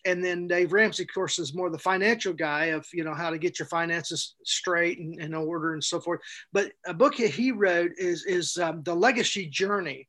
and 0.05 0.23
then 0.23 0.47
Dave 0.47 0.73
Ramsey, 0.73 1.03
of 1.03 1.09
course, 1.13 1.39
is 1.39 1.53
more 1.53 1.69
the 1.69 1.77
financial 1.77 2.33
guy 2.33 2.65
of 2.65 2.85
you 2.93 3.03
know 3.03 3.13
how 3.13 3.29
to 3.29 3.37
get 3.37 3.59
your 3.59 3.67
finances 3.67 4.35
straight 4.43 4.99
and 4.99 5.19
in 5.19 5.33
order 5.33 5.73
and 5.73 5.83
so 5.83 5.99
forth. 5.99 6.21
But 6.53 6.71
a 6.85 6.93
book 6.93 7.17
that 7.17 7.29
he 7.29 7.51
wrote 7.51 7.91
is 7.97 8.25
is 8.25 8.57
um, 8.57 8.83
the 8.83 8.95
Legacy 8.95 9.47
Journey, 9.47 10.07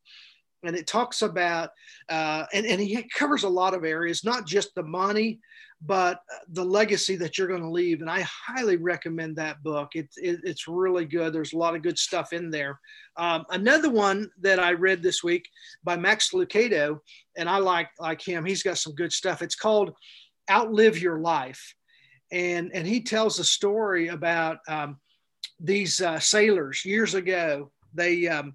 and 0.64 0.76
it 0.76 0.86
talks 0.86 1.22
about 1.22 1.70
uh, 2.08 2.44
and 2.52 2.66
and 2.66 2.80
he 2.80 3.06
covers 3.14 3.44
a 3.44 3.48
lot 3.48 3.74
of 3.74 3.84
areas, 3.84 4.24
not 4.24 4.46
just 4.46 4.74
the 4.74 4.82
money, 4.82 5.40
but 5.84 6.20
the 6.52 6.64
legacy 6.64 7.16
that 7.16 7.36
you're 7.36 7.48
going 7.48 7.62
to 7.62 7.70
leave. 7.70 8.00
And 8.00 8.10
I 8.10 8.22
highly 8.22 8.76
recommend 8.76 9.36
that 9.36 9.62
book. 9.62 9.90
It, 9.94 10.08
it, 10.16 10.40
it's 10.44 10.68
really 10.68 11.04
good. 11.04 11.32
There's 11.32 11.52
a 11.52 11.58
lot 11.58 11.74
of 11.74 11.82
good 11.82 11.98
stuff 11.98 12.32
in 12.32 12.50
there. 12.50 12.78
Um, 13.16 13.44
another 13.50 13.90
one 13.90 14.30
that 14.40 14.60
I 14.60 14.72
read 14.72 15.02
this 15.02 15.24
week 15.24 15.48
by 15.82 15.96
Max 15.96 16.30
Lucado, 16.30 17.00
and 17.36 17.48
I 17.48 17.58
like 17.58 17.88
like 17.98 18.22
him. 18.22 18.44
He's 18.44 18.62
got 18.62 18.78
some 18.78 18.94
good 18.94 19.12
stuff. 19.12 19.42
It's 19.42 19.56
called 19.56 19.92
Outlive 20.50 21.00
Your 21.00 21.18
Life, 21.18 21.74
and 22.30 22.70
and 22.72 22.86
he 22.86 23.02
tells 23.02 23.38
a 23.38 23.44
story 23.44 24.08
about 24.08 24.58
um, 24.68 24.98
these 25.58 26.00
uh, 26.00 26.20
sailors 26.20 26.84
years 26.84 27.14
ago. 27.14 27.70
They 27.92 28.28
um, 28.28 28.54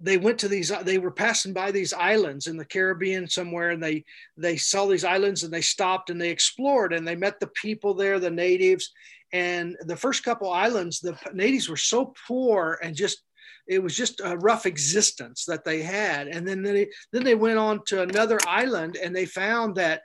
they 0.00 0.16
went 0.16 0.38
to 0.38 0.48
these 0.48 0.72
they 0.82 0.98
were 0.98 1.10
passing 1.10 1.52
by 1.52 1.70
these 1.70 1.92
islands 1.92 2.46
in 2.46 2.56
the 2.56 2.64
caribbean 2.64 3.28
somewhere 3.28 3.70
and 3.70 3.82
they 3.82 4.04
they 4.36 4.56
saw 4.56 4.86
these 4.86 5.04
islands 5.04 5.42
and 5.42 5.52
they 5.52 5.60
stopped 5.60 6.10
and 6.10 6.20
they 6.20 6.30
explored 6.30 6.92
and 6.92 7.06
they 7.06 7.16
met 7.16 7.38
the 7.38 7.48
people 7.48 7.94
there 7.94 8.18
the 8.18 8.30
natives. 8.30 8.90
And 9.32 9.76
the 9.82 9.96
first 9.96 10.24
couple 10.24 10.50
islands 10.50 11.00
the 11.00 11.16
natives 11.32 11.68
were 11.68 11.76
so 11.76 12.14
poor 12.26 12.78
and 12.82 12.96
just 12.96 13.22
it 13.68 13.80
was 13.80 13.96
just 13.96 14.20
a 14.24 14.36
rough 14.38 14.66
existence 14.66 15.44
that 15.44 15.64
they 15.64 15.82
had. 15.82 16.26
And 16.26 16.48
then 16.48 16.62
they 16.62 16.88
then 17.12 17.22
they 17.22 17.34
went 17.34 17.58
on 17.58 17.84
to 17.86 18.02
another 18.02 18.38
island 18.46 18.96
and 18.96 19.14
they 19.14 19.26
found 19.26 19.76
that 19.76 20.02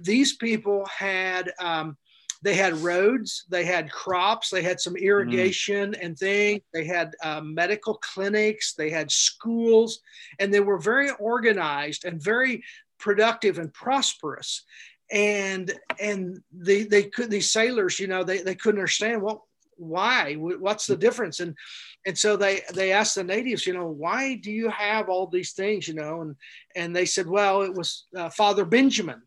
these 0.00 0.36
people 0.36 0.86
had 0.86 1.52
um, 1.60 1.96
they 2.42 2.54
had 2.54 2.76
roads, 2.78 3.44
they 3.48 3.64
had 3.64 3.90
crops, 3.90 4.50
they 4.50 4.62
had 4.62 4.80
some 4.80 4.94
mm-hmm. 4.94 5.04
irrigation 5.04 5.92
mm. 5.92 6.04
and 6.04 6.16
things, 6.16 6.62
they 6.72 6.84
had 6.84 7.14
uh, 7.22 7.40
medical 7.40 7.94
clinics, 7.94 8.74
they 8.74 8.90
had 8.90 9.10
schools, 9.10 10.00
and 10.38 10.52
they 10.52 10.60
were 10.60 10.78
very 10.78 11.10
organized 11.18 12.04
and 12.04 12.22
very 12.22 12.62
productive 12.98 13.58
and 13.58 13.72
prosperous. 13.72 14.64
And 15.10 15.72
and 15.98 16.38
they 16.52 16.82
they 16.82 17.04
could 17.04 17.30
these 17.30 17.50
sailors, 17.50 17.98
you 17.98 18.08
know, 18.08 18.24
they, 18.24 18.42
they 18.42 18.54
couldn't 18.54 18.80
understand 18.80 19.22
what 19.22 19.40
why 19.78 20.34
what's 20.34 20.86
the 20.86 20.96
difference 20.96 21.40
and 21.40 21.56
and 22.04 22.18
so 22.18 22.36
they 22.36 22.62
they 22.74 22.92
asked 22.92 23.14
the 23.14 23.22
natives 23.22 23.66
you 23.66 23.72
know 23.72 23.86
why 23.86 24.34
do 24.34 24.50
you 24.50 24.68
have 24.68 25.08
all 25.08 25.26
these 25.26 25.52
things 25.52 25.86
you 25.86 25.94
know 25.94 26.20
and 26.20 26.36
and 26.74 26.94
they 26.94 27.04
said 27.04 27.28
well 27.28 27.62
it 27.62 27.72
was 27.72 28.06
uh, 28.16 28.28
father 28.28 28.64
benjamin 28.64 29.22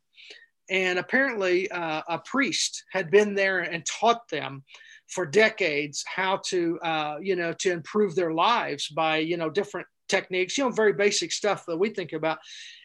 and 0.71 0.97
apparently, 0.97 1.69
uh, 1.69 2.01
a 2.07 2.17
priest 2.19 2.86
had 2.91 3.11
been 3.11 3.36
there 3.36 3.59
and 3.59 3.86
taught 3.86 4.28
them 4.30 4.63
for 5.09 5.26
decades 5.26 6.03
how 6.07 6.38
to, 6.45 6.80
uh, 6.80 7.17
you 7.22 7.36
know, 7.36 7.51
to 7.51 7.72
improve 7.72 8.15
their 8.15 8.34
lives 8.34 8.88
by, 8.88 9.17
you 9.17 9.36
know, 9.36 9.49
different 9.49 9.86
techniques, 10.07 10.57
you 10.57 10.63
know, 10.63 10.69
very 10.69 10.93
basic 10.93 11.34
stuff 11.34 11.65
that 11.65 11.78
we 11.78 11.89
think 11.89 12.13
about. 12.13 12.39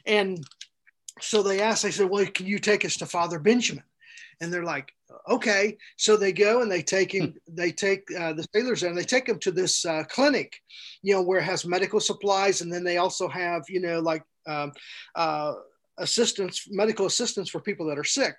And 0.05 0.45
so 1.20 1.45
they 1.45 1.61
asked, 1.61 1.84
they 1.84 1.93
said, 1.93 2.11
well, 2.11 2.26
can 2.26 2.47
you 2.47 2.59
take 2.59 2.84
us 2.84 2.97
to 2.97 3.07
Father 3.07 3.39
Benjamin? 3.39 3.84
And 4.41 4.53
they're 4.53 4.64
like, 4.64 4.93
okay 5.28 5.76
so 5.97 6.16
they 6.16 6.32
go 6.32 6.62
and 6.62 6.70
they 6.70 6.82
take 6.82 7.14
him 7.14 7.34
they 7.49 7.70
take 7.70 8.03
uh, 8.18 8.32
the 8.32 8.47
sailors 8.53 8.82
and 8.82 8.97
they 8.97 9.05
take 9.05 9.28
him 9.28 9.39
to 9.39 9.53
this 9.53 9.84
uh, 9.87 10.03
clinic 10.09 10.61
you 11.03 11.14
know 11.14 11.22
where 11.22 11.39
it 11.39 11.45
has 11.45 11.64
medical 11.64 12.01
supplies 12.01 12.61
and 12.61 12.72
then 12.72 12.82
they 12.82 12.97
also 12.97 13.28
have 13.28 13.62
you 13.68 13.80
know 13.80 14.01
like 14.01 14.24
um, 14.49 14.72
uh, 15.14 15.55
assistance 15.99 16.66
medical 16.70 17.07
assistance 17.07 17.49
for 17.49 17.61
people 17.61 17.86
that 17.86 17.99
are 17.99 18.05
sick. 18.05 18.34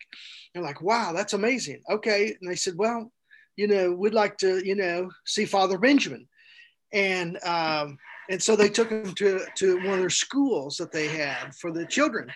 They're 0.53 0.63
like 0.63 0.81
wow 0.81 1.13
that's 1.13 1.33
amazing. 1.33 1.81
Okay. 1.89 2.35
And 2.39 2.49
they 2.49 2.55
said 2.55 2.73
well 2.77 3.11
you 3.55 3.67
know 3.67 3.91
we'd 3.91 4.13
like 4.13 4.37
to 4.37 4.65
you 4.65 4.75
know 4.75 5.09
see 5.25 5.45
father 5.45 5.77
benjamin. 5.77 6.27
And 6.93 7.37
um, 7.43 7.97
and 8.29 8.41
so 8.41 8.55
they 8.55 8.69
took 8.69 8.89
him 8.89 9.13
to 9.15 9.45
to 9.55 9.77
one 9.77 9.95
of 9.95 9.99
their 9.99 10.09
schools 10.09 10.77
that 10.77 10.91
they 10.91 11.07
had 11.07 11.53
for 11.55 11.71
the 11.71 11.85
children. 11.85 12.31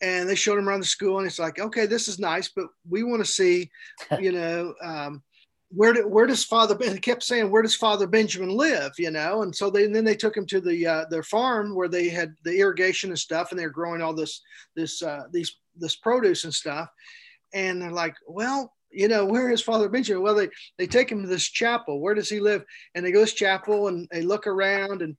And 0.00 0.28
they 0.28 0.34
showed 0.34 0.58
him 0.58 0.68
around 0.68 0.80
the 0.80 0.86
school 0.86 1.18
and 1.18 1.26
it's 1.26 1.38
like 1.38 1.58
okay 1.58 1.86
this 1.86 2.08
is 2.08 2.18
nice 2.18 2.50
but 2.54 2.66
we 2.88 3.02
want 3.02 3.24
to 3.24 3.30
see 3.30 3.70
you 4.20 4.32
know 4.32 4.74
um, 4.82 5.22
where 5.74 5.92
do, 5.92 6.06
where 6.06 6.26
does 6.26 6.44
father 6.44 6.74
ben 6.74 6.98
kept 6.98 7.22
saying 7.22 7.50
where 7.50 7.62
does 7.62 7.74
father 7.74 8.06
benjamin 8.06 8.50
live 8.50 8.92
you 8.98 9.10
know? 9.10 9.42
And 9.42 9.54
so 9.54 9.70
they 9.70 9.84
and 9.84 9.94
then 9.94 10.04
they 10.04 10.14
took 10.14 10.36
him 10.36 10.46
to 10.46 10.60
the 10.60 10.86
uh, 10.86 11.04
their 11.10 11.22
farm 11.22 11.74
where 11.74 11.88
they 11.88 12.08
had 12.08 12.34
the 12.44 12.58
irrigation 12.58 13.10
and 13.10 13.18
stuff 13.18 13.50
and 13.50 13.58
they're 13.58 13.70
growing 13.70 14.02
all 14.02 14.14
this 14.14 14.42
this 14.76 15.02
uh, 15.02 15.24
these 15.32 15.56
this 15.76 15.96
produce 15.96 16.44
and 16.44 16.54
stuff. 16.54 16.88
And 17.52 17.82
they're 17.82 17.92
like 17.92 18.14
well 18.26 18.72
you 18.90 19.08
know 19.08 19.24
where 19.24 19.50
is 19.50 19.62
father 19.62 19.88
benjamin? 19.88 20.22
Well 20.22 20.34
they 20.34 20.48
they 20.78 20.86
take 20.86 21.10
him 21.10 21.22
to 21.22 21.28
this 21.28 21.44
chapel. 21.44 22.00
Where 22.00 22.14
does 22.14 22.28
he 22.28 22.40
live? 22.40 22.64
And 22.94 23.04
they 23.04 23.10
go 23.10 23.20
to 23.20 23.24
this 23.24 23.34
chapel 23.34 23.88
and 23.88 24.08
they 24.10 24.22
look 24.22 24.46
around 24.46 25.02
and 25.02 25.16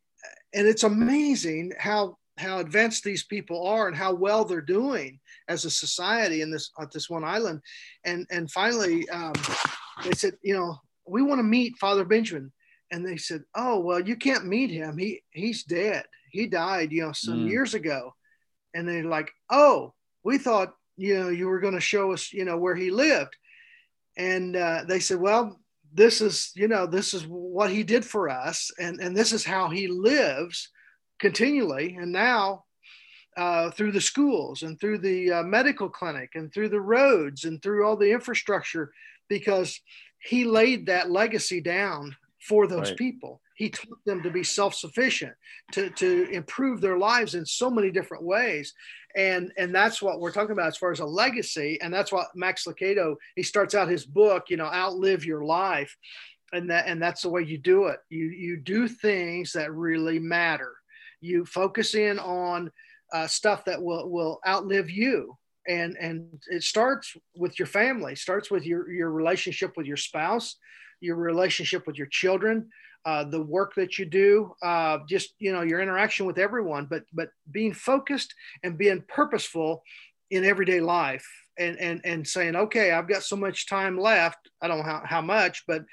and 0.54 0.68
it's 0.68 0.84
amazing 0.84 1.74
how 1.78 2.18
how 2.38 2.60
advanced 2.60 3.04
these 3.04 3.24
people 3.24 3.66
are 3.66 3.88
and 3.88 3.96
how 3.96 4.14
well 4.14 4.44
they're 4.44 4.62
doing 4.62 5.20
as 5.48 5.64
a 5.64 5.70
society 5.70 6.42
in 6.42 6.52
this 6.52 6.72
at 6.80 6.92
this 6.92 7.10
one 7.10 7.24
island. 7.24 7.62
And 8.04 8.26
and 8.30 8.50
finally 8.52 9.08
um, 9.10 9.34
they 10.04 10.14
said 10.14 10.38
you 10.42 10.54
know 10.54 10.78
we 11.08 11.22
want 11.22 11.40
to 11.40 11.44
meet 11.44 11.78
father 11.78 12.06
benjamin. 12.06 12.52
And 12.92 13.06
they 13.06 13.18
said 13.18 13.44
oh 13.56 13.80
well 13.80 14.00
you 14.00 14.16
can't 14.16 14.46
meet 14.46 14.70
him. 14.70 14.98
He 14.98 15.22
he's 15.32 15.64
dead. 15.64 16.06
He 16.32 16.48
died 16.48 16.92
you 16.92 17.04
know 17.04 17.12
some 17.14 17.46
mm. 17.46 17.50
years 17.50 17.74
ago. 17.74 18.14
And 18.74 18.88
they're 18.88 19.06
like 19.06 19.32
oh 19.50 19.94
we 20.24 20.38
thought 20.38 20.74
you 20.98 21.20
know 21.20 21.30
you 21.30 21.48
were 21.48 21.60
going 21.60 21.74
to 21.74 21.82
show 21.82 22.14
us 22.14 22.32
you 22.32 22.46
know 22.46 22.58
where 22.58 22.76
he 22.76 22.92
lived. 22.92 23.36
And 24.18 24.56
uh, 24.56 24.84
they 24.88 25.00
said 25.00 25.20
well 25.20 25.60
this 25.94 26.22
is 26.22 26.52
you 26.56 26.68
know 26.68 26.86
this 26.86 27.14
is 27.14 27.24
what 27.24 27.72
he 27.72 27.84
did 27.84 28.06
for 28.06 28.30
us. 28.30 28.72
And 28.80 29.00
and 29.00 29.16
this 29.16 29.34
is 29.34 29.44
how 29.44 29.70
he 29.70 29.88
lives 29.88 30.70
continually. 31.20 31.96
And 32.00 32.12
now, 32.12 32.66
uh, 33.38 33.72
through 33.72 33.92
the 33.92 34.02
schools 34.02 34.64
and 34.64 34.80
through 34.80 35.00
the 35.00 35.32
uh, 35.32 35.44
medical 35.44 35.90
clinic 35.90 36.32
and 36.36 36.54
through 36.54 36.70
the 36.70 36.80
roads 36.80 37.46
and 37.46 37.62
through 37.62 37.86
all 37.86 37.98
the 37.98 38.12
infrastructure, 38.12 38.92
because 39.30 39.80
he 40.20 40.46
laid 40.46 40.88
that 40.88 41.12
legacy 41.12 41.62
down 41.62 42.16
for 42.40 42.68
those 42.68 42.90
right. 42.90 42.98
people. 42.98 43.42
He 43.56 43.70
taught 43.70 44.04
them 44.06 44.22
to 44.24 44.30
be 44.30 44.44
self-sufficient, 44.44 45.34
to, 45.74 45.90
to 45.92 46.30
improve 46.30 46.82
their 46.82 46.98
lives 46.98 47.36
in 47.36 47.46
so 47.46 47.70
many 47.70 47.90
different 47.90 48.24
ways. 48.24 48.74
And, 49.16 49.52
and 49.58 49.74
that's 49.74 50.02
what 50.02 50.20
we're 50.20 50.34
talking 50.34 50.52
about 50.52 50.68
as 50.68 50.78
far 50.78 50.92
as 50.92 51.00
a 51.00 51.06
legacy. 51.06 51.80
And 51.82 51.94
that's 51.94 52.12
what 52.12 52.28
Max 52.36 52.66
Lucado, 52.66 53.16
he 53.36 53.44
starts 53.44 53.74
out 53.74 53.88
his 53.88 54.06
book, 54.06 54.50
you 54.50 54.58
know, 54.58 54.66
outlive 54.66 55.24
your 55.24 55.46
life. 55.46 55.96
And 56.52 56.70
that, 56.70 56.88
and 56.88 57.02
that's 57.02 57.22
the 57.22 57.30
way 57.30 57.44
you 57.44 57.58
do 57.58 57.86
it. 57.86 58.00
You, 58.10 58.26
you 58.26 58.58
do 58.58 58.88
things 58.88 59.54
that 59.54 59.72
really 59.74 60.20
matter 60.20 60.74
you 61.22 61.46
focus 61.46 61.96
in 61.96 62.20
on 62.20 62.72
uh, 63.14 63.28
stuff 63.28 63.66
that 63.66 63.82
will 63.82 64.10
will 64.10 64.40
outlive 64.48 64.90
you 64.90 65.38
and 65.68 65.98
and 66.00 66.28
it 66.48 66.64
starts 66.64 67.16
with 67.36 67.58
your 67.60 67.66
family 67.66 68.16
starts 68.16 68.52
with 68.52 68.66
your 68.66 68.90
your 68.92 69.12
relationship 69.12 69.74
with 69.78 69.86
your 69.86 69.98
spouse 69.98 70.58
your 71.02 71.16
relationship 71.16 71.86
with 71.88 71.98
your 71.98 72.08
children 72.08 72.70
uh, 73.06 73.24
the 73.24 73.42
work 73.42 73.76
that 73.76 74.00
you 74.00 74.06
do 74.06 74.52
uh, 74.64 74.98
just 75.08 75.36
you 75.40 75.52
know 75.52 75.62
your 75.62 75.80
interaction 75.82 76.26
with 76.26 76.38
everyone 76.38 76.86
but 76.90 77.04
but 77.14 77.30
being 77.52 77.74
focused 77.74 78.34
and 78.64 78.78
being 78.78 79.04
purposeful 79.08 79.84
in 80.32 80.44
everyday 80.44 80.80
life 80.80 81.28
and 81.58 81.78
and 81.80 82.02
and 82.04 82.28
saying 82.28 82.56
okay 82.56 82.92
i've 82.92 83.08
got 83.08 83.24
so 83.24 83.36
much 83.36 83.68
time 83.68 83.98
left 83.98 84.38
i 84.62 84.68
don't 84.68 84.80
know 84.80 84.84
how, 84.84 85.02
how 85.06 85.22
much 85.22 85.64
but 85.68 85.84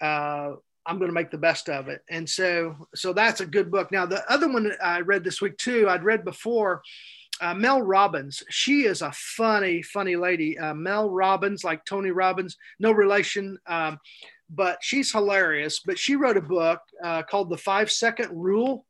uh, 0.00 0.52
I'm 0.86 0.98
going 0.98 1.08
to 1.08 1.14
make 1.14 1.30
the 1.30 1.38
best 1.38 1.68
of 1.68 1.88
it. 1.88 2.02
And 2.10 2.28
so, 2.28 2.76
so 2.94 3.12
that's 3.12 3.40
a 3.40 3.46
good 3.46 3.70
book. 3.70 3.90
Now, 3.90 4.04
the 4.04 4.30
other 4.30 4.52
one 4.52 4.70
I 4.82 5.00
read 5.00 5.24
this 5.24 5.40
week 5.40 5.56
too, 5.56 5.88
I'd 5.88 6.04
read 6.04 6.24
before, 6.24 6.82
uh, 7.40 7.54
Mel 7.54 7.82
Robbins. 7.82 8.42
She 8.50 8.84
is 8.84 9.02
a 9.02 9.12
funny, 9.12 9.82
funny 9.82 10.16
lady. 10.16 10.58
Uh, 10.58 10.74
Mel 10.74 11.10
Robbins, 11.10 11.64
like 11.64 11.84
Tony 11.84 12.10
Robbins, 12.10 12.56
no 12.78 12.92
relation, 12.92 13.58
um, 13.66 13.98
but 14.50 14.78
she's 14.82 15.12
hilarious. 15.12 15.80
But 15.80 15.98
she 15.98 16.16
wrote 16.16 16.36
a 16.36 16.42
book 16.42 16.80
uh, 17.02 17.22
called 17.22 17.50
The 17.50 17.58
Five 17.58 17.90
Second 17.90 18.30
Rule. 18.32 18.86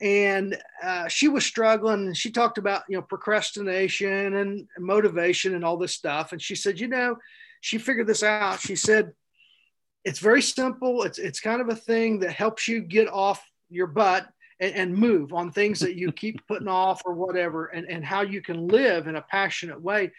And 0.00 0.58
uh, 0.82 1.08
she 1.08 1.28
was 1.28 1.46
struggling. 1.46 2.12
She 2.12 2.30
talked 2.30 2.58
about, 2.58 2.82
you 2.88 2.96
know, 2.96 3.02
procrastination 3.02 4.34
and 4.34 4.68
motivation 4.78 5.54
and 5.54 5.64
all 5.64 5.78
this 5.78 5.94
stuff. 5.94 6.32
And 6.32 6.42
she 6.42 6.54
said, 6.54 6.78
you 6.78 6.86
know, 6.86 7.16
she 7.62 7.78
figured 7.78 8.06
this 8.06 8.22
out. 8.22 8.60
She 8.60 8.76
said, 8.76 9.12
it's 10.04 10.18
very 10.20 10.42
simple. 10.42 11.02
It's 11.02 11.18
it's 11.18 11.40
kind 11.40 11.60
of 11.60 11.68
a 11.68 11.74
thing 11.74 12.20
that 12.20 12.30
helps 12.30 12.68
you 12.68 12.80
get 12.80 13.08
off 13.08 13.42
your 13.70 13.88
butt 13.88 14.28
and, 14.60 14.74
and 14.74 14.94
move 14.94 15.32
on 15.32 15.50
things 15.50 15.80
that 15.80 15.96
you 15.96 16.12
keep 16.12 16.46
putting 16.48 16.68
off 16.68 17.02
or 17.04 17.14
whatever, 17.14 17.66
and, 17.66 17.88
and 17.88 18.04
how 18.04 18.22
you 18.22 18.40
can 18.40 18.68
live 18.68 19.06
in 19.06 19.16
a 19.16 19.22
passionate 19.22 19.80
way. 19.80 20.12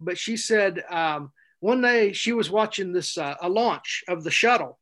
But 0.00 0.18
she 0.18 0.36
said 0.36 0.82
um, 0.90 1.32
one 1.60 1.82
day 1.82 2.12
she 2.12 2.32
was 2.32 2.50
watching 2.50 2.92
this 2.92 3.18
uh, 3.18 3.36
a 3.40 3.48
launch 3.48 4.04
of 4.08 4.24
the 4.24 4.30
shuttle, 4.30 4.78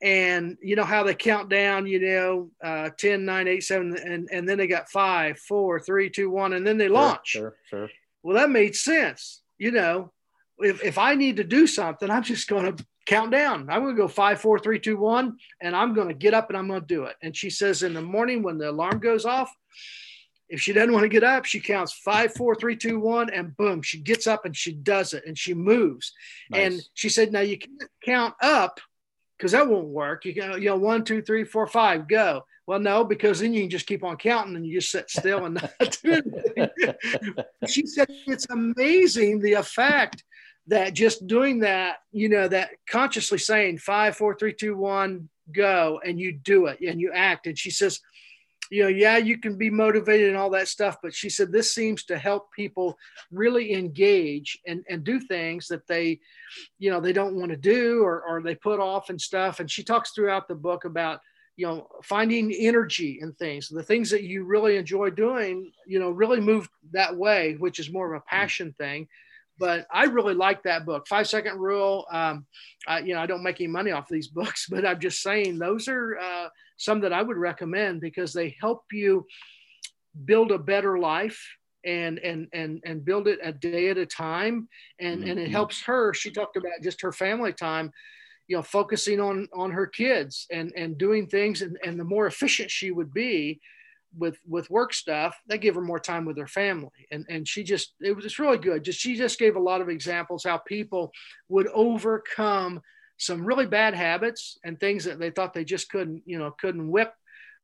and 0.00 0.56
you 0.62 0.76
know 0.76 0.84
how 0.84 1.02
they 1.02 1.14
count 1.14 1.48
down, 1.48 1.86
you 1.86 2.00
know, 2.00 2.50
uh, 2.62 2.90
10, 2.96 3.24
9, 3.24 3.48
8, 3.48 3.60
7, 3.62 3.96
and, 3.96 4.28
and 4.32 4.48
then 4.48 4.58
they 4.58 4.66
got 4.66 4.90
five, 4.90 5.38
four, 5.38 5.80
three, 5.80 6.08
two, 6.08 6.30
one, 6.30 6.52
and 6.52 6.66
then 6.66 6.78
they 6.78 6.88
launch. 6.88 7.28
Sure, 7.28 7.56
sure, 7.68 7.88
sure. 7.88 7.90
Well, 8.22 8.36
that 8.36 8.50
made 8.50 8.76
sense. 8.76 9.42
You 9.58 9.72
know, 9.72 10.12
if, 10.58 10.82
if 10.84 10.98
I 10.98 11.14
need 11.14 11.36
to 11.36 11.44
do 11.44 11.66
something, 11.66 12.10
I'm 12.10 12.22
just 12.22 12.48
going 12.48 12.76
to 12.76 12.86
count 13.08 13.30
down. 13.32 13.68
I'm 13.70 13.82
going 13.82 13.96
to 13.96 14.00
go 14.00 14.06
five, 14.06 14.38
four, 14.40 14.58
three, 14.58 14.78
two, 14.78 14.98
one, 14.98 15.38
and 15.62 15.74
I'm 15.74 15.94
going 15.94 16.08
to 16.08 16.14
get 16.14 16.34
up 16.34 16.50
and 16.50 16.58
I'm 16.58 16.68
going 16.68 16.82
to 16.82 16.86
do 16.86 17.04
it. 17.04 17.16
And 17.22 17.34
she 17.34 17.48
says 17.48 17.82
in 17.82 17.94
the 17.94 18.02
morning 18.02 18.42
when 18.42 18.58
the 18.58 18.70
alarm 18.70 18.98
goes 19.00 19.24
off, 19.24 19.50
if 20.50 20.60
she 20.60 20.74
doesn't 20.74 20.92
want 20.92 21.04
to 21.04 21.08
get 21.08 21.24
up, 21.24 21.46
she 21.46 21.58
counts 21.58 21.92
five, 21.92 22.34
four, 22.34 22.54
three, 22.54 22.76
two, 22.76 23.00
one, 23.00 23.30
and 23.30 23.56
boom, 23.56 23.80
she 23.82 23.98
gets 23.98 24.26
up 24.26 24.44
and 24.44 24.54
she 24.54 24.72
does 24.72 25.14
it 25.14 25.24
and 25.26 25.38
she 25.38 25.54
moves. 25.54 26.12
Nice. 26.50 26.60
And 26.60 26.88
she 26.94 27.08
said, 27.08 27.32
now 27.32 27.40
you 27.40 27.58
can't 27.58 27.90
count 28.04 28.34
up 28.42 28.78
because 29.36 29.52
that 29.52 29.68
won't 29.68 29.88
work. 29.88 30.26
You 30.26 30.34
can, 30.34 30.60
you 30.60 30.68
know, 30.68 30.76
one, 30.76 31.02
two, 31.02 31.22
three, 31.22 31.44
four, 31.44 31.66
five, 31.66 32.08
go. 32.08 32.44
Well, 32.66 32.80
no, 32.80 33.04
because 33.04 33.40
then 33.40 33.54
you 33.54 33.62
can 33.62 33.70
just 33.70 33.86
keep 33.86 34.04
on 34.04 34.18
counting 34.18 34.54
and 34.54 34.66
you 34.66 34.80
just 34.80 34.90
sit 34.90 35.08
still 35.08 35.46
and 35.46 35.54
not 35.54 35.98
do 36.02 36.12
anything. 36.12 36.68
she 37.66 37.86
said 37.86 38.08
it's 38.26 38.46
amazing 38.50 39.40
the 39.40 39.54
effect 39.54 40.24
that 40.68 40.94
just 40.94 41.26
doing 41.26 41.60
that, 41.60 41.96
you 42.12 42.28
know, 42.28 42.46
that 42.46 42.70
consciously 42.88 43.38
saying 43.38 43.78
five, 43.78 44.16
four, 44.16 44.34
three, 44.34 44.52
two, 44.52 44.76
one, 44.76 45.28
go, 45.52 46.00
and 46.04 46.20
you 46.20 46.32
do 46.32 46.66
it 46.66 46.80
and 46.80 47.00
you 47.00 47.10
act. 47.12 47.46
And 47.46 47.58
she 47.58 47.70
says, 47.70 48.00
you 48.70 48.82
know, 48.82 48.88
yeah, 48.88 49.16
you 49.16 49.38
can 49.38 49.56
be 49.56 49.70
motivated 49.70 50.28
and 50.28 50.36
all 50.36 50.50
that 50.50 50.68
stuff, 50.68 50.98
but 51.02 51.14
she 51.14 51.30
said 51.30 51.50
this 51.50 51.74
seems 51.74 52.04
to 52.04 52.18
help 52.18 52.52
people 52.52 52.98
really 53.30 53.72
engage 53.72 54.58
and, 54.66 54.84
and 54.90 55.04
do 55.04 55.18
things 55.18 55.68
that 55.68 55.86
they, 55.86 56.20
you 56.78 56.90
know, 56.90 57.00
they 57.00 57.14
don't 57.14 57.36
want 57.36 57.50
to 57.50 57.56
do 57.56 58.02
or, 58.02 58.22
or 58.28 58.42
they 58.42 58.54
put 58.54 58.78
off 58.78 59.08
and 59.08 59.18
stuff. 59.18 59.60
And 59.60 59.70
she 59.70 59.82
talks 59.82 60.10
throughout 60.10 60.48
the 60.48 60.54
book 60.54 60.84
about, 60.84 61.20
you 61.56 61.66
know, 61.66 61.88
finding 62.02 62.52
energy 62.52 63.20
in 63.22 63.32
things, 63.32 63.68
the 63.68 63.82
things 63.82 64.10
that 64.10 64.22
you 64.22 64.44
really 64.44 64.76
enjoy 64.76 65.08
doing, 65.10 65.72
you 65.86 65.98
know, 65.98 66.10
really 66.10 66.40
move 66.40 66.68
that 66.92 67.16
way, 67.16 67.54
which 67.54 67.78
is 67.78 67.90
more 67.90 68.14
of 68.14 68.20
a 68.20 68.20
mm-hmm. 68.20 68.36
passion 68.36 68.74
thing 68.76 69.08
but 69.58 69.86
I 69.92 70.04
really 70.04 70.34
like 70.34 70.62
that 70.62 70.86
book, 70.86 71.06
Five 71.08 71.28
Second 71.28 71.58
Rule. 71.58 72.06
Um, 72.10 72.46
I, 72.86 73.00
you 73.00 73.14
know, 73.14 73.20
I 73.20 73.26
don't 73.26 73.42
make 73.42 73.60
any 73.60 73.68
money 73.68 73.90
off 73.90 74.08
these 74.08 74.28
books, 74.40 74.66
but 74.68 74.86
I'm 74.86 75.00
just 75.00 75.22
saying 75.22 75.58
those 75.58 75.88
are 75.88 76.18
uh, 76.18 76.48
some 76.76 77.00
that 77.00 77.12
I 77.12 77.22
would 77.22 77.36
recommend 77.36 78.00
because 78.00 78.32
they 78.32 78.56
help 78.60 78.84
you 78.92 79.26
build 80.24 80.52
a 80.52 80.58
better 80.58 80.98
life 80.98 81.40
and 81.84 82.18
and 82.18 82.48
and 82.52 82.82
and 82.84 83.04
build 83.04 83.28
it 83.28 83.38
a 83.42 83.52
day 83.52 83.88
at 83.88 83.98
a 83.98 84.06
time. 84.06 84.68
And 85.00 85.20
mm-hmm. 85.20 85.30
and 85.30 85.38
it 85.38 85.44
mm-hmm. 85.44 85.52
helps 85.52 85.82
her. 85.84 86.14
She 86.14 86.30
talked 86.30 86.56
about 86.56 86.82
just 86.82 87.02
her 87.02 87.12
family 87.12 87.52
time 87.52 87.92
you 88.48 88.56
know 88.56 88.62
focusing 88.62 89.20
on 89.20 89.46
on 89.54 89.70
her 89.70 89.86
kids 89.86 90.46
and 90.50 90.72
and 90.74 90.98
doing 90.98 91.26
things 91.26 91.62
and, 91.62 91.78
and 91.84 92.00
the 92.00 92.04
more 92.04 92.26
efficient 92.26 92.70
she 92.70 92.90
would 92.90 93.12
be 93.12 93.60
with 94.16 94.38
with 94.46 94.70
work 94.70 94.92
stuff 94.92 95.36
that 95.46 95.58
gave 95.58 95.74
her 95.74 95.80
more 95.80 95.98
time 95.98 96.24
with 96.24 96.38
her 96.38 96.46
family. 96.46 97.06
And 97.10 97.24
and 97.28 97.46
she 97.46 97.62
just 97.62 97.94
it 98.00 98.14
was 98.14 98.24
just 98.24 98.38
really 98.38 98.58
good. 98.58 98.84
Just 98.84 99.00
she 99.00 99.16
just 99.16 99.38
gave 99.38 99.56
a 99.56 99.60
lot 99.60 99.80
of 99.80 99.88
examples 99.88 100.44
how 100.44 100.58
people 100.58 101.12
would 101.48 101.68
overcome 101.68 102.80
some 103.18 103.44
really 103.44 103.66
bad 103.66 103.94
habits 103.94 104.58
and 104.64 104.78
things 104.78 105.04
that 105.04 105.18
they 105.18 105.30
thought 105.30 105.52
they 105.52 105.64
just 105.64 105.90
couldn't 105.90 106.22
you 106.26 106.38
know 106.38 106.54
couldn't 106.58 106.90
whip. 106.90 107.12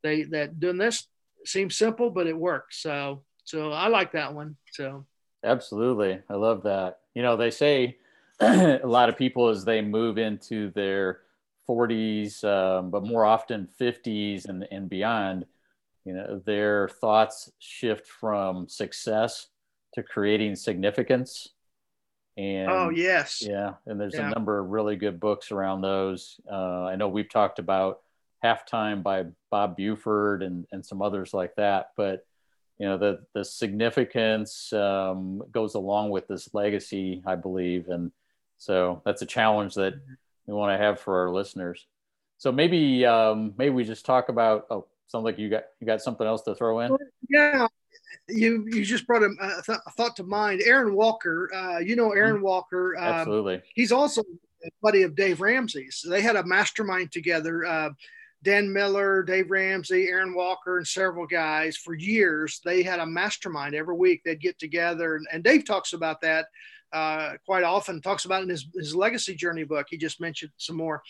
They 0.03 0.25
that 0.25 0.61
doing 0.61 0.79
this 0.79 1.07
seems 1.47 1.77
simple 1.77 2.11
but 2.11 2.27
it 2.27 2.37
works. 2.37 2.83
So 2.83 3.23
so 3.45 3.73
i 3.73 3.89
like 3.89 4.13
that 4.13 4.35
one. 4.35 4.57
So. 4.73 5.07
Absolutely. 5.45 6.21
I 6.31 6.35
love 6.35 6.63
that. 6.63 7.01
You 7.15 7.23
know 7.23 7.37
they 7.37 7.51
say 7.51 7.99
a 8.41 8.81
lot 8.85 9.09
of 9.09 9.17
people 9.17 9.49
as 9.49 9.65
they 9.65 9.81
move 9.81 10.19
into 10.19 10.71
their 10.71 11.21
40s, 11.69 12.45
um, 12.45 12.91
but 12.91 13.05
more 13.05 13.25
often 13.25 13.69
50s 13.81 14.49
and, 14.49 14.67
and 14.71 14.89
beyond, 14.89 15.47
you 16.05 16.13
know, 16.13 16.43
their 16.45 16.89
thoughts 16.89 17.51
shift 17.59 18.07
from 18.07 18.69
success 18.69 19.49
to 19.95 20.03
creating 20.03 20.57
significance. 20.57 21.49
And 22.37 22.69
oh 22.71 22.91
yes, 22.91 23.43
yeah, 23.47 23.75
and 23.87 24.01
there's 24.01 24.15
Yeah. 24.15 24.27
a 24.27 24.35
number 24.35 24.59
of 24.59 24.69
really 24.69 24.97
good 24.97 25.21
books 25.21 25.53
around 25.53 25.83
those. 25.83 26.41
Uh, 26.51 26.85
I 26.85 26.97
know 26.97 27.09
we've 27.09 27.31
talked 27.31 27.59
about 27.61 28.01
Halftime 28.43 29.03
by 29.03 29.27
Bob 29.51 29.77
Buford 29.77 30.43
and 30.43 30.67
and 30.73 30.85
some 30.85 31.01
others 31.01 31.33
like 31.33 31.55
that, 31.57 31.93
but 31.97 32.27
you 32.79 32.87
know 32.87 32.99
the 32.99 33.25
the 33.35 33.45
significance 33.45 34.73
um, 34.73 35.43
goes 35.53 35.75
along 35.75 36.11
with 36.11 36.27
this 36.27 36.53
legacy, 36.53 37.23
I 37.25 37.37
believe, 37.37 37.89
and 37.89 38.11
so 38.59 39.01
that's 39.05 39.23
a 39.23 39.27
challenge 39.27 39.75
that 39.77 39.95
we 40.47 40.55
want 40.55 40.77
to 40.77 40.85
have 40.85 40.99
for 41.01 41.21
our 41.23 41.31
listeners. 41.31 41.87
So 42.39 42.51
maybe 42.51 43.07
um, 43.07 43.55
maybe 43.57 43.75
we 43.75 43.85
just 43.85 44.05
talk 44.05 44.29
about. 44.29 44.67
Oh, 44.71 44.87
sounds 45.07 45.25
like 45.25 45.39
you 45.39 45.49
got 45.49 45.65
you 45.81 45.87
got 45.87 46.03
something 46.03 46.27
else 46.27 46.43
to 46.43 46.55
throw 46.55 46.81
in. 46.81 46.97
Yeah, 47.29 47.67
you 48.29 48.67
you 48.69 48.85
just 48.85 49.07
brought 49.07 49.23
a, 49.23 49.31
a, 49.41 49.63
th- 49.65 49.79
a 49.87 49.91
thought 49.93 50.17
to 50.17 50.25
mind. 50.25 50.63
Aaron 50.65 50.95
Walker, 50.95 51.51
uh, 51.55 51.79
you 51.79 51.97
know 51.97 52.13
Aaron 52.13 52.43
Walker. 52.43 52.97
Um, 52.97 53.05
Absolutely. 53.05 53.63
he's 53.75 53.93
also 53.93 54.23
a 54.65 54.71
buddy 54.83 55.03
of 55.03 55.15
Dave 55.15 55.41
Ramsey's. 55.41 56.05
They 56.09 56.21
had 56.21 56.37
a 56.37 56.45
mastermind 56.45 57.13
together. 57.13 57.65
Uh, 57.65 57.91
Dan 58.43 58.71
Miller, 58.71 59.23
Dave 59.23 59.51
Ramsey, 59.51 60.09
Aaron 60.09 60.35
Walker, 60.35 60.77
and 60.77 60.87
several 60.87 61.27
guys 61.27 61.77
for 61.79 61.95
years. 61.95 62.61
They 62.63 62.83
had 62.83 63.01
a 63.01 63.07
mastermind 63.07 63.75
every 63.75 63.97
week. 63.97 64.23
They'd 64.23 64.41
get 64.41 64.59
together, 64.59 65.17
and, 65.17 65.27
and 65.33 65.43
Dave 65.43 65.65
talks 65.65 65.95
about 65.95 66.21
that 66.21 66.47
uh, 66.93 67.33
quite 67.47 67.65
often. 67.65 68.01
Talks 68.01 68.27
about 68.27 68.43
in 68.43 68.49
his 68.49 68.67
his 68.75 68.95
legacy 68.95 69.35
journey 69.35 69.65
book. 69.65 69.87
He 69.91 69.97
just 69.97 70.21
mentioned 70.21 70.53
some 70.59 70.77
more, 70.77 71.03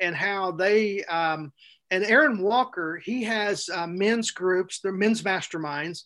and 0.00 0.16
how 0.16 0.50
they. 0.50 1.04
Um, 1.04 1.52
and 1.92 2.04
Aaron 2.04 2.40
Walker, 2.40 2.96
he 2.96 3.22
has 3.24 3.68
uh, 3.68 3.86
men's 3.86 4.30
groups, 4.30 4.80
they're 4.80 4.92
men's 4.92 5.22
masterminds, 5.22 6.04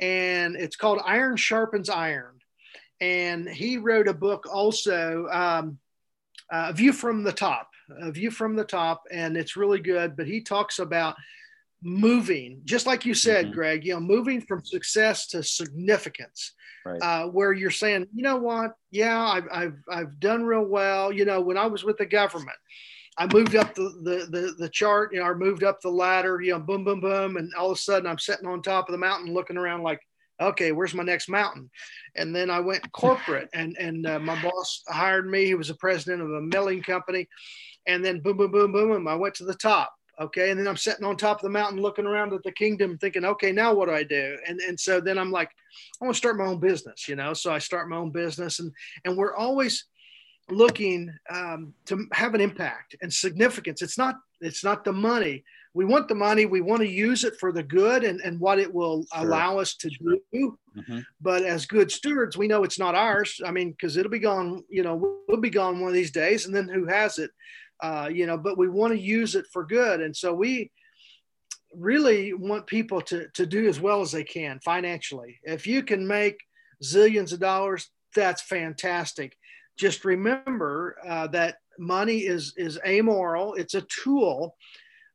and 0.00 0.56
it's 0.56 0.74
called 0.74 1.00
Iron 1.06 1.36
Sharpens 1.36 1.88
Iron. 1.88 2.34
And 3.00 3.48
he 3.48 3.76
wrote 3.76 4.08
a 4.08 4.14
book 4.14 4.48
also, 4.52 5.28
um, 5.30 5.78
uh, 6.52 6.66
A 6.70 6.72
View 6.72 6.92
from 6.92 7.22
the 7.22 7.32
Top, 7.32 7.70
A 8.00 8.10
View 8.10 8.32
from 8.32 8.56
the 8.56 8.64
Top, 8.64 9.04
and 9.12 9.36
it's 9.36 9.56
really 9.56 9.78
good. 9.78 10.16
But 10.16 10.26
he 10.26 10.40
talks 10.40 10.80
about 10.80 11.14
moving, 11.82 12.62
just 12.64 12.86
like 12.86 13.06
you 13.06 13.14
said, 13.14 13.46
Mhm. 13.46 13.52
Greg, 13.52 13.84
you 13.86 13.94
know, 13.94 14.00
moving 14.00 14.40
from 14.40 14.64
success 14.64 15.28
to 15.28 15.44
significance. 15.44 16.52
Right. 16.84 17.00
Uh, 17.00 17.28
where 17.28 17.52
you're 17.52 17.70
saying, 17.70 18.08
you 18.12 18.22
know 18.24 18.38
what? 18.38 18.72
Yeah, 18.90 19.22
I've, 19.22 19.46
I've, 19.52 19.78
I've 19.88 20.18
done 20.18 20.42
real 20.42 20.64
well. 20.64 21.12
You 21.12 21.24
know, 21.24 21.40
when 21.40 21.56
I 21.56 21.66
was 21.66 21.84
with 21.84 21.98
the 21.98 22.06
government, 22.06 22.58
I 23.18 23.26
moved 23.32 23.56
up 23.56 23.74
the, 23.74 23.92
the, 24.02 24.26
the, 24.30 24.54
the 24.58 24.68
chart, 24.68 25.12
you 25.12 25.18
know, 25.18 25.26
I 25.26 25.34
moved 25.34 25.64
up 25.64 25.80
the 25.80 25.90
ladder, 25.90 26.40
you 26.40 26.52
know, 26.52 26.60
boom, 26.60 26.84
boom, 26.84 27.00
boom. 27.00 27.36
And 27.36 27.52
all 27.54 27.72
of 27.72 27.76
a 27.76 27.80
sudden 27.80 28.08
I'm 28.08 28.18
sitting 28.18 28.46
on 28.46 28.62
top 28.62 28.88
of 28.88 28.92
the 28.92 28.98
mountain 28.98 29.34
looking 29.34 29.56
around 29.56 29.82
like, 29.82 30.00
okay, 30.40 30.70
where's 30.70 30.94
my 30.94 31.02
next 31.02 31.28
mountain? 31.28 31.68
And 32.14 32.34
then 32.34 32.48
I 32.48 32.60
went 32.60 32.92
corporate 32.92 33.48
and, 33.52 33.76
and 33.76 34.06
uh, 34.06 34.20
my 34.20 34.40
boss 34.40 34.84
hired 34.88 35.28
me. 35.28 35.46
He 35.46 35.54
was 35.56 35.68
the 35.68 35.74
president 35.74 36.22
of 36.22 36.30
a 36.30 36.40
milling 36.40 36.80
company. 36.80 37.28
And 37.88 38.04
then 38.04 38.20
boom, 38.20 38.36
boom, 38.36 38.52
boom, 38.52 38.70
boom, 38.70 38.90
boom, 38.90 39.08
I 39.08 39.16
went 39.16 39.34
to 39.36 39.44
the 39.44 39.54
top. 39.54 39.92
Okay. 40.20 40.50
And 40.50 40.58
then 40.58 40.68
I'm 40.68 40.76
sitting 40.76 41.04
on 41.04 41.16
top 41.16 41.38
of 41.38 41.42
the 41.42 41.50
mountain 41.50 41.80
looking 41.80 42.06
around 42.06 42.32
at 42.32 42.42
the 42.44 42.52
kingdom 42.52 42.98
thinking, 42.98 43.24
okay, 43.24 43.50
now 43.50 43.74
what 43.74 43.86
do 43.86 43.94
I 43.94 44.02
do? 44.02 44.36
And, 44.46 44.60
and 44.60 44.78
so 44.78 45.00
then 45.00 45.18
I'm 45.18 45.30
like, 45.30 45.50
I 46.00 46.04
want 46.04 46.14
to 46.14 46.18
start 46.18 46.38
my 46.38 46.44
own 46.44 46.60
business, 46.60 47.08
you 47.08 47.16
know? 47.16 47.34
So 47.34 47.52
I 47.52 47.58
start 47.58 47.88
my 47.88 47.96
own 47.96 48.10
business 48.10 48.60
and, 48.60 48.72
and 49.04 49.16
we're 49.16 49.34
always, 49.34 49.86
looking 50.50 51.12
um, 51.30 51.74
to 51.86 52.06
have 52.12 52.34
an 52.34 52.40
impact 52.40 52.96
and 53.02 53.12
significance. 53.12 53.82
It's 53.82 53.98
not 53.98 54.16
it's 54.40 54.62
not 54.62 54.84
the 54.84 54.92
money. 54.92 55.44
We 55.74 55.84
want 55.84 56.08
the 56.08 56.14
money. 56.14 56.46
We 56.46 56.60
want 56.60 56.80
to 56.82 56.88
use 56.88 57.24
it 57.24 57.34
for 57.38 57.52
the 57.52 57.62
good 57.62 58.04
and, 58.04 58.20
and 58.20 58.40
what 58.40 58.58
it 58.58 58.72
will 58.72 59.04
Sure. 59.12 59.24
allow 59.24 59.58
us 59.58 59.74
to 59.76 59.90
do. 60.32 60.58
Mhm. 60.76 61.04
But 61.20 61.42
as 61.44 61.66
good 61.66 61.90
stewards, 61.90 62.36
we 62.36 62.48
know 62.48 62.62
it's 62.64 62.78
not 62.78 62.94
ours. 62.94 63.40
I 63.44 63.50
mean, 63.50 63.72
because 63.72 63.96
it'll 63.96 64.10
be 64.10 64.18
gone. 64.18 64.64
You 64.68 64.82
know, 64.82 65.22
we'll 65.28 65.40
be 65.40 65.50
gone 65.50 65.80
one 65.80 65.88
of 65.88 65.94
these 65.94 66.10
days, 66.12 66.46
and 66.46 66.54
then 66.54 66.68
who 66.68 66.86
has 66.86 67.18
it? 67.18 67.30
Uh, 67.80 68.08
you 68.12 68.26
know, 68.26 68.36
but 68.38 68.58
we 68.58 68.68
want 68.68 68.92
to 68.92 68.98
use 68.98 69.34
it 69.34 69.46
for 69.52 69.64
good, 69.64 70.00
and 70.00 70.16
so 70.16 70.32
we 70.32 70.70
really 71.74 72.32
want 72.32 72.66
people 72.66 73.00
to 73.02 73.28
to 73.34 73.46
do 73.46 73.68
as 73.68 73.78
well 73.80 74.00
as 74.00 74.10
they 74.12 74.24
can 74.24 74.58
financially. 74.60 75.38
If 75.42 75.66
you 75.66 75.82
can 75.82 76.06
make 76.06 76.38
zillions 76.82 77.32
of 77.32 77.40
dollars, 77.40 77.90
that's 78.14 78.42
fantastic 78.42 79.36
just 79.78 80.04
remember 80.04 80.96
uh, 81.06 81.26
that 81.28 81.56
money 81.78 82.18
is 82.18 82.52
is 82.56 82.78
amoral. 82.84 83.54
It's 83.54 83.74
a 83.74 83.82
tool, 83.82 84.56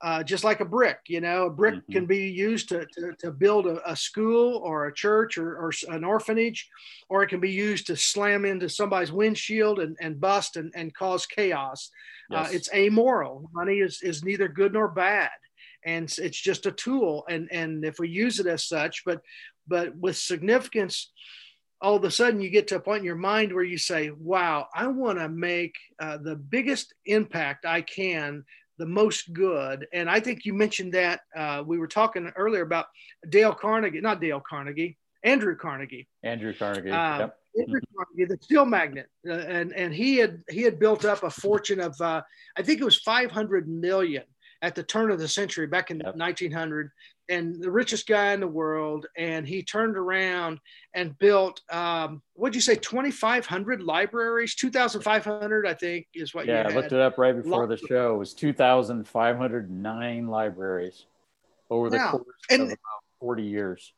uh, 0.02 0.24
just 0.24 0.44
like 0.44 0.62
a 0.62 0.66
brick. 0.66 1.00
You 1.08 1.22
know, 1.22 1.46
a 1.48 1.50
brick 1.50 1.76
Mhm. 1.76 1.92
can 1.92 2.06
be 2.06 2.30
used 2.30 2.70
to, 2.70 2.86
to, 2.94 3.14
to 3.20 3.32
build 3.32 3.68
a, 3.68 3.78
a 3.90 3.96
school 3.96 4.58
or 4.64 4.88
a 4.88 4.94
church 4.94 5.38
or, 5.38 5.58
or 5.58 5.72
an 5.90 6.04
orphanage, 6.04 6.70
or 7.10 7.24
it 7.24 7.28
can 7.28 7.40
be 7.42 7.52
used 7.52 7.88
to 7.88 7.96
slam 7.96 8.46
into 8.46 8.70
somebody's 8.70 9.12
windshield 9.12 9.80
and, 9.80 9.98
and 10.02 10.20
bust 10.20 10.56
and, 10.58 10.72
and 10.76 10.94
cause 10.96 11.26
chaos. 11.26 11.90
Uh, 12.34 12.48
it's 12.52 12.74
amoral. 12.74 13.50
Money 13.54 13.80
is, 13.80 14.02
is 14.02 14.24
neither 14.24 14.48
good 14.48 14.74
nor 14.74 14.88
bad. 14.88 15.30
And 15.86 16.06
it's- 16.06 16.18
it's 16.20 16.40
just 16.42 16.66
a 16.66 16.72
tool. 16.72 17.26
And, 17.30 17.50
and 17.52 17.84
if 17.84 18.00
we 18.00 18.08
use 18.10 18.40
it 18.40 18.48
as 18.48 18.64
such, 18.66 19.04
but, 19.06 19.20
but 19.68 19.94
with 19.98 20.18
significance, 20.18 21.12
all 21.84 21.98
of 21.98 22.04
a 22.06 22.10
sudden 22.12 22.40
you 22.40 22.50
get 22.50 22.70
to 22.70 22.78
a 22.78 22.80
point 22.80 23.00
in 23.00 23.06
your 23.06 23.16
mind 23.16 23.54
where 23.54 23.64
you 23.64 23.78
say, 23.78 24.10
wow, 24.10 24.68
I 24.74 24.88
want 24.88 25.20
to 25.20 25.28
make 25.28 25.76
uh, 26.00 26.18
the 26.18 26.38
biggest 26.38 26.94
impact 27.06 27.66
I 27.66 27.82
can, 27.82 28.46
the 28.78 28.86
most 28.86 29.34
good. 29.34 29.86
And 29.92 30.10
I 30.10 30.22
think 30.22 30.46
you 30.46 30.54
mentioned 30.54 30.94
that 30.94 31.20
uh, 31.36 31.62
we 31.66 31.78
were 31.78 31.90
talking 31.90 32.32
earlier 32.38 32.64
about 32.64 32.86
Dale 33.28 33.54
Carnegie, 33.54 34.00
not 34.00 34.22
Dale 34.22 34.40
Carnegie, 34.40 34.98
Andrew 35.24 35.58
Carnegie. 35.58 36.08
Andrew 36.24 36.54
Carnegie. 36.54 36.90
Uh, 36.90 37.20
yep. 37.20 37.38
Andrew 37.60 37.82
Carnegie, 37.96 38.34
the 38.34 38.38
steel 38.42 38.66
magnet, 38.66 39.08
uh, 39.28 39.34
and 39.34 39.74
and 39.74 39.94
he 39.94 40.18
had 40.18 40.42
he 40.50 40.64
had 40.64 40.80
built 40.80 41.06
up 41.06 41.22
a 41.22 41.30
fortune 41.30 41.80
of 41.80 42.00
uh, 42.02 42.24
I 42.58 42.64
think 42.64 42.82
it 42.82 42.84
was 42.84 42.98
500 42.98 43.70
million 43.70 44.24
at 44.64 44.74
the 44.74 44.82
turn 44.82 45.12
of 45.12 45.20
the 45.20 45.28
century 45.28 45.68
back 45.68 45.92
in 45.92 46.00
Yep. 46.00 46.16
1900, 46.16 46.90
and 47.30 47.62
the 47.62 47.72
richest 47.72 48.08
guy 48.08 48.34
in 48.34 48.40
the 48.40 48.48
world. 48.48 49.06
And 49.18 49.48
he 49.48 49.64
turned 49.64 49.98
around 49.98 50.60
and 50.94 51.18
built 51.18 51.62
um, 51.72 52.22
what'd 52.34 52.56
you 52.56 52.62
say 52.62 52.76
2,500 52.76 53.82
libraries, 53.82 54.56
2,500 54.56 55.68
I 55.68 55.74
think 55.74 56.08
is 56.14 56.34
what 56.34 56.46
Yeah, 56.46 56.68
I 56.70 56.74
looked 56.74 56.92
it 56.92 57.00
up 57.00 57.18
right 57.18 57.36
before 57.36 57.66
the 57.68 57.74
Lots 57.74 57.84
of- 57.84 57.88
show. 57.88 58.16
It 58.16 58.18
was 58.18 58.34
2,509 58.34 60.28
libraries 60.28 61.06
over 61.70 61.90
the 61.90 61.98
Yeah, 61.98 62.12
course 62.12 62.26
and- 62.50 62.62
of 62.64 62.68
about 62.68 63.04
40 63.20 63.44
years. 63.44 63.94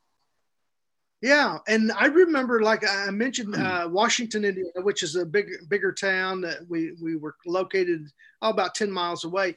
Yeah, 1.21 1.57
and 1.67 1.91
I 1.93 2.05
remember, 2.07 2.61
like 2.61 2.83
I 2.87 3.09
mentioned, 3.09 3.55
uh, 3.57 3.87
Washington, 3.91 4.45
Indiana, 4.45 4.81
which 4.81 5.01
is 5.01 5.15
a 5.15 5.25
big, 5.25 5.47
bigger 5.69 5.91
town 5.91 6.41
that 6.41 6.67
we 6.69 6.91
we 7.01 7.15
were 7.15 7.35
located 7.47 8.05
oh, 8.43 8.49
about 8.49 8.75
ten 8.75 8.91
miles 8.91 9.23
away. 9.23 9.55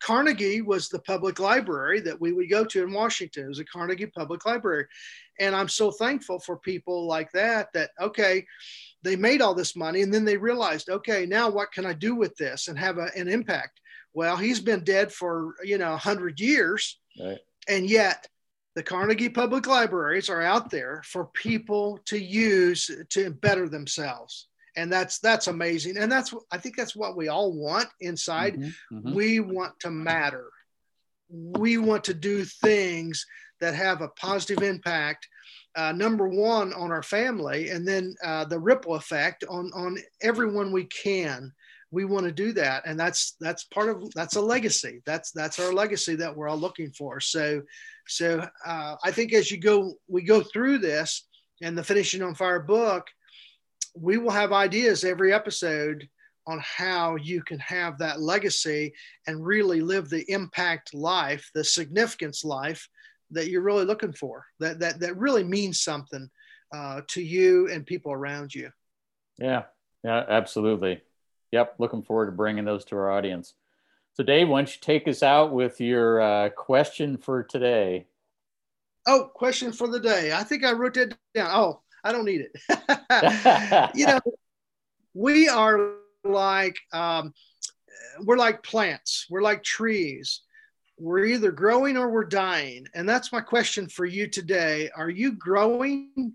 Carnegie 0.00 0.60
was 0.62 0.88
the 0.88 0.98
public 1.00 1.38
library 1.38 2.00
that 2.00 2.20
we 2.20 2.32
would 2.32 2.50
go 2.50 2.64
to 2.64 2.82
in 2.82 2.92
Washington. 2.92 3.44
It 3.44 3.48
was 3.48 3.58
a 3.58 3.64
Carnegie 3.64 4.06
Public 4.06 4.44
Library, 4.46 4.86
and 5.40 5.54
I'm 5.54 5.68
so 5.68 5.90
thankful 5.90 6.38
for 6.38 6.56
people 6.56 7.06
like 7.06 7.30
that. 7.32 7.68
That 7.74 7.90
okay, 8.00 8.46
they 9.02 9.16
made 9.16 9.40
all 9.42 9.54
this 9.54 9.74
money, 9.76 10.02
and 10.02 10.12
then 10.12 10.24
they 10.24 10.36
realized, 10.36 10.88
okay, 10.90 11.26
now 11.26 11.50
what 11.50 11.72
can 11.72 11.86
I 11.86 11.92
do 11.92 12.14
with 12.14 12.36
this 12.36 12.68
and 12.68 12.78
have 12.78 12.98
a, 12.98 13.08
an 13.16 13.28
impact? 13.28 13.80
Well, 14.14 14.36
he's 14.36 14.60
been 14.60 14.84
dead 14.84 15.12
for 15.12 15.54
you 15.64 15.78
know 15.78 15.96
hundred 15.96 16.38
years, 16.40 16.98
Right. 17.20 17.38
and 17.68 17.88
yet 17.88 18.28
the 18.74 18.82
Carnegie 18.82 19.28
Public 19.28 19.66
Libraries 19.66 20.30
are 20.30 20.40
out 20.42 20.70
there 20.70 21.02
for 21.04 21.26
people 21.26 21.98
to 22.06 22.18
use 22.18 22.90
to 23.10 23.30
better 23.30 23.68
themselves. 23.68 24.48
And 24.76 24.90
that's 24.92 25.18
that's 25.18 25.48
amazing. 25.48 25.98
And 25.98 26.10
that's 26.10 26.32
I 26.50 26.58
think 26.58 26.76
that's 26.76 26.96
what 26.96 27.16
we 27.16 27.28
all 27.28 27.52
want 27.52 27.88
inside. 28.00 28.56
Mhm, 28.56 28.74
mhm. 28.92 29.14
We 29.14 29.40
want 29.40 29.78
to 29.80 29.90
matter. 29.90 30.48
We 31.28 31.78
want 31.78 32.04
to 32.04 32.14
do 32.14 32.44
things 32.44 33.26
that 33.60 33.74
have 33.74 34.00
a 34.02 34.08
positive 34.08 34.62
impact. 34.62 35.28
Uh, 35.74 35.92
number 35.92 36.28
one 36.28 36.72
on 36.74 36.90
our 36.90 37.02
family, 37.02 37.70
and 37.70 37.88
then 37.88 38.14
uh, 38.22 38.44
the 38.44 38.58
ripple 38.58 38.94
effect 38.94 39.44
on 39.48 39.70
on 39.74 39.96
everyone 40.20 40.70
we 40.72 40.84
can. 40.84 41.52
We 41.90 42.04
want 42.06 42.24
to 42.24 42.32
do 42.32 42.52
that, 42.54 42.84
and 42.86 42.98
that's 42.98 43.36
that's 43.40 43.64
part 43.64 43.88
of 43.90 44.12
that's 44.14 44.36
a 44.36 44.40
legacy. 44.40 45.02
That's 45.06 45.30
that's 45.32 45.58
our 45.58 45.72
legacy 45.72 46.14
that 46.16 46.34
we're 46.34 46.48
all 46.48 46.58
looking 46.58 46.90
for. 46.90 47.20
So, 47.20 47.62
so 48.06 48.46
uh, 48.66 48.96
I 49.02 49.10
think 49.10 49.32
as 49.34 49.50
you 49.50 49.58
go, 49.58 49.94
we 50.08 50.22
go 50.22 50.42
through 50.42 50.78
this 50.78 51.26
and 51.62 51.76
the 51.76 51.84
Finishing 51.84 52.22
on 52.22 52.34
Fire 52.34 52.60
book, 52.60 53.06
we 53.94 54.18
will 54.18 54.30
have 54.30 54.52
ideas 54.52 55.04
every 55.04 55.32
episode 55.32 56.08
on 56.46 56.60
how 56.60 57.16
you 57.16 57.42
can 57.42 57.58
have 57.60 57.98
that 57.98 58.20
legacy 58.20 58.92
and 59.26 59.44
really 59.44 59.80
live 59.80 60.08
the 60.08 60.24
impact 60.30 60.92
life, 60.92 61.50
the 61.54 61.62
significance 61.62 62.44
life 62.44 62.88
that 63.30 63.48
you're 63.48 63.62
really 63.62 63.84
looking 63.84 64.12
for. 64.12 64.44
That 64.58 64.80
that 64.80 65.00
that 65.00 65.16
really 65.16 65.44
means 65.44 65.82
something 65.82 66.28
uh, 66.74 67.02
to 67.08 67.22
you 67.22 67.68
and 67.70 67.86
people 67.86 68.12
around 68.12 68.54
you. 68.54 68.70
Yeah. 69.38 69.64
Yeah, 70.04 70.24
absolutely. 70.28 71.00
Yep. 71.52 71.76
Looking 71.78 72.02
forward 72.02 72.26
to 72.26 72.32
bringing 72.32 72.64
those 72.64 72.84
to 72.86 72.96
our 72.96 73.10
audience. 73.10 73.54
So, 74.14 74.24
Dave, 74.24 74.48
why 74.48 74.60
don't 74.60 74.74
you 74.74 74.80
take 74.80 75.08
us 75.08 75.22
out 75.22 75.52
with 75.52 75.80
your 75.80 76.20
uh, 76.20 76.48
question 76.50 77.16
for 77.16 77.42
today? 77.42 78.06
Oh, 79.06 79.30
question 79.34 79.72
for 79.72 79.88
the 79.88 80.00
day. 80.00 80.32
I 80.32 80.44
think 80.44 80.64
I 80.64 80.72
wrote 80.72 80.94
that 80.94 81.16
down. 81.34 81.50
Oh, 81.52 81.81
I 82.04 82.12
don't 82.12 82.24
need 82.24 82.42
it. 82.42 83.90
you 83.94 84.06
know, 84.06 84.20
we 85.14 85.48
are 85.48 85.94
like 86.24 86.76
um, 86.92 87.32
we're 88.20 88.36
like 88.36 88.62
plants. 88.62 89.26
We're 89.30 89.42
like 89.42 89.62
trees. 89.62 90.42
We're 90.98 91.24
either 91.24 91.50
growing 91.50 91.96
or 91.96 92.10
we're 92.10 92.24
dying. 92.24 92.86
And 92.94 93.08
that's 93.08 93.32
my 93.32 93.40
question 93.40 93.88
for 93.88 94.04
you 94.04 94.28
today. 94.28 94.90
Are 94.94 95.10
you 95.10 95.32
growing 95.32 96.34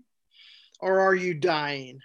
or 0.80 1.00
are 1.00 1.14
you 1.14 1.34
dying? 1.34 2.00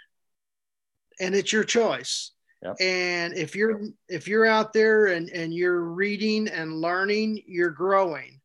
And 1.20 1.36
it's 1.36 1.52
your 1.52 1.64
choice. 1.64 2.32
Yep. 2.64 2.78
And 2.80 3.34
if 3.34 3.56
you're 3.56 3.82
if 4.08 4.28
you're 4.28 4.46
out 4.46 4.72
there 4.72 5.08
and, 5.08 5.30
and 5.30 5.54
you're 5.54 5.82
reading 5.82 6.48
and 6.48 6.80
learning, 6.80 7.44
you're 7.46 7.72
growing. 7.72 8.40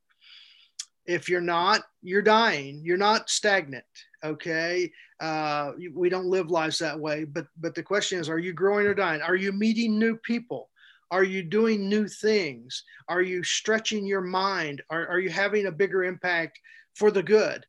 If 1.07 1.29
you're 1.29 1.41
not, 1.41 1.83
you're 2.03 2.23
dying. 2.23 2.81
You're 2.85 2.97
not 2.97 3.31
stagnant. 3.31 3.85
Okay. 4.25 4.91
Uh, 5.21 5.73
we 5.95 6.09
don't 6.09 6.27
live 6.27 6.51
lives 6.51 6.79
that 6.79 6.99
way. 6.99 7.25
But 7.25 7.47
but 7.59 7.75
the 7.75 7.83
question 7.83 8.19
is, 8.19 8.29
are 8.29 8.39
you 8.39 8.53
growing 8.53 8.87
or 8.87 8.95
dying? 8.95 9.21
Are 9.23 9.37
you 9.37 9.53
meeting 9.53 9.99
new 9.99 10.17
people? 10.17 10.71
Are 11.11 11.25
you 11.25 11.43
doing 11.43 11.89
new 11.89 12.07
things? 12.07 12.85
Are 13.09 13.23
you 13.23 13.43
stretching 13.43 14.07
your 14.07 14.21
mind? 14.21 14.83
Are, 14.91 15.07
are 15.09 15.19
you 15.19 15.31
having 15.31 15.67
a 15.67 15.73
bigger 15.73 16.05
impact 16.05 16.61
for 16.95 17.11
the 17.11 17.23
good? 17.23 17.65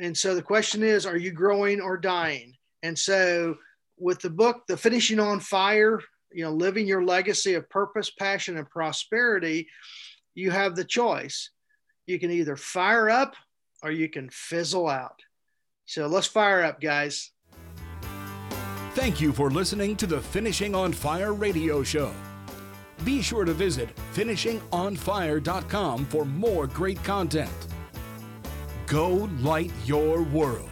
And 0.00 0.16
so 0.16 0.34
the 0.34 0.42
question 0.42 0.82
is, 0.82 1.04
are 1.04 1.16
you 1.16 1.32
growing 1.32 1.80
or 1.80 1.96
dying? 1.96 2.54
And 2.82 2.98
so 2.98 3.56
with 3.98 4.20
the 4.20 4.30
book, 4.30 4.62
The 4.68 4.76
Finishing 4.76 5.20
on 5.20 5.40
Fire, 5.40 6.00
you 6.32 6.44
know, 6.44 6.52
living 6.52 6.86
your 6.86 7.04
legacy 7.04 7.54
of 7.54 7.68
purpose, 7.68 8.10
passion, 8.10 8.56
and 8.56 8.70
prosperity, 8.70 9.68
you 10.34 10.50
have 10.50 10.76
the 10.76 10.84
choice. 10.84 11.50
You 12.06 12.18
can 12.18 12.30
either 12.30 12.56
fire 12.56 13.10
up 13.10 13.34
or 13.82 13.90
you 13.90 14.08
can 14.08 14.30
fizzle 14.30 14.88
out. 14.88 15.20
So 15.88 16.06
let's 16.06 16.26
fire 16.26 16.62
up, 16.62 16.82
guys. 16.82 17.30
Thank 18.94 19.22
you 19.22 19.32
for 19.32 19.50
listening 19.50 19.96
to 19.96 20.06
the 20.06 20.20
Finishing 20.20 20.74
on 20.74 20.92
Fire 20.92 21.32
radio 21.32 21.82
show. 21.82 22.12
Be 23.04 23.22
sure 23.22 23.46
to 23.46 23.54
visit 23.54 23.88
finishingonfire.com 24.12 26.04
for 26.04 26.26
more 26.26 26.66
great 26.66 27.02
content. 27.02 27.50
Go 28.86 29.30
light 29.40 29.72
your 29.86 30.22
world. 30.24 30.68